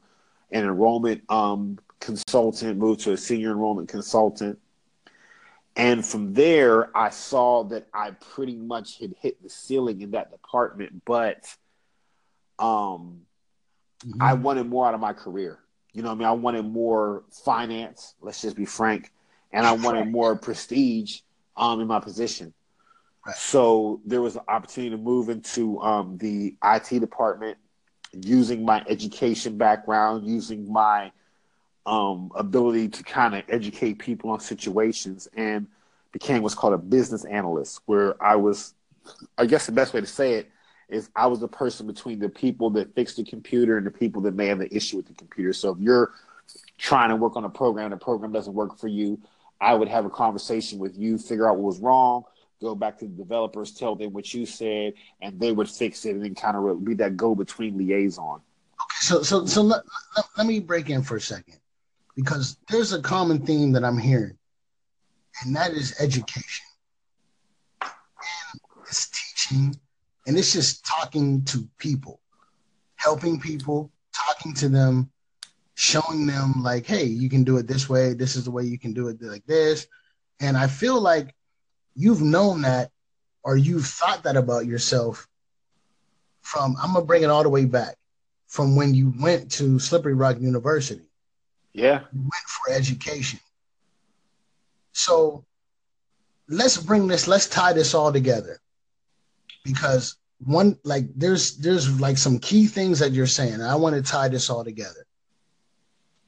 an 0.52 0.64
enrollment 0.64 1.22
um, 1.30 1.78
consultant, 1.98 2.78
moved 2.78 3.00
to 3.00 3.12
a 3.12 3.16
senior 3.16 3.50
enrollment 3.50 3.88
consultant. 3.88 4.58
And 5.76 6.04
from 6.04 6.34
there, 6.34 6.94
I 6.96 7.08
saw 7.08 7.64
that 7.64 7.86
I 7.94 8.10
pretty 8.10 8.56
much 8.56 8.98
had 8.98 9.14
hit 9.18 9.42
the 9.42 9.48
ceiling 9.48 10.02
in 10.02 10.10
that 10.10 10.30
department, 10.30 11.02
but 11.06 11.56
um, 12.58 13.22
Mhm. 14.04 14.22
I 14.22 14.34
wanted 14.34 14.68
more 14.68 14.86
out 14.86 14.94
of 14.94 15.00
my 15.00 15.12
career. 15.12 15.58
You 15.92 16.02
know 16.02 16.08
what 16.10 16.14
I 16.14 16.18
mean? 16.18 16.28
I 16.28 16.32
wanted 16.32 16.64
more 16.66 17.24
finance, 17.44 18.14
let's 18.20 18.40
just 18.40 18.56
be 18.56 18.64
frank, 18.64 19.12
and 19.52 19.66
I 19.66 19.72
wanted 19.72 20.10
more 20.10 20.36
prestige 20.36 21.20
um, 21.56 21.80
in 21.80 21.88
my 21.88 21.98
position. 21.98 22.52
Right. 23.26 23.34
So 23.36 24.00
there 24.04 24.22
was 24.22 24.36
an 24.36 24.42
opportunity 24.46 24.90
to 24.90 25.02
move 25.02 25.28
into 25.28 25.80
um, 25.80 26.18
the 26.18 26.56
IT 26.62 27.00
department 27.00 27.58
using 28.12 28.64
my 28.64 28.84
education 28.88 29.56
background, 29.58 30.26
using 30.26 30.72
my 30.72 31.10
um, 31.84 32.30
ability 32.34 32.88
to 32.88 33.02
kind 33.02 33.34
of 33.34 33.42
educate 33.48 33.98
people 33.98 34.30
on 34.30 34.40
situations, 34.40 35.26
and 35.34 35.66
became 36.12 36.42
what's 36.42 36.54
called 36.54 36.74
a 36.74 36.78
business 36.78 37.24
analyst, 37.24 37.80
where 37.86 38.22
I 38.22 38.36
was, 38.36 38.74
I 39.36 39.46
guess 39.46 39.66
the 39.66 39.72
best 39.72 39.92
way 39.92 40.00
to 40.00 40.06
say 40.06 40.34
it 40.34 40.50
is 40.88 41.10
I 41.14 41.26
was 41.26 41.40
the 41.40 41.48
person 41.48 41.86
between 41.86 42.18
the 42.18 42.28
people 42.28 42.70
that 42.70 42.94
fix 42.94 43.14
the 43.14 43.24
computer 43.24 43.76
and 43.76 43.86
the 43.86 43.90
people 43.90 44.22
that 44.22 44.34
may 44.34 44.46
have 44.46 44.58
the 44.58 44.74
issue 44.74 44.96
with 44.96 45.06
the 45.06 45.14
computer. 45.14 45.52
So 45.52 45.72
if 45.72 45.78
you're 45.78 46.12
trying 46.78 47.10
to 47.10 47.16
work 47.16 47.36
on 47.36 47.44
a 47.44 47.50
program, 47.50 47.86
and 47.86 48.00
the 48.00 48.04
program 48.04 48.32
doesn't 48.32 48.54
work 48.54 48.78
for 48.78 48.88
you, 48.88 49.20
I 49.60 49.74
would 49.74 49.88
have 49.88 50.04
a 50.04 50.10
conversation 50.10 50.78
with 50.78 50.96
you, 50.96 51.18
figure 51.18 51.48
out 51.48 51.56
what 51.56 51.64
was 51.64 51.80
wrong, 51.80 52.24
go 52.60 52.74
back 52.74 52.98
to 52.98 53.04
the 53.04 53.10
developers, 53.10 53.72
tell 53.72 53.94
them 53.94 54.12
what 54.12 54.32
you 54.32 54.46
said, 54.46 54.94
and 55.20 55.38
they 55.38 55.52
would 55.52 55.68
fix 55.68 56.04
it 56.04 56.14
and 56.14 56.24
then 56.24 56.34
kind 56.34 56.56
of 56.56 56.84
be 56.84 56.94
that 56.94 57.16
go 57.16 57.34
between 57.34 57.76
liaison. 57.76 58.36
Okay, 58.36 59.00
so 59.00 59.22
so 59.22 59.44
so 59.44 59.62
let, 59.62 59.82
let, 60.16 60.24
let 60.36 60.46
me 60.46 60.60
break 60.60 60.90
in 60.90 61.02
for 61.02 61.16
a 61.16 61.20
second 61.20 61.58
because 62.14 62.56
there's 62.68 62.92
a 62.92 63.02
common 63.02 63.44
theme 63.44 63.72
that 63.72 63.84
I'm 63.84 63.98
hearing, 63.98 64.38
and 65.44 65.54
that 65.56 65.72
is 65.72 66.00
education. 66.00 66.66
And 67.82 68.60
it's 68.86 69.08
teaching, 69.08 69.76
and 70.28 70.36
it's 70.36 70.52
just 70.52 70.84
talking 70.84 71.42
to 71.46 71.66
people, 71.78 72.20
helping 72.96 73.40
people, 73.40 73.90
talking 74.12 74.52
to 74.52 74.68
them, 74.68 75.10
showing 75.74 76.26
them 76.26 76.62
like, 76.62 76.84
hey, 76.84 77.04
you 77.04 77.30
can 77.30 77.44
do 77.44 77.56
it 77.56 77.66
this 77.66 77.88
way. 77.88 78.12
This 78.12 78.36
is 78.36 78.44
the 78.44 78.50
way 78.50 78.64
you 78.64 78.78
can 78.78 78.92
do 78.92 79.08
it 79.08 79.22
like 79.22 79.46
this. 79.46 79.86
And 80.38 80.54
I 80.54 80.66
feel 80.66 81.00
like 81.00 81.34
you've 81.94 82.20
known 82.20 82.60
that, 82.62 82.90
or 83.42 83.56
you've 83.56 83.86
thought 83.86 84.24
that 84.24 84.36
about 84.36 84.66
yourself. 84.66 85.26
From 86.42 86.76
I'm 86.82 86.92
gonna 86.92 87.06
bring 87.06 87.22
it 87.22 87.30
all 87.30 87.42
the 87.42 87.48
way 87.48 87.64
back 87.64 87.96
from 88.48 88.76
when 88.76 88.94
you 88.94 89.14
went 89.18 89.50
to 89.52 89.78
Slippery 89.78 90.14
Rock 90.14 90.38
University. 90.40 91.08
Yeah. 91.72 92.00
You 92.12 92.20
went 92.20 92.48
for 92.48 92.72
education. 92.74 93.40
So 94.92 95.46
let's 96.48 96.76
bring 96.76 97.06
this, 97.06 97.26
let's 97.26 97.46
tie 97.46 97.72
this 97.72 97.94
all 97.94 98.12
together. 98.12 98.60
Because 99.68 100.16
one 100.44 100.78
like 100.84 101.04
there's 101.14 101.56
there's 101.58 102.00
like 102.00 102.16
some 102.16 102.38
key 102.38 102.66
things 102.66 102.98
that 103.00 103.12
you're 103.12 103.26
saying. 103.26 103.60
I 103.60 103.74
want 103.74 103.96
to 103.96 104.02
tie 104.02 104.28
this 104.28 104.50
all 104.50 104.64
together. 104.64 105.06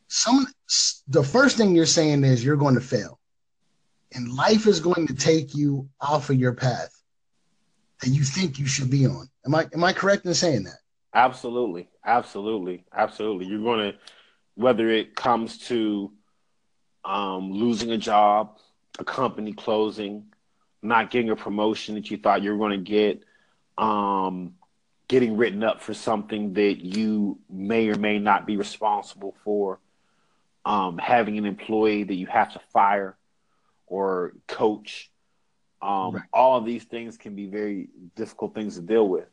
Some 0.08 0.46
the 1.08 1.22
first 1.22 1.56
thing 1.56 1.74
you're 1.74 1.86
saying 1.86 2.24
is 2.24 2.44
you're 2.44 2.56
going 2.56 2.74
to 2.74 2.80
fail. 2.80 3.18
And 4.12 4.32
life 4.32 4.66
is 4.66 4.80
going 4.80 5.06
to 5.06 5.14
take 5.14 5.54
you 5.54 5.88
off 6.00 6.30
of 6.30 6.36
your 6.36 6.52
path 6.52 6.90
that 8.00 8.10
you 8.10 8.24
think 8.24 8.58
you 8.58 8.66
should 8.66 8.90
be 8.90 9.06
on. 9.06 9.28
Am 9.46 9.54
I 9.54 9.66
am 9.72 9.84
I 9.84 9.92
correct 9.92 10.26
in 10.26 10.34
saying 10.34 10.64
that? 10.64 10.78
Absolutely. 11.14 11.88
Absolutely. 12.04 12.84
Absolutely. 12.92 13.46
You're 13.46 13.62
going 13.62 13.92
to 13.92 13.98
whether 14.54 14.88
it 14.90 15.14
comes 15.14 15.58
to 15.68 16.12
um, 17.04 17.52
losing 17.52 17.92
a 17.92 17.98
job, 17.98 18.58
a 18.98 19.04
company 19.04 19.52
closing, 19.52 20.24
not 20.82 21.10
getting 21.10 21.30
a 21.30 21.36
promotion 21.36 21.94
that 21.94 22.10
you 22.10 22.16
thought 22.16 22.42
you 22.42 22.50
were 22.50 22.58
going 22.58 22.84
to 22.84 22.90
get, 22.90 23.22
um, 23.80 24.54
getting 25.08 25.36
written 25.36 25.64
up 25.64 25.80
for 25.80 25.94
something 25.94 26.52
that 26.52 26.84
you 26.84 27.38
may 27.48 27.88
or 27.88 27.96
may 27.96 28.18
not 28.18 28.46
be 28.46 28.56
responsible 28.56 29.34
for, 29.42 29.80
um, 30.64 30.98
having 30.98 31.38
an 31.38 31.46
employee 31.46 32.04
that 32.04 32.14
you 32.14 32.26
have 32.26 32.52
to 32.52 32.60
fire 32.72 33.16
or 33.86 34.34
coach. 34.46 35.10
Um, 35.82 36.14
right. 36.14 36.24
All 36.32 36.58
of 36.58 36.66
these 36.66 36.84
things 36.84 37.16
can 37.16 37.34
be 37.34 37.46
very 37.46 37.88
difficult 38.14 38.54
things 38.54 38.76
to 38.76 38.82
deal 38.82 39.08
with. 39.08 39.26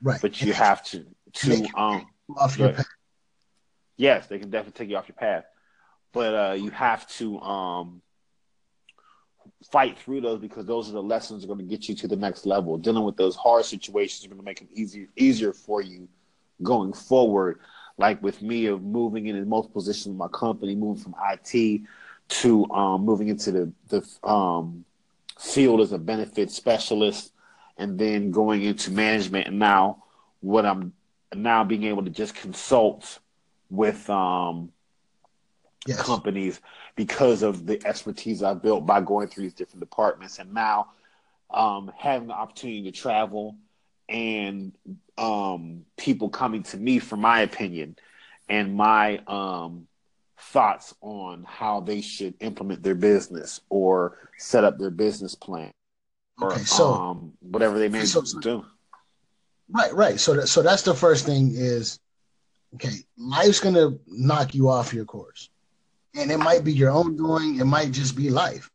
Right. 0.00 0.20
But 0.20 0.40
you 0.40 0.52
have 0.52 0.84
to 0.86 1.04
to 1.32 1.66
um 1.76 2.06
off 2.36 2.56
your 2.56 2.72
path. 2.72 2.86
Yes, 3.96 4.28
they 4.28 4.38
can 4.38 4.48
definitely 4.48 4.78
take 4.78 4.90
you 4.90 4.96
off 4.96 5.08
your 5.08 5.16
path. 5.16 5.44
But 6.12 6.34
uh, 6.34 6.52
you 6.54 6.70
have 6.70 7.08
to 7.18 7.40
um 7.40 8.00
fight 9.70 9.98
through 9.98 10.20
those 10.20 10.40
because 10.40 10.66
those 10.66 10.88
are 10.88 10.92
the 10.92 11.02
lessons 11.02 11.42
that 11.42 11.46
are 11.50 11.54
going 11.54 11.66
to 11.66 11.76
get 11.76 11.88
you 11.88 11.94
to 11.94 12.08
the 12.08 12.16
next 12.16 12.46
level. 12.46 12.76
Dealing 12.76 13.04
with 13.04 13.16
those 13.16 13.36
hard 13.36 13.64
situations 13.64 14.24
are 14.24 14.28
going 14.28 14.40
to 14.40 14.44
make 14.44 14.58
them 14.58 14.68
easier 14.72 15.08
easier 15.16 15.52
for 15.52 15.80
you 15.80 16.08
going 16.62 16.92
forward. 16.92 17.60
Like 17.96 18.22
with 18.22 18.42
me 18.42 18.66
of 18.66 18.82
moving 18.82 19.26
into 19.26 19.44
multiple 19.44 19.80
positions 19.80 20.12
in 20.12 20.16
my 20.16 20.28
company, 20.28 20.74
moving 20.74 21.02
from 21.02 21.14
IT 21.32 21.82
to 22.28 22.70
um, 22.70 23.04
moving 23.04 23.28
into 23.28 23.50
the 23.50 23.72
the 23.88 24.28
um, 24.28 24.84
field 25.38 25.80
as 25.80 25.92
a 25.92 25.98
benefit 25.98 26.50
specialist, 26.50 27.32
and 27.76 27.98
then 27.98 28.30
going 28.30 28.62
into 28.62 28.90
management. 28.90 29.48
And 29.48 29.58
now, 29.58 30.04
what 30.40 30.64
I'm 30.64 30.92
now 31.34 31.64
being 31.64 31.84
able 31.84 32.04
to 32.04 32.10
just 32.10 32.34
consult 32.34 33.18
with 33.70 34.08
um, 34.08 34.72
yes. 35.86 36.00
companies 36.00 36.60
because 36.98 37.44
of 37.44 37.64
the 37.64 37.80
expertise 37.86 38.42
I've 38.42 38.60
built 38.60 38.84
by 38.84 39.00
going 39.00 39.28
through 39.28 39.44
these 39.44 39.54
different 39.54 39.78
departments, 39.78 40.40
and 40.40 40.52
now 40.52 40.88
um, 41.48 41.92
having 41.96 42.26
the 42.26 42.34
opportunity 42.34 42.82
to 42.82 42.90
travel 42.90 43.56
and 44.08 44.72
um, 45.16 45.84
people 45.96 46.28
coming 46.28 46.64
to 46.64 46.76
me 46.76 46.98
for 46.98 47.16
my 47.16 47.42
opinion 47.42 47.94
and 48.48 48.74
my 48.74 49.18
um, 49.28 49.86
thoughts 50.40 50.92
on 51.00 51.44
how 51.46 51.78
they 51.78 52.00
should 52.00 52.34
implement 52.40 52.82
their 52.82 52.96
business 52.96 53.60
or 53.70 54.18
set 54.36 54.64
up 54.64 54.76
their 54.76 54.90
business 54.90 55.36
plan 55.36 55.70
or 56.40 56.52
okay, 56.52 56.64
so, 56.64 56.94
um, 56.94 57.32
whatever 57.38 57.78
they 57.78 57.88
may 57.88 58.06
so, 58.06 58.22
do. 58.40 58.66
Right, 59.70 59.94
right. 59.94 60.18
So, 60.18 60.34
that, 60.34 60.48
so 60.48 60.62
that's 60.62 60.82
the 60.82 60.94
first 60.94 61.26
thing 61.26 61.52
is 61.54 62.00
okay. 62.74 62.96
Life's 63.16 63.60
gonna 63.60 63.90
knock 64.08 64.52
you 64.52 64.68
off 64.68 64.92
your 64.92 65.04
course 65.04 65.48
and 66.14 66.30
it 66.30 66.38
might 66.38 66.64
be 66.64 66.72
your 66.72 66.90
own 66.90 67.16
doing, 67.16 67.58
it 67.60 67.64
might 67.64 67.92
just 67.92 68.16
be 68.16 68.30
life. 68.30 68.70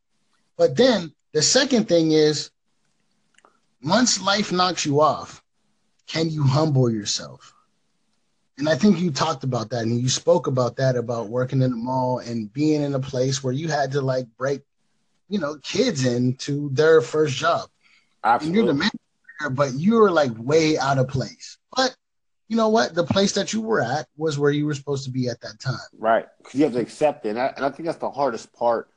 But 0.57 0.75
then 0.75 1.13
the 1.34 1.41
second 1.41 1.88
thing 1.88 2.11
is 2.11 2.51
once 3.84 4.21
life 4.21 4.51
knocks 4.51 4.86
you 4.86 5.01
off, 5.01 5.43
can 6.07 6.29
you 6.29 6.43
humble 6.43 6.89
yourself? 6.89 7.53
And 8.57 8.69
I 8.69 8.75
think 8.75 8.99
you 8.99 9.11
talked 9.11 9.43
about 9.43 9.69
that 9.71 9.81
and 9.81 9.99
you 9.99 10.09
spoke 10.09 10.47
about 10.47 10.75
that 10.75 10.95
about 10.95 11.27
working 11.27 11.61
in 11.61 11.71
the 11.71 11.77
mall 11.77 12.19
and 12.19 12.53
being 12.53 12.84
in 12.84 12.93
a 12.93 12.99
place 12.99 13.43
where 13.43 13.53
you 13.53 13.67
had 13.67 13.91
to 13.93 14.01
like 14.01 14.27
break, 14.38 14.61
you 15.27 15.39
know, 15.39 15.57
kids 15.63 16.05
into 16.05 16.69
their 16.71 17.01
first 17.01 17.36
job. 17.36 17.67
Absolutely. 18.23 18.59
And 18.59 18.67
you're 18.67 18.73
the 18.73 18.79
manager, 18.79 19.55
but 19.55 19.73
you're 19.73 20.11
like 20.11 20.31
way 20.38 20.77
out 20.77 20.99
of 20.99 21.07
place. 21.07 21.57
But 21.75 21.95
you 22.54 22.58
know 22.58 22.70
what? 22.70 22.93
The 22.93 23.04
place 23.04 23.32
that 23.32 23.51
you 23.51 23.62
were 23.62 23.82
at 23.82 24.08
was 24.16 24.38
where 24.38 24.51
you 24.51 24.68
were 24.68 24.76
supposed 24.76 25.06
to 25.06 25.10
be 25.10 25.28
at 25.28 25.41
that 25.41 25.60
time. 25.60 25.80
Right. 25.97 26.28
Because 26.38 26.54
you 26.54 26.64
have 26.66 26.74
to 26.74 26.80
accept 26.80 27.26
it. 27.26 27.30
And 27.30 27.39
I, 27.39 27.47
and 27.47 27.66
I 27.66 27.72
think 27.72 27.88
that's 27.88 27.97
the 27.97 28.12
hardest 28.12 28.54
part 28.54 28.91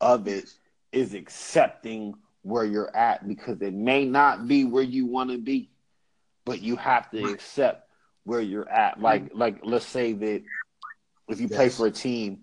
of 0.00 0.26
it 0.26 0.46
is 0.90 1.12
accepting 1.12 2.14
where 2.40 2.64
you're 2.64 2.96
at 2.96 3.28
because 3.28 3.60
it 3.60 3.74
may 3.74 4.06
not 4.06 4.48
be 4.48 4.64
where 4.64 4.82
you 4.82 5.04
want 5.04 5.30
to 5.32 5.36
be, 5.36 5.68
but 6.46 6.62
you 6.62 6.76
have 6.76 7.10
to 7.10 7.26
accept 7.26 7.90
where 8.24 8.40
you're 8.40 8.70
at. 8.70 8.94
Mm-hmm. 8.94 9.02
Like, 9.02 9.30
like 9.34 9.60
let's 9.64 9.86
say 9.86 10.14
that 10.14 10.42
if 11.28 11.38
you 11.38 11.48
yes. 11.48 11.56
play 11.56 11.68
for 11.68 11.86
a 11.86 11.90
team 11.90 12.38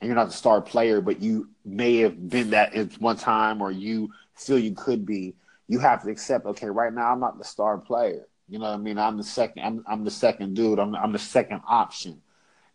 and 0.00 0.06
you're 0.06 0.14
not 0.14 0.28
the 0.28 0.34
star 0.34 0.60
player, 0.60 1.00
but 1.00 1.20
you 1.20 1.50
may 1.64 1.96
have 1.96 2.28
been 2.28 2.50
that 2.50 2.76
at 2.76 2.92
one 3.00 3.16
time 3.16 3.60
or 3.60 3.72
you 3.72 4.10
feel 4.36 4.56
you 4.56 4.72
could 4.72 5.04
be, 5.04 5.34
you 5.66 5.80
have 5.80 6.04
to 6.04 6.10
accept, 6.10 6.46
okay, 6.46 6.70
right 6.70 6.92
now 6.92 7.10
I'm 7.10 7.18
not 7.18 7.38
the 7.38 7.44
star 7.44 7.76
player 7.76 8.28
you 8.48 8.58
know 8.58 8.66
what 8.66 8.74
I 8.74 8.76
mean? 8.76 8.98
I'm 8.98 9.16
the 9.16 9.24
second. 9.24 9.64
I'm, 9.64 9.84
I'm 9.86 10.04
the 10.04 10.10
second 10.10 10.54
dude. 10.54 10.78
I'm 10.78 10.94
I'm 10.94 11.12
the 11.12 11.18
second 11.18 11.62
option, 11.66 12.20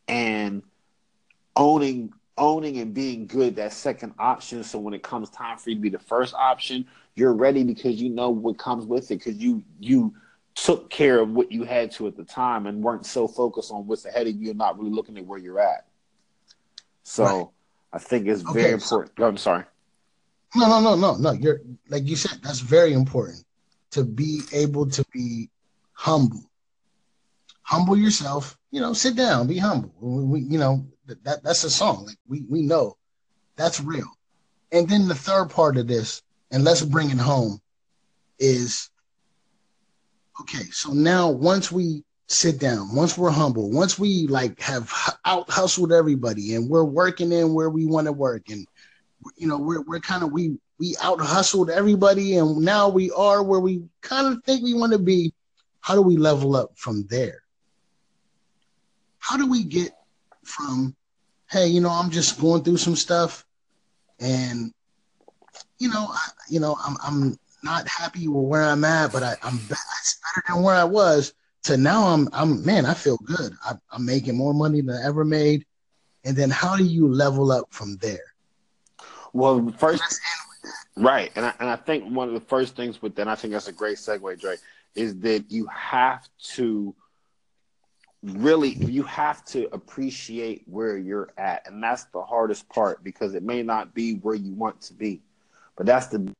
and 0.07 0.63
owning 1.55 2.13
owning 2.37 2.77
and 2.77 2.93
being 2.93 3.27
good 3.27 3.55
that 3.55 3.71
second 3.73 4.13
option. 4.19 4.63
So 4.63 4.79
when 4.79 4.93
it 4.93 5.03
comes 5.03 5.29
time 5.29 5.57
for 5.57 5.69
you 5.69 5.75
to 5.75 5.81
be 5.81 5.89
the 5.89 5.99
first 5.99 6.33
option, 6.33 6.85
you're 7.15 7.33
ready 7.33 7.63
because 7.63 8.01
you 8.01 8.09
know 8.09 8.29
what 8.29 8.57
comes 8.57 8.85
with 8.85 9.11
it. 9.11 9.19
Because 9.19 9.37
you 9.37 9.63
you 9.79 10.13
took 10.55 10.89
care 10.89 11.21
of 11.21 11.29
what 11.29 11.51
you 11.51 11.63
had 11.63 11.91
to 11.91 12.07
at 12.07 12.17
the 12.17 12.25
time 12.25 12.65
and 12.67 12.83
weren't 12.83 13.05
so 13.05 13.27
focused 13.27 13.71
on 13.71 13.87
what's 13.87 14.05
ahead 14.05 14.27
of 14.27 14.35
you 14.35 14.49
and 14.49 14.57
not 14.57 14.77
really 14.77 14.91
looking 14.91 15.17
at 15.17 15.25
where 15.25 15.39
you're 15.39 15.59
at. 15.59 15.85
So 17.03 17.23
right. 17.23 17.47
I 17.93 17.99
think 17.99 18.27
it's 18.27 18.43
okay, 18.45 18.61
very 18.61 18.73
important. 18.73 19.13
So, 19.17 19.25
I'm 19.25 19.37
sorry. 19.37 19.63
No, 20.53 20.67
no, 20.67 20.81
no, 20.81 20.95
no, 20.95 21.15
no. 21.15 21.31
You're 21.31 21.61
like 21.87 22.05
you 22.05 22.17
said. 22.17 22.39
That's 22.43 22.59
very 22.59 22.91
important 22.91 23.45
to 23.91 24.03
be 24.03 24.41
able 24.51 24.89
to 24.89 25.05
be 25.13 25.49
humble. 25.93 26.43
Humble 27.63 27.97
yourself. 27.97 28.57
You 28.71 28.81
know, 28.81 28.93
sit 28.93 29.15
down, 29.15 29.47
be 29.47 29.57
humble. 29.57 29.93
We, 29.99 30.41
you 30.41 30.57
know, 30.57 30.85
that 31.23 31.43
that's 31.43 31.63
a 31.63 31.69
song. 31.69 32.05
Like 32.05 32.17
we 32.27 32.43
we 32.49 32.61
know 32.61 32.97
that's 33.55 33.81
real. 33.81 34.09
And 34.71 34.87
then 34.87 35.07
the 35.07 35.15
third 35.15 35.49
part 35.49 35.77
of 35.77 35.87
this, 35.87 36.21
and 36.51 36.63
let's 36.63 36.81
bring 36.81 37.09
it 37.09 37.17
home, 37.17 37.59
is 38.39 38.89
okay. 40.39 40.63
So 40.71 40.93
now 40.93 41.29
once 41.29 41.71
we 41.71 42.03
sit 42.27 42.59
down, 42.59 42.95
once 42.95 43.17
we're 43.17 43.29
humble, 43.29 43.69
once 43.69 43.99
we 43.99 44.27
like 44.27 44.59
have 44.61 44.91
out 45.25 45.49
hustled 45.49 45.91
everybody, 45.91 46.55
and 46.55 46.69
we're 46.69 46.85
working 46.85 47.31
in 47.31 47.53
where 47.53 47.69
we 47.69 47.85
want 47.85 48.07
to 48.07 48.13
work, 48.13 48.49
and 48.49 48.65
you 49.35 49.47
know 49.47 49.57
we're 49.57 49.81
we're 49.81 49.99
kind 49.99 50.23
of 50.23 50.31
we 50.31 50.57
we 50.79 50.95
out 51.01 51.19
hustled 51.19 51.69
everybody, 51.69 52.37
and 52.37 52.57
now 52.57 52.89
we 52.89 53.11
are 53.11 53.43
where 53.43 53.59
we 53.59 53.83
kind 54.01 54.27
of 54.27 54.43
think 54.43 54.63
we 54.63 54.73
want 54.73 54.93
to 54.93 54.99
be 54.99 55.33
how 55.81 55.95
do 55.95 56.01
we 56.01 56.15
level 56.15 56.55
up 56.55 56.71
from 56.75 57.05
there? 57.07 57.43
How 59.19 59.37
do 59.37 59.47
we 59.47 59.63
get 59.63 59.91
from, 60.43 60.95
hey, 61.49 61.67
you 61.67 61.81
know, 61.81 61.89
I'm 61.89 62.09
just 62.09 62.39
going 62.39 62.63
through 62.63 62.77
some 62.77 62.95
stuff, 62.95 63.45
and 64.19 64.71
you 65.79 65.89
know, 65.89 66.07
I, 66.09 66.27
you 66.49 66.59
know, 66.59 66.77
I'm 66.83 66.95
I'm 67.03 67.39
not 67.63 67.87
happy 67.87 68.27
with 68.27 68.45
where 68.45 68.63
I'm 68.63 68.83
at, 68.83 69.11
but 69.11 69.23
I, 69.23 69.35
I'm 69.43 69.57
better 69.57 70.43
than 70.47 70.63
where 70.63 70.75
I 70.75 70.83
was. 70.83 71.33
To 71.63 71.77
now, 71.77 72.07
I'm 72.07 72.29
I'm 72.31 72.63
man, 72.65 72.85
I 72.85 72.93
feel 72.93 73.17
good. 73.17 73.53
I, 73.63 73.73
I'm 73.91 74.05
making 74.05 74.37
more 74.37 74.53
money 74.53 74.81
than 74.81 74.95
I 74.95 75.05
ever 75.05 75.25
made. 75.25 75.65
And 76.23 76.37
then, 76.37 76.51
how 76.51 76.75
do 76.75 76.83
you 76.83 77.11
level 77.11 77.51
up 77.51 77.67
from 77.71 77.97
there? 77.97 78.33
Well, 79.33 79.73
first, 79.77 80.03
right, 80.95 81.31
and 81.35 81.45
I, 81.45 81.53
and 81.59 81.69
I 81.69 81.75
think 81.75 82.13
one 82.13 82.27
of 82.27 82.33
the 82.35 82.41
first 82.41 82.75
things 82.75 83.01
with 83.01 83.15
that, 83.15 83.27
I 83.27 83.35
think 83.35 83.53
that's 83.53 83.67
a 83.67 83.71
great 83.71 83.97
segue, 83.97 84.39
Dre 84.39 84.57
is 84.95 85.19
that 85.19 85.51
you 85.51 85.67
have 85.67 86.27
to 86.55 86.95
really 88.23 88.69
you 88.69 89.03
have 89.03 89.43
to 89.45 89.67
appreciate 89.73 90.63
where 90.67 90.97
you're 90.97 91.31
at 91.37 91.67
and 91.67 91.83
that's 91.83 92.05
the 92.05 92.21
hardest 92.21 92.69
part 92.69 93.03
because 93.03 93.33
it 93.33 93.41
may 93.41 93.63
not 93.63 93.95
be 93.95 94.15
where 94.17 94.35
you 94.35 94.53
want 94.53 94.79
to 94.79 94.93
be 94.93 95.21
but 95.75 95.87
that's 95.87 96.07
the 96.07 96.31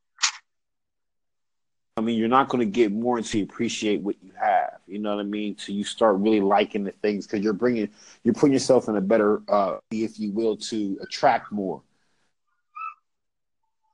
I 1.97 2.01
mean, 2.01 2.17
you're 2.17 2.29
not 2.29 2.47
going 2.47 2.61
to 2.61 2.71
get 2.71 2.91
more 2.91 3.17
until 3.17 3.39
you 3.39 3.45
appreciate 3.45 4.01
what 4.01 4.15
you 4.23 4.31
have. 4.41 4.79
You 4.87 4.99
know 4.99 5.15
what 5.15 5.21
I 5.21 5.27
mean? 5.27 5.55
Till 5.55 5.75
you 5.75 5.83
start 5.83 6.17
really 6.17 6.39
liking 6.39 6.83
the 6.83 6.93
things 6.93 7.27
because 7.27 7.43
you're 7.43 7.53
bringing, 7.53 7.89
you're 8.23 8.33
putting 8.33 8.53
yourself 8.53 8.87
in 8.87 8.95
a 8.95 9.01
better, 9.01 9.41
uh, 9.49 9.77
if 9.91 10.19
you 10.19 10.31
will, 10.31 10.55
to 10.57 10.97
attract 11.03 11.51
more, 11.51 11.81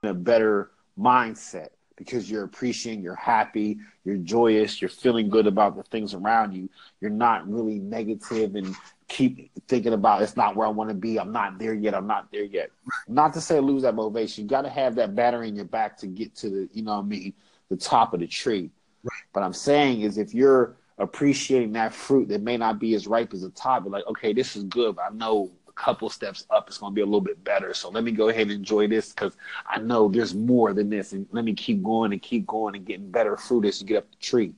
in 0.04 0.10
a 0.10 0.14
better 0.14 0.72
mindset 0.98 1.70
because 1.98 2.30
you're 2.32 2.44
appreciating, 2.44 3.04
you're 3.04 3.16
happy, 3.16 3.80
you're 4.06 4.18
joyous, 4.18 4.82
you're 4.82 4.90
feeling 4.90 5.30
good 5.30 5.48
about 5.48 5.76
the 5.76 5.84
things 5.84 6.14
around 6.14 6.54
you. 6.54 6.70
You're 7.02 7.12
not 7.12 7.50
really 7.52 7.80
negative 7.80 8.56
and 8.56 8.74
keep 9.10 9.52
thinking 9.68 9.94
about 9.94 10.22
it's 10.22 10.38
not 10.38 10.56
where 10.56 10.68
I 10.68 10.70
want 10.70 10.90
to 10.90 10.96
be. 10.96 11.20
I'm 11.20 11.32
not 11.32 11.58
there 11.58 11.74
yet. 11.74 11.96
I'm 11.96 12.08
not 12.08 12.32
there 12.32 12.44
yet. 12.44 12.70
Not 13.08 13.34
to 13.34 13.42
say 13.42 13.60
lose 13.60 13.82
that 13.82 13.96
motivation. 13.96 14.44
You 14.44 14.50
got 14.50 14.62
to 14.62 14.70
have 14.70 14.96
that 14.96 15.16
battery 15.16 15.50
in 15.50 15.56
your 15.56 15.66
back 15.66 15.98
to 15.98 16.08
get 16.08 16.36
to 16.38 16.50
the, 16.50 16.70
you 16.72 16.84
know 16.84 16.96
what 16.96 17.06
I 17.06 17.08
mean, 17.08 17.34
the 17.70 17.78
top 17.78 18.14
of 18.14 18.20
the 18.20 18.28
tree. 18.28 18.70
Right. 19.04 19.24
But 19.34 19.44
I'm 19.44 19.54
saying 19.54 20.02
is 20.02 20.18
if 20.18 20.34
you're 20.34 20.78
appreciating 21.00 21.74
that 21.74 21.94
fruit 21.94 22.28
that 22.30 22.42
may 22.42 22.58
not 22.58 22.80
be 22.80 22.94
as 22.94 23.08
ripe 23.08 23.34
as 23.34 23.42
the 23.42 23.50
top, 23.50 23.84
but 23.84 23.92
like, 23.92 24.08
okay, 24.08 24.34
this 24.34 24.56
is 24.56 24.64
good, 24.66 24.96
but 24.96 25.06
I 25.12 25.14
know 25.14 25.52
couple 25.78 26.10
steps 26.10 26.46
up 26.50 26.68
it's 26.68 26.78
going 26.78 26.92
to 26.92 26.96
be 26.96 27.02
a 27.02 27.06
little 27.06 27.22
bit 27.22 27.44
better. 27.44 27.74
So 27.74 27.90
let 27.90 28.04
me 28.04 28.12
go 28.12 28.30
ahead 28.30 28.44
and 28.44 28.52
enjoy 28.52 28.88
this 28.88 29.14
because 29.14 29.38
I 29.70 29.80
know 29.80 30.10
there's 30.10 30.34
more 30.34 30.74
than 30.74 30.90
this, 30.90 31.14
and 31.14 31.28
let 31.32 31.46
me 31.46 31.54
keep 31.54 31.84
going 31.84 32.12
and 32.12 32.22
keep 32.22 32.46
going 32.48 32.76
and 32.76 32.86
getting 32.86 33.12
better 33.12 33.38
fruit 33.38 33.66
as 33.66 33.80
you 33.80 33.88
get 33.88 33.98
up 33.98 34.10
the 34.10 34.18
tree 34.18 34.54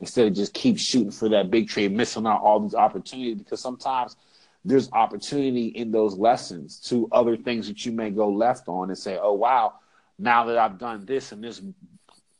instead 0.00 0.26
of 0.26 0.34
just 0.34 0.54
keep 0.54 0.78
shooting 0.78 1.10
for 1.10 1.28
that 1.28 1.50
big 1.50 1.68
tree 1.68 1.84
and 1.84 1.96
missing 1.96 2.26
out 2.26 2.40
all 2.40 2.60
these 2.60 2.74
opportunities 2.74 3.36
because 3.36 3.60
sometimes 3.60 4.16
there's 4.64 4.90
opportunity 4.92 5.66
in 5.66 5.90
those 5.90 6.16
lessons 6.16 6.80
to 6.80 7.08
other 7.12 7.36
things 7.36 7.68
that 7.68 7.84
you 7.84 7.92
may 7.92 8.10
go 8.10 8.28
left 8.28 8.68
on 8.68 8.88
and 8.88 8.98
say, 8.98 9.18
oh 9.20 9.32
wow, 9.32 9.74
now 10.18 10.44
that 10.44 10.58
I've 10.58 10.78
done 10.78 11.04
this 11.04 11.32
and 11.32 11.42
this 11.42 11.60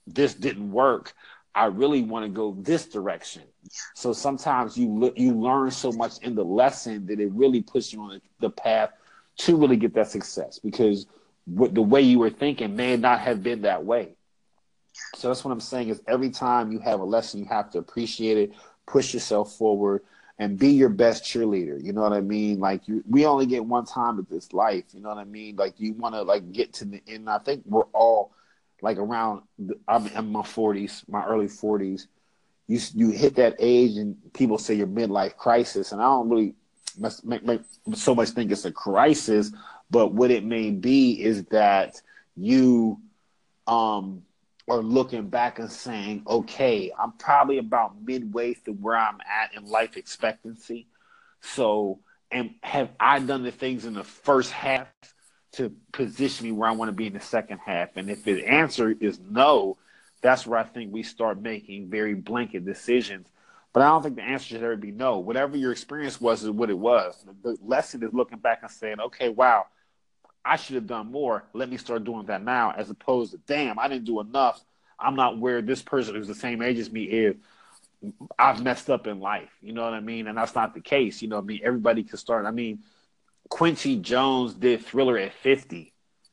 this 0.06 0.34
didn't 0.34 0.70
work, 0.72 1.12
I 1.54 1.66
really 1.66 2.02
want 2.02 2.24
to 2.24 2.28
go 2.28 2.56
this 2.58 2.86
direction. 2.86 3.42
So 3.94 4.12
sometimes 4.12 4.76
you 4.76 5.12
you 5.16 5.32
learn 5.34 5.70
so 5.70 5.92
much 5.92 6.18
in 6.22 6.34
the 6.34 6.44
lesson 6.44 7.06
that 7.06 7.20
it 7.20 7.30
really 7.32 7.62
puts 7.62 7.92
you 7.92 8.00
on 8.02 8.20
the 8.40 8.50
path 8.50 8.90
to 9.38 9.56
really 9.56 9.76
get 9.76 9.94
that 9.94 10.08
success 10.08 10.58
because 10.58 11.06
what 11.46 11.74
the 11.74 11.82
way 11.82 12.00
you 12.00 12.18
were 12.18 12.30
thinking 12.30 12.76
may 12.76 12.96
not 12.96 13.20
have 13.20 13.42
been 13.42 13.62
that 13.62 13.84
way. 13.84 14.14
So 15.16 15.28
that's 15.28 15.44
what 15.44 15.52
I'm 15.52 15.60
saying 15.60 15.88
is 15.88 16.02
every 16.06 16.30
time 16.30 16.72
you 16.72 16.78
have 16.80 17.00
a 17.00 17.04
lesson, 17.04 17.40
you 17.40 17.46
have 17.46 17.70
to 17.70 17.78
appreciate 17.78 18.36
it, 18.36 18.52
push 18.86 19.14
yourself 19.14 19.54
forward, 19.54 20.02
and 20.38 20.58
be 20.58 20.70
your 20.70 20.88
best 20.88 21.24
cheerleader. 21.24 21.82
You 21.82 21.92
know 21.92 22.02
what 22.02 22.12
I 22.12 22.20
mean? 22.20 22.60
Like 22.60 22.88
you, 22.88 23.02
we 23.08 23.26
only 23.26 23.46
get 23.46 23.64
one 23.64 23.84
time 23.84 24.18
at 24.18 24.28
this 24.28 24.52
life. 24.52 24.84
You 24.92 25.00
know 25.00 25.08
what 25.10 25.18
I 25.18 25.24
mean? 25.24 25.56
Like 25.56 25.78
you 25.78 25.92
want 25.94 26.14
to 26.14 26.22
like 26.22 26.52
get 26.52 26.72
to 26.74 26.84
the 26.84 27.02
end. 27.06 27.28
I 27.28 27.38
think 27.38 27.62
we're 27.66 27.82
all 27.92 28.32
like 28.82 28.98
around. 28.98 29.42
I'm 29.86 30.06
in 30.06 30.32
my 30.32 30.40
40s, 30.40 31.08
my 31.08 31.24
early 31.26 31.46
40s. 31.46 32.06
You 32.70 32.78
you 32.94 33.10
hit 33.10 33.34
that 33.34 33.56
age, 33.58 33.96
and 33.96 34.16
people 34.32 34.56
say 34.56 34.74
your 34.74 34.86
midlife 34.86 35.36
crisis, 35.36 35.90
and 35.90 36.00
I 36.00 36.04
don't 36.04 36.28
really 36.28 36.54
make, 37.24 37.44
make 37.44 37.62
so 37.94 38.14
much 38.14 38.28
think 38.28 38.52
it's 38.52 38.64
a 38.64 38.70
crisis. 38.70 39.50
But 39.90 40.14
what 40.14 40.30
it 40.30 40.44
may 40.44 40.70
be 40.70 41.20
is 41.20 41.44
that 41.46 42.00
you 42.36 43.00
um 43.66 44.22
are 44.68 44.82
looking 44.82 45.28
back 45.28 45.58
and 45.58 45.68
saying, 45.68 46.22
okay, 46.28 46.92
I'm 46.96 47.10
probably 47.10 47.58
about 47.58 48.00
midway 48.04 48.54
through 48.54 48.74
where 48.74 48.96
I'm 48.96 49.18
at 49.20 49.52
in 49.56 49.68
life 49.68 49.96
expectancy. 49.96 50.86
So, 51.40 51.98
and 52.30 52.54
have 52.62 52.90
I 53.00 53.18
done 53.18 53.42
the 53.42 53.50
things 53.50 53.84
in 53.84 53.94
the 53.94 54.04
first 54.04 54.52
half 54.52 54.86
to 55.54 55.72
position 55.90 56.46
me 56.46 56.52
where 56.52 56.68
I 56.68 56.72
want 56.72 56.88
to 56.88 56.92
be 56.92 57.08
in 57.08 57.14
the 57.14 57.20
second 57.20 57.58
half? 57.66 57.96
And 57.96 58.08
if 58.08 58.22
the 58.22 58.46
answer 58.46 58.94
is 59.00 59.18
no, 59.18 59.76
that's 60.20 60.46
where 60.46 60.58
I 60.58 60.64
think 60.64 60.92
we 60.92 61.02
start 61.02 61.40
making 61.40 61.88
very 61.88 62.14
blanket 62.14 62.64
decisions. 62.64 63.28
But 63.72 63.82
I 63.82 63.88
don't 63.88 64.02
think 64.02 64.16
the 64.16 64.22
answer 64.22 64.46
should 64.46 64.62
ever 64.62 64.76
be 64.76 64.90
no. 64.90 65.18
Whatever 65.18 65.56
your 65.56 65.72
experience 65.72 66.20
was 66.20 66.42
is 66.42 66.50
what 66.50 66.70
it 66.70 66.78
was. 66.78 67.24
The 67.42 67.56
lesson 67.64 68.02
is 68.02 68.12
looking 68.12 68.38
back 68.38 68.60
and 68.62 68.70
saying, 68.70 69.00
okay, 69.00 69.28
wow, 69.28 69.66
I 70.44 70.56
should 70.56 70.74
have 70.74 70.86
done 70.86 71.12
more. 71.12 71.44
Let 71.52 71.70
me 71.70 71.76
start 71.76 72.04
doing 72.04 72.26
that 72.26 72.42
now, 72.42 72.72
as 72.76 72.90
opposed 72.90 73.32
to, 73.32 73.38
damn, 73.46 73.78
I 73.78 73.88
didn't 73.88 74.06
do 74.06 74.20
enough. 74.20 74.60
I'm 74.98 75.14
not 75.14 75.38
where 75.38 75.62
this 75.62 75.82
person 75.82 76.14
who's 76.14 76.28
the 76.28 76.34
same 76.34 76.62
age 76.62 76.78
as 76.78 76.90
me 76.90 77.04
is. 77.04 77.36
I've 78.38 78.62
messed 78.62 78.90
up 78.90 79.06
in 79.06 79.20
life. 79.20 79.50
You 79.62 79.72
know 79.72 79.84
what 79.84 79.94
I 79.94 80.00
mean? 80.00 80.26
And 80.26 80.36
that's 80.36 80.54
not 80.54 80.74
the 80.74 80.80
case. 80.80 81.22
You 81.22 81.28
know 81.28 81.38
I 81.38 81.42
mean? 81.42 81.60
Everybody 81.62 82.02
can 82.02 82.16
start. 82.16 82.46
I 82.46 82.50
mean, 82.50 82.80
Quincy 83.48 83.96
Jones 83.96 84.54
did 84.54 84.84
Thriller 84.84 85.18
at 85.18 85.32
50. 85.34 85.92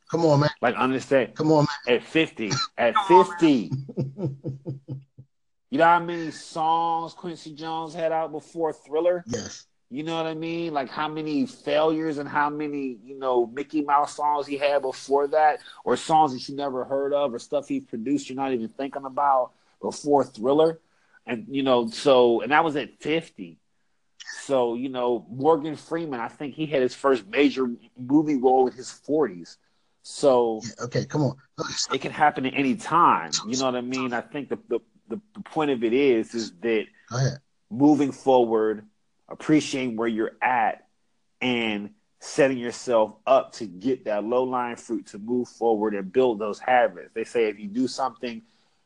Come 0.10 0.26
on, 0.26 0.40
man. 0.40 0.50
Like, 0.62 0.76
understand. 0.76 1.36
Come 1.36 1.52
on, 1.52 1.68
man. 1.88 1.98
At 1.98 2.04
50. 2.04 2.52
At 2.78 2.96
50. 3.08 3.72
you 5.70 5.78
know 5.78 5.84
how 5.84 6.00
many 6.00 6.32
songs 6.32 7.14
Quincy 7.14 7.54
Jones 7.54 7.94
had 7.94 8.12
out 8.12 8.32
before 8.32 8.72
Thriller? 8.74 9.24
Yes. 9.28 9.66
You 9.90 10.04
know 10.04 10.16
what 10.16 10.26
I 10.26 10.34
mean? 10.34 10.74
Like 10.74 10.90
how 10.90 11.08
many 11.08 11.46
failures 11.46 12.18
and 12.18 12.28
how 12.28 12.50
many, 12.50 12.98
you 13.06 13.18
know, 13.18 13.46
Mickey 13.46 13.82
Mouse 13.82 14.16
songs 14.16 14.46
he 14.46 14.58
had 14.58 14.82
before 14.82 15.28
that, 15.30 15.60
or 15.86 15.96
songs 15.96 16.34
that 16.34 16.48
you 16.50 16.56
never 16.58 16.84
heard 16.84 17.14
of, 17.14 17.34
or 17.34 17.40
stuff 17.40 17.70
he 17.70 17.80
produced 17.80 18.30
you're 18.30 18.36
not 18.36 18.52
even 18.52 18.68
thinking 18.68 19.06
about 19.06 19.52
before 19.82 20.26
Thriller. 20.26 20.80
And, 21.26 21.46
you 21.50 21.64
know, 21.64 21.90
so, 21.90 22.42
and 22.42 22.52
that 22.52 22.64
was 22.66 22.76
at 22.76 23.02
50. 23.02 23.58
So, 24.44 24.76
you 24.76 24.90
know, 24.90 25.26
Morgan 25.30 25.76
Freeman, 25.78 26.20
I 26.20 26.28
think 26.28 26.56
he 26.56 26.66
had 26.66 26.82
his 26.82 26.96
first 26.96 27.26
major 27.28 27.68
movie 27.98 28.36
role 28.36 28.68
in 28.68 28.74
his 28.74 28.88
40s. 29.08 29.56
So, 30.10 30.62
yeah, 30.64 30.86
okay, 30.86 31.06
come 31.06 31.22
on. 31.22 31.36
It 31.92 32.00
can 32.00 32.12
happen 32.14 32.46
at 32.46 32.54
any 32.56 32.76
time. 32.76 33.30
You 33.46 33.58
know 33.58 33.66
what 33.66 33.76
I 33.76 33.82
mean? 33.82 34.14
I 34.14 34.22
think 34.22 34.48
the, 34.48 34.58
the, 34.70 34.80
the, 35.10 35.20
the 35.34 35.42
point 35.42 35.70
of 35.70 35.84
it 35.84 35.92
is, 35.92 36.34
is 36.34 36.54
that 36.62 36.86
moving 37.70 38.14
forward, 38.14 38.86
appreciating 39.28 39.98
where 39.98 40.08
you're 40.08 40.38
at 40.42 40.88
and 41.42 41.90
setting 42.22 42.58
yourself 42.58 43.16
up 43.28 43.52
to 43.54 43.66
get 43.66 44.06
that 44.06 44.24
low 44.24 44.46
lying 44.46 44.78
fruit 44.78 45.08
to 45.08 45.20
move 45.20 45.50
forward 45.50 45.94
and 45.94 46.14
build 46.14 46.40
those 46.40 46.58
habits. 46.58 47.10
They 47.14 47.26
say 47.26 47.50
if 47.50 47.60
you 47.60 47.68
do 47.68 47.86
something 47.86 48.42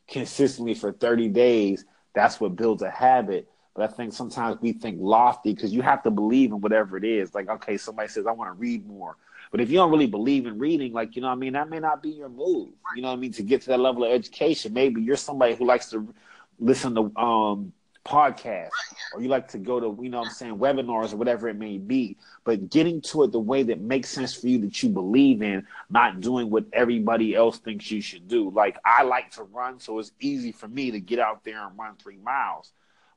consistently 0.07 0.73
for 0.73 0.91
30 0.91 1.29
days, 1.29 1.85
that's 2.15 2.41
what 2.41 2.55
builds 2.55 2.81
a 2.81 2.89
habit. 2.89 3.47
But 3.73 3.89
I 3.89 3.93
think 3.93 4.13
sometimes 4.13 4.61
we 4.61 4.73
think 4.73 4.97
lofty 4.99 5.53
because 5.53 5.73
you 5.73 5.81
have 5.81 6.03
to 6.03 6.11
believe 6.11 6.51
in 6.51 6.61
whatever 6.61 6.97
it 6.97 7.03
is. 7.03 7.33
Like, 7.33 7.49
okay, 7.49 7.77
somebody 7.77 8.09
says, 8.09 8.27
I 8.27 8.31
want 8.31 8.49
to 8.49 8.53
read 8.53 8.85
more. 8.85 9.15
But 9.49 9.61
if 9.61 9.69
you 9.69 9.77
don't 9.77 9.91
really 9.91 10.07
believe 10.07 10.45
in 10.45 10.59
reading, 10.59 10.93
like, 10.93 11.15
you 11.15 11.21
know 11.21 11.27
what 11.27 11.35
I 11.35 11.37
mean, 11.37 11.53
that 11.53 11.69
may 11.69 11.79
not 11.79 12.01
be 12.01 12.09
your 12.09 12.29
move. 12.29 12.69
You 12.95 13.01
know 13.01 13.09
what 13.09 13.15
I 13.15 13.17
mean? 13.17 13.33
To 13.33 13.43
get 13.43 13.61
to 13.63 13.67
that 13.69 13.79
level 13.79 14.03
of 14.03 14.11
education, 14.11 14.73
maybe 14.73 15.01
you're 15.01 15.17
somebody 15.17 15.55
who 15.55 15.65
likes 15.65 15.89
to 15.91 16.13
listen 16.59 16.95
to 16.95 17.11
um, 17.19 17.73
podcast 18.05 18.69
or 19.13 19.21
you 19.21 19.27
like 19.29 19.47
to 19.47 19.59
go 19.59 19.79
to 19.79 20.01
you 20.01 20.09
know 20.09 20.23
i'm 20.23 20.29
saying 20.29 20.57
webinars 20.57 21.13
or 21.13 21.17
whatever 21.17 21.47
it 21.47 21.55
may 21.55 21.77
be 21.77 22.17
but 22.43 22.69
getting 22.69 22.99
to 22.99 23.23
it 23.23 23.31
the 23.31 23.39
way 23.39 23.61
that 23.61 23.79
makes 23.79 24.09
sense 24.09 24.33
for 24.33 24.47
you 24.47 24.57
that 24.57 24.81
you 24.81 24.89
believe 24.89 25.43
in 25.43 25.65
not 25.89 26.19
doing 26.19 26.49
what 26.49 26.65
everybody 26.73 27.35
else 27.35 27.59
thinks 27.59 27.91
you 27.91 28.01
should 28.01 28.27
do 28.27 28.49
like 28.49 28.79
i 28.83 29.03
like 29.03 29.29
to 29.29 29.43
run 29.43 29.79
so 29.79 29.99
it's 29.99 30.11
easy 30.19 30.51
for 30.51 30.67
me 30.67 30.89
to 30.89 30.99
get 30.99 31.19
out 31.19 31.43
there 31.43 31.67
and 31.67 31.77
run 31.77 31.95
three 32.01 32.17
miles 32.17 32.71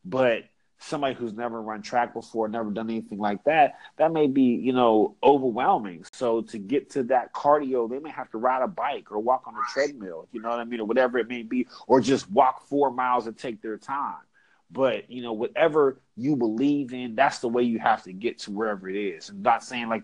but 0.05 0.45
somebody 0.79 1.15
who's 1.15 1.33
never 1.33 1.63
run 1.63 1.81
track 1.81 2.13
before 2.13 2.49
never 2.49 2.71
done 2.71 2.91
anything 2.91 3.19
like 3.19 3.43
that 3.45 3.79
that 3.97 4.13
may 4.13 4.27
be 4.27 4.43
you 4.43 4.73
know 4.73 5.17
overwhelming 5.23 6.05
so 6.13 6.43
to 6.43 6.59
get 6.59 6.91
to 6.91 7.03
that 7.05 7.33
cardio 7.33 7.89
they 7.89 7.99
may 8.01 8.11
have 8.11 8.31
to 8.31 8.39
ride 8.39 8.63
a 8.63 8.69
bike 8.69 9.11
or 9.11 9.19
walk 9.19 9.45
on 9.47 9.55
a 9.55 9.73
treadmill 9.73 10.29
you 10.33 10.43
know 10.43 10.51
what 10.51 10.59
i 10.59 10.65
mean 10.65 10.81
or 10.81 10.85
whatever 10.85 11.17
it 11.19 11.29
may 11.29 11.43
be 11.43 11.67
or 11.87 12.01
just 12.01 12.31
walk 12.31 12.67
four 12.69 12.91
miles 12.91 13.27
and 13.27 13.39
take 13.39 13.63
their 13.63 13.79
time 13.79 14.17
but 14.75 15.09
you 15.09 15.23
know, 15.23 15.33
whatever 15.33 16.01
you 16.17 16.37
believe 16.37 16.93
in, 16.93 17.15
that's 17.15 17.39
the 17.39 17.49
way 17.49 17.63
you 17.63 17.79
have 17.79 18.03
to 18.03 18.13
get 18.13 18.41
to 18.41 18.51
wherever 18.51 18.89
it 18.89 18.97
is. 18.97 19.31
And 19.31 19.43
not 19.43 19.63
saying 19.63 19.89
like, 19.89 20.03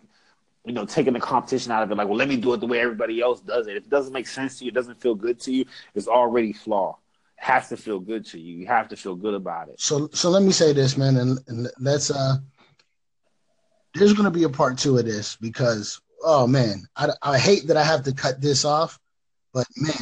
you 0.65 0.73
know, 0.73 0.87
taking 0.87 1.13
the 1.13 1.21
competition 1.21 1.73
out 1.73 1.83
of 1.83 1.91
it, 1.91 1.97
like, 1.97 2.07
well, 2.07 2.17
let 2.17 2.29
me 2.29 2.37
do 2.37 2.53
it 2.53 2.61
the 2.61 2.67
way 2.67 2.81
everybody 2.81 3.21
else 3.21 3.41
does 3.41 3.67
it. 3.67 3.77
If 3.77 3.85
it 3.85 3.91
doesn't 3.91 4.13
make 4.13 4.29
sense 4.29 4.59
to 4.59 4.65
you, 4.65 4.69
it 4.69 4.75
doesn't 4.75 5.01
feel 5.01 5.15
good 5.15 5.41
to 5.41 5.53
you, 5.53 5.65
it's 5.95 6.07
already 6.07 6.53
flawed. 6.53 6.97
Has 7.41 7.69
to 7.71 7.77
feel 7.77 7.99
good 7.99 8.27
to 8.27 8.39
you. 8.39 8.55
You 8.55 8.67
have 8.67 8.89
to 8.89 8.97
feel 8.97 9.17
good 9.17 9.35
about 9.35 9.69
it. 9.69 9.81
So 9.81 10.09
so 10.13 10.31
let 10.31 10.43
me 10.43 10.53
say 10.53 10.73
this, 10.73 10.97
man, 10.97 11.17
and, 11.17 11.39
and 11.49 11.69
let's 11.81 12.11
uh 12.11 12.37
there's 13.95 14.13
gonna 14.13 14.31
be 14.31 14.45
a 14.45 14.49
part 14.49 14.79
two 14.79 14.99
of 14.99 15.05
this 15.05 15.37
because 15.37 16.01
oh 16.23 16.47
man, 16.47 16.87
I, 16.97 17.09
I 17.23 17.39
hate 17.39 17.67
that 17.69 17.77
I 17.77 17.85
have 17.85 18.03
to 18.05 18.13
cut 18.13 18.41
this 18.41 18.65
off, 18.65 18.99
but 19.53 19.67
man, 19.77 19.95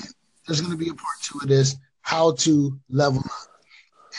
there's 0.46 0.60
gonna 0.60 0.76
be 0.76 0.88
a 0.88 0.94
part 0.94 1.16
two 1.22 1.38
of 1.42 1.48
this, 1.48 1.76
how 2.02 2.32
to 2.32 2.78
level 2.90 3.20
up 3.20 3.48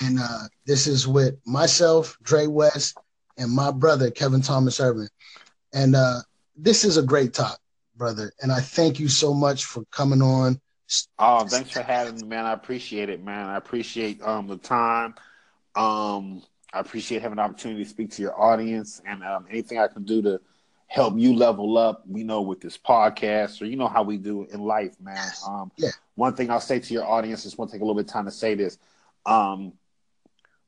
and 0.02 0.20
uh, 0.20 0.48
this 0.66 0.88
is 0.88 1.08
with 1.08 1.36
myself, 1.46 2.18
Dre 2.22 2.48
West, 2.48 2.98
and 3.38 3.52
my 3.52 3.72
brother 3.72 4.12
Kevin 4.12 4.42
Thomas 4.42 4.80
Irvin. 4.80 5.10
And 5.74 5.96
uh, 5.96 6.20
this 6.56 6.84
is 6.84 6.98
a 6.98 7.04
great 7.04 7.34
talk, 7.34 7.60
brother. 7.96 8.32
And 8.42 8.52
I 8.52 8.60
thank 8.60 9.00
you 9.00 9.08
so 9.08 9.34
much 9.34 9.66
for 9.66 9.84
coming 9.92 10.22
on. 10.22 10.60
Oh, 11.18 11.46
thanks 11.46 11.72
for 11.72 11.82
having 11.82 12.16
me, 12.16 12.24
man. 12.24 12.46
I 12.46 12.54
appreciate 12.54 13.10
it, 13.10 13.24
man. 13.24 13.48
I 13.48 13.58
appreciate 13.58 14.22
um, 14.22 14.48
the 14.48 14.58
time. 14.58 15.16
Um, 15.76 16.42
I 16.74 16.80
appreciate 16.80 17.22
having 17.22 17.38
an 17.38 17.46
opportunity 17.46 17.84
to 17.84 17.90
speak 17.90 18.12
to 18.12 18.22
your 18.22 18.40
audience 18.40 19.02
and 19.06 19.24
um, 19.24 19.46
anything 19.50 19.80
I 19.80 19.88
can 19.88 20.04
do 20.04 20.22
to 20.24 20.42
help 20.88 21.18
you 21.18 21.36
level 21.36 21.78
up, 21.78 22.04
you 22.12 22.24
know, 22.24 22.42
with 22.42 22.62
this 22.62 22.78
podcast 22.78 23.62
or 23.62 23.66
you 23.66 23.76
know 23.76 23.88
how 23.88 24.02
we 24.04 24.18
do 24.18 24.48
in 24.52 24.62
life, 24.62 24.96
man. 25.00 25.28
Um, 25.48 25.72
yeah. 25.78 25.90
One 26.16 26.36
thing 26.36 26.50
I'll 26.50 26.60
say 26.60 26.80
to 26.80 26.94
your 26.94 27.06
audience, 27.06 27.44
just 27.44 27.58
want 27.58 27.70
to 27.70 27.76
take 27.76 27.82
a 27.82 27.86
little 27.86 27.96
bit 27.96 28.08
of 28.08 28.12
time 28.12 28.26
to 28.26 28.32
say 28.32 28.56
this. 28.56 28.78
Um, 29.26 29.74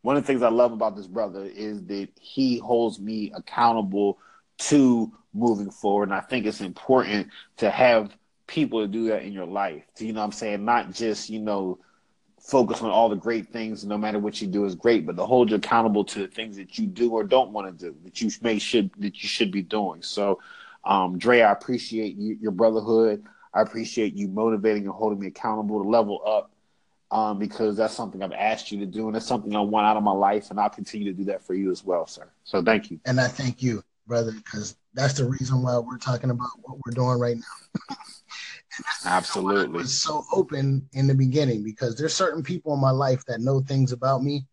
one 0.03 0.17
of 0.17 0.23
the 0.23 0.27
things 0.27 0.43
I 0.43 0.49
love 0.49 0.71
about 0.71 0.95
this 0.95 1.07
brother 1.07 1.45
is 1.45 1.83
that 1.85 2.09
he 2.19 2.59
holds 2.59 2.99
me 2.99 3.31
accountable 3.35 4.19
to 4.59 5.11
moving 5.33 5.71
forward. 5.71 6.09
And 6.09 6.13
I 6.13 6.21
think 6.21 6.45
it's 6.45 6.61
important 6.61 7.29
to 7.57 7.69
have 7.69 8.15
people 8.51 8.81
to 8.81 8.87
do 8.87 9.07
that 9.07 9.23
in 9.23 9.31
your 9.31 9.45
life. 9.45 9.83
You 9.97 10.11
know 10.11 10.19
what 10.19 10.25
I'm 10.25 10.31
saying? 10.33 10.65
Not 10.65 10.91
just, 10.91 11.29
you 11.29 11.39
know, 11.39 11.79
focus 12.37 12.81
on 12.81 12.89
all 12.91 13.07
the 13.07 13.15
great 13.15 13.47
things, 13.47 13.85
no 13.85 13.97
matter 13.97 14.19
what 14.19 14.41
you 14.41 14.47
do 14.47 14.65
is 14.65 14.75
great, 14.75 15.05
but 15.05 15.15
to 15.15 15.25
hold 15.25 15.49
you 15.49 15.55
accountable 15.55 16.03
to 16.03 16.19
the 16.19 16.27
things 16.27 16.57
that 16.57 16.77
you 16.77 16.85
do 16.85 17.11
or 17.11 17.23
don't 17.23 17.51
want 17.51 17.79
to 17.79 17.85
do, 17.85 17.95
that 18.03 18.19
you 18.19 18.29
may 18.41 18.59
should 18.59 18.91
that 18.97 19.23
you 19.23 19.29
should 19.29 19.51
be 19.51 19.61
doing. 19.61 20.01
So 20.01 20.39
um, 20.83 21.17
Dre, 21.17 21.41
I 21.41 21.51
appreciate 21.51 22.17
you, 22.17 22.37
your 22.41 22.51
brotherhood. 22.51 23.23
I 23.53 23.61
appreciate 23.61 24.15
you 24.15 24.27
motivating 24.27 24.83
and 24.83 24.93
holding 24.93 25.19
me 25.19 25.27
accountable 25.27 25.81
to 25.81 25.87
level 25.87 26.21
up 26.25 26.51
um, 27.11 27.39
because 27.39 27.77
that's 27.77 27.93
something 27.93 28.21
I've 28.21 28.31
asked 28.33 28.71
you 28.71 28.79
to 28.79 28.85
do, 28.85 29.07
and 29.07 29.15
it's 29.15 29.25
something 29.25 29.55
I 29.55 29.61
want 29.61 29.85
out 29.85 29.97
of 29.97 30.03
my 30.03 30.13
life, 30.13 30.49
and 30.49 30.59
I'll 30.59 30.69
continue 30.69 31.11
to 31.11 31.17
do 31.17 31.25
that 31.25 31.41
for 31.41 31.53
you 31.53 31.71
as 31.71 31.83
well, 31.83 32.05
sir. 32.05 32.29
So 32.43 32.61
thank 32.61 32.91
you. 32.91 32.99
And 33.05 33.19
I 33.19 33.27
thank 33.27 33.61
you, 33.61 33.83
brother, 34.07 34.31
because 34.31 34.75
that's 34.93 35.13
the 35.13 35.25
reason 35.25 35.61
why 35.61 35.77
we're 35.77 35.97
talking 35.97 36.31
about 36.31 36.49
what 36.61 36.77
we're 36.85 36.93
doing 36.93 37.19
right 37.19 37.37
now. 37.37 37.95
Absolutely. 39.05 39.79
was 39.79 40.01
so 40.01 40.23
open 40.33 40.87
in 40.93 41.07
the 41.07 41.15
beginning 41.15 41.63
because 41.63 41.95
there's 41.95 42.13
certain 42.13 42.43
people 42.43 42.73
in 42.73 42.79
my 42.79 42.91
life 42.91 43.23
that 43.25 43.41
know 43.41 43.61
things 43.61 43.91
about 43.91 44.23
me 44.23 44.45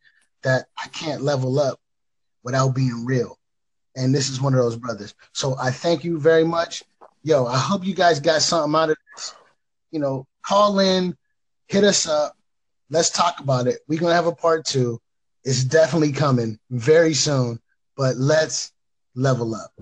that 0.42 0.66
I 0.82 0.88
can't 0.88 1.22
level 1.22 1.58
up 1.58 1.80
without 2.42 2.74
being 2.74 3.04
real. 3.04 3.38
And 3.96 4.14
this 4.14 4.28
is 4.30 4.40
one 4.40 4.54
of 4.54 4.60
those 4.60 4.76
brothers. 4.76 5.14
So 5.32 5.56
I 5.58 5.70
thank 5.70 6.04
you 6.04 6.18
very 6.18 6.44
much. 6.44 6.84
Yo, 7.22 7.46
I 7.46 7.58
hope 7.58 7.84
you 7.84 7.94
guys 7.94 8.20
got 8.20 8.42
something 8.42 8.78
out 8.78 8.90
of 8.90 8.96
this. 9.14 9.34
You 9.90 10.00
know, 10.00 10.26
call 10.46 10.78
in, 10.78 11.16
hit 11.66 11.84
us 11.84 12.06
up. 12.06 12.34
Let's 12.90 13.10
talk 13.10 13.40
about 13.40 13.66
it. 13.66 13.80
We're 13.88 14.00
gonna 14.00 14.14
have 14.14 14.26
a 14.26 14.34
part 14.34 14.64
two. 14.64 15.00
It's 15.44 15.64
definitely 15.64 16.12
coming 16.12 16.58
very 16.70 17.14
soon, 17.14 17.58
but 17.96 18.16
let's 18.16 18.72
level 19.14 19.54
up. 19.54 19.72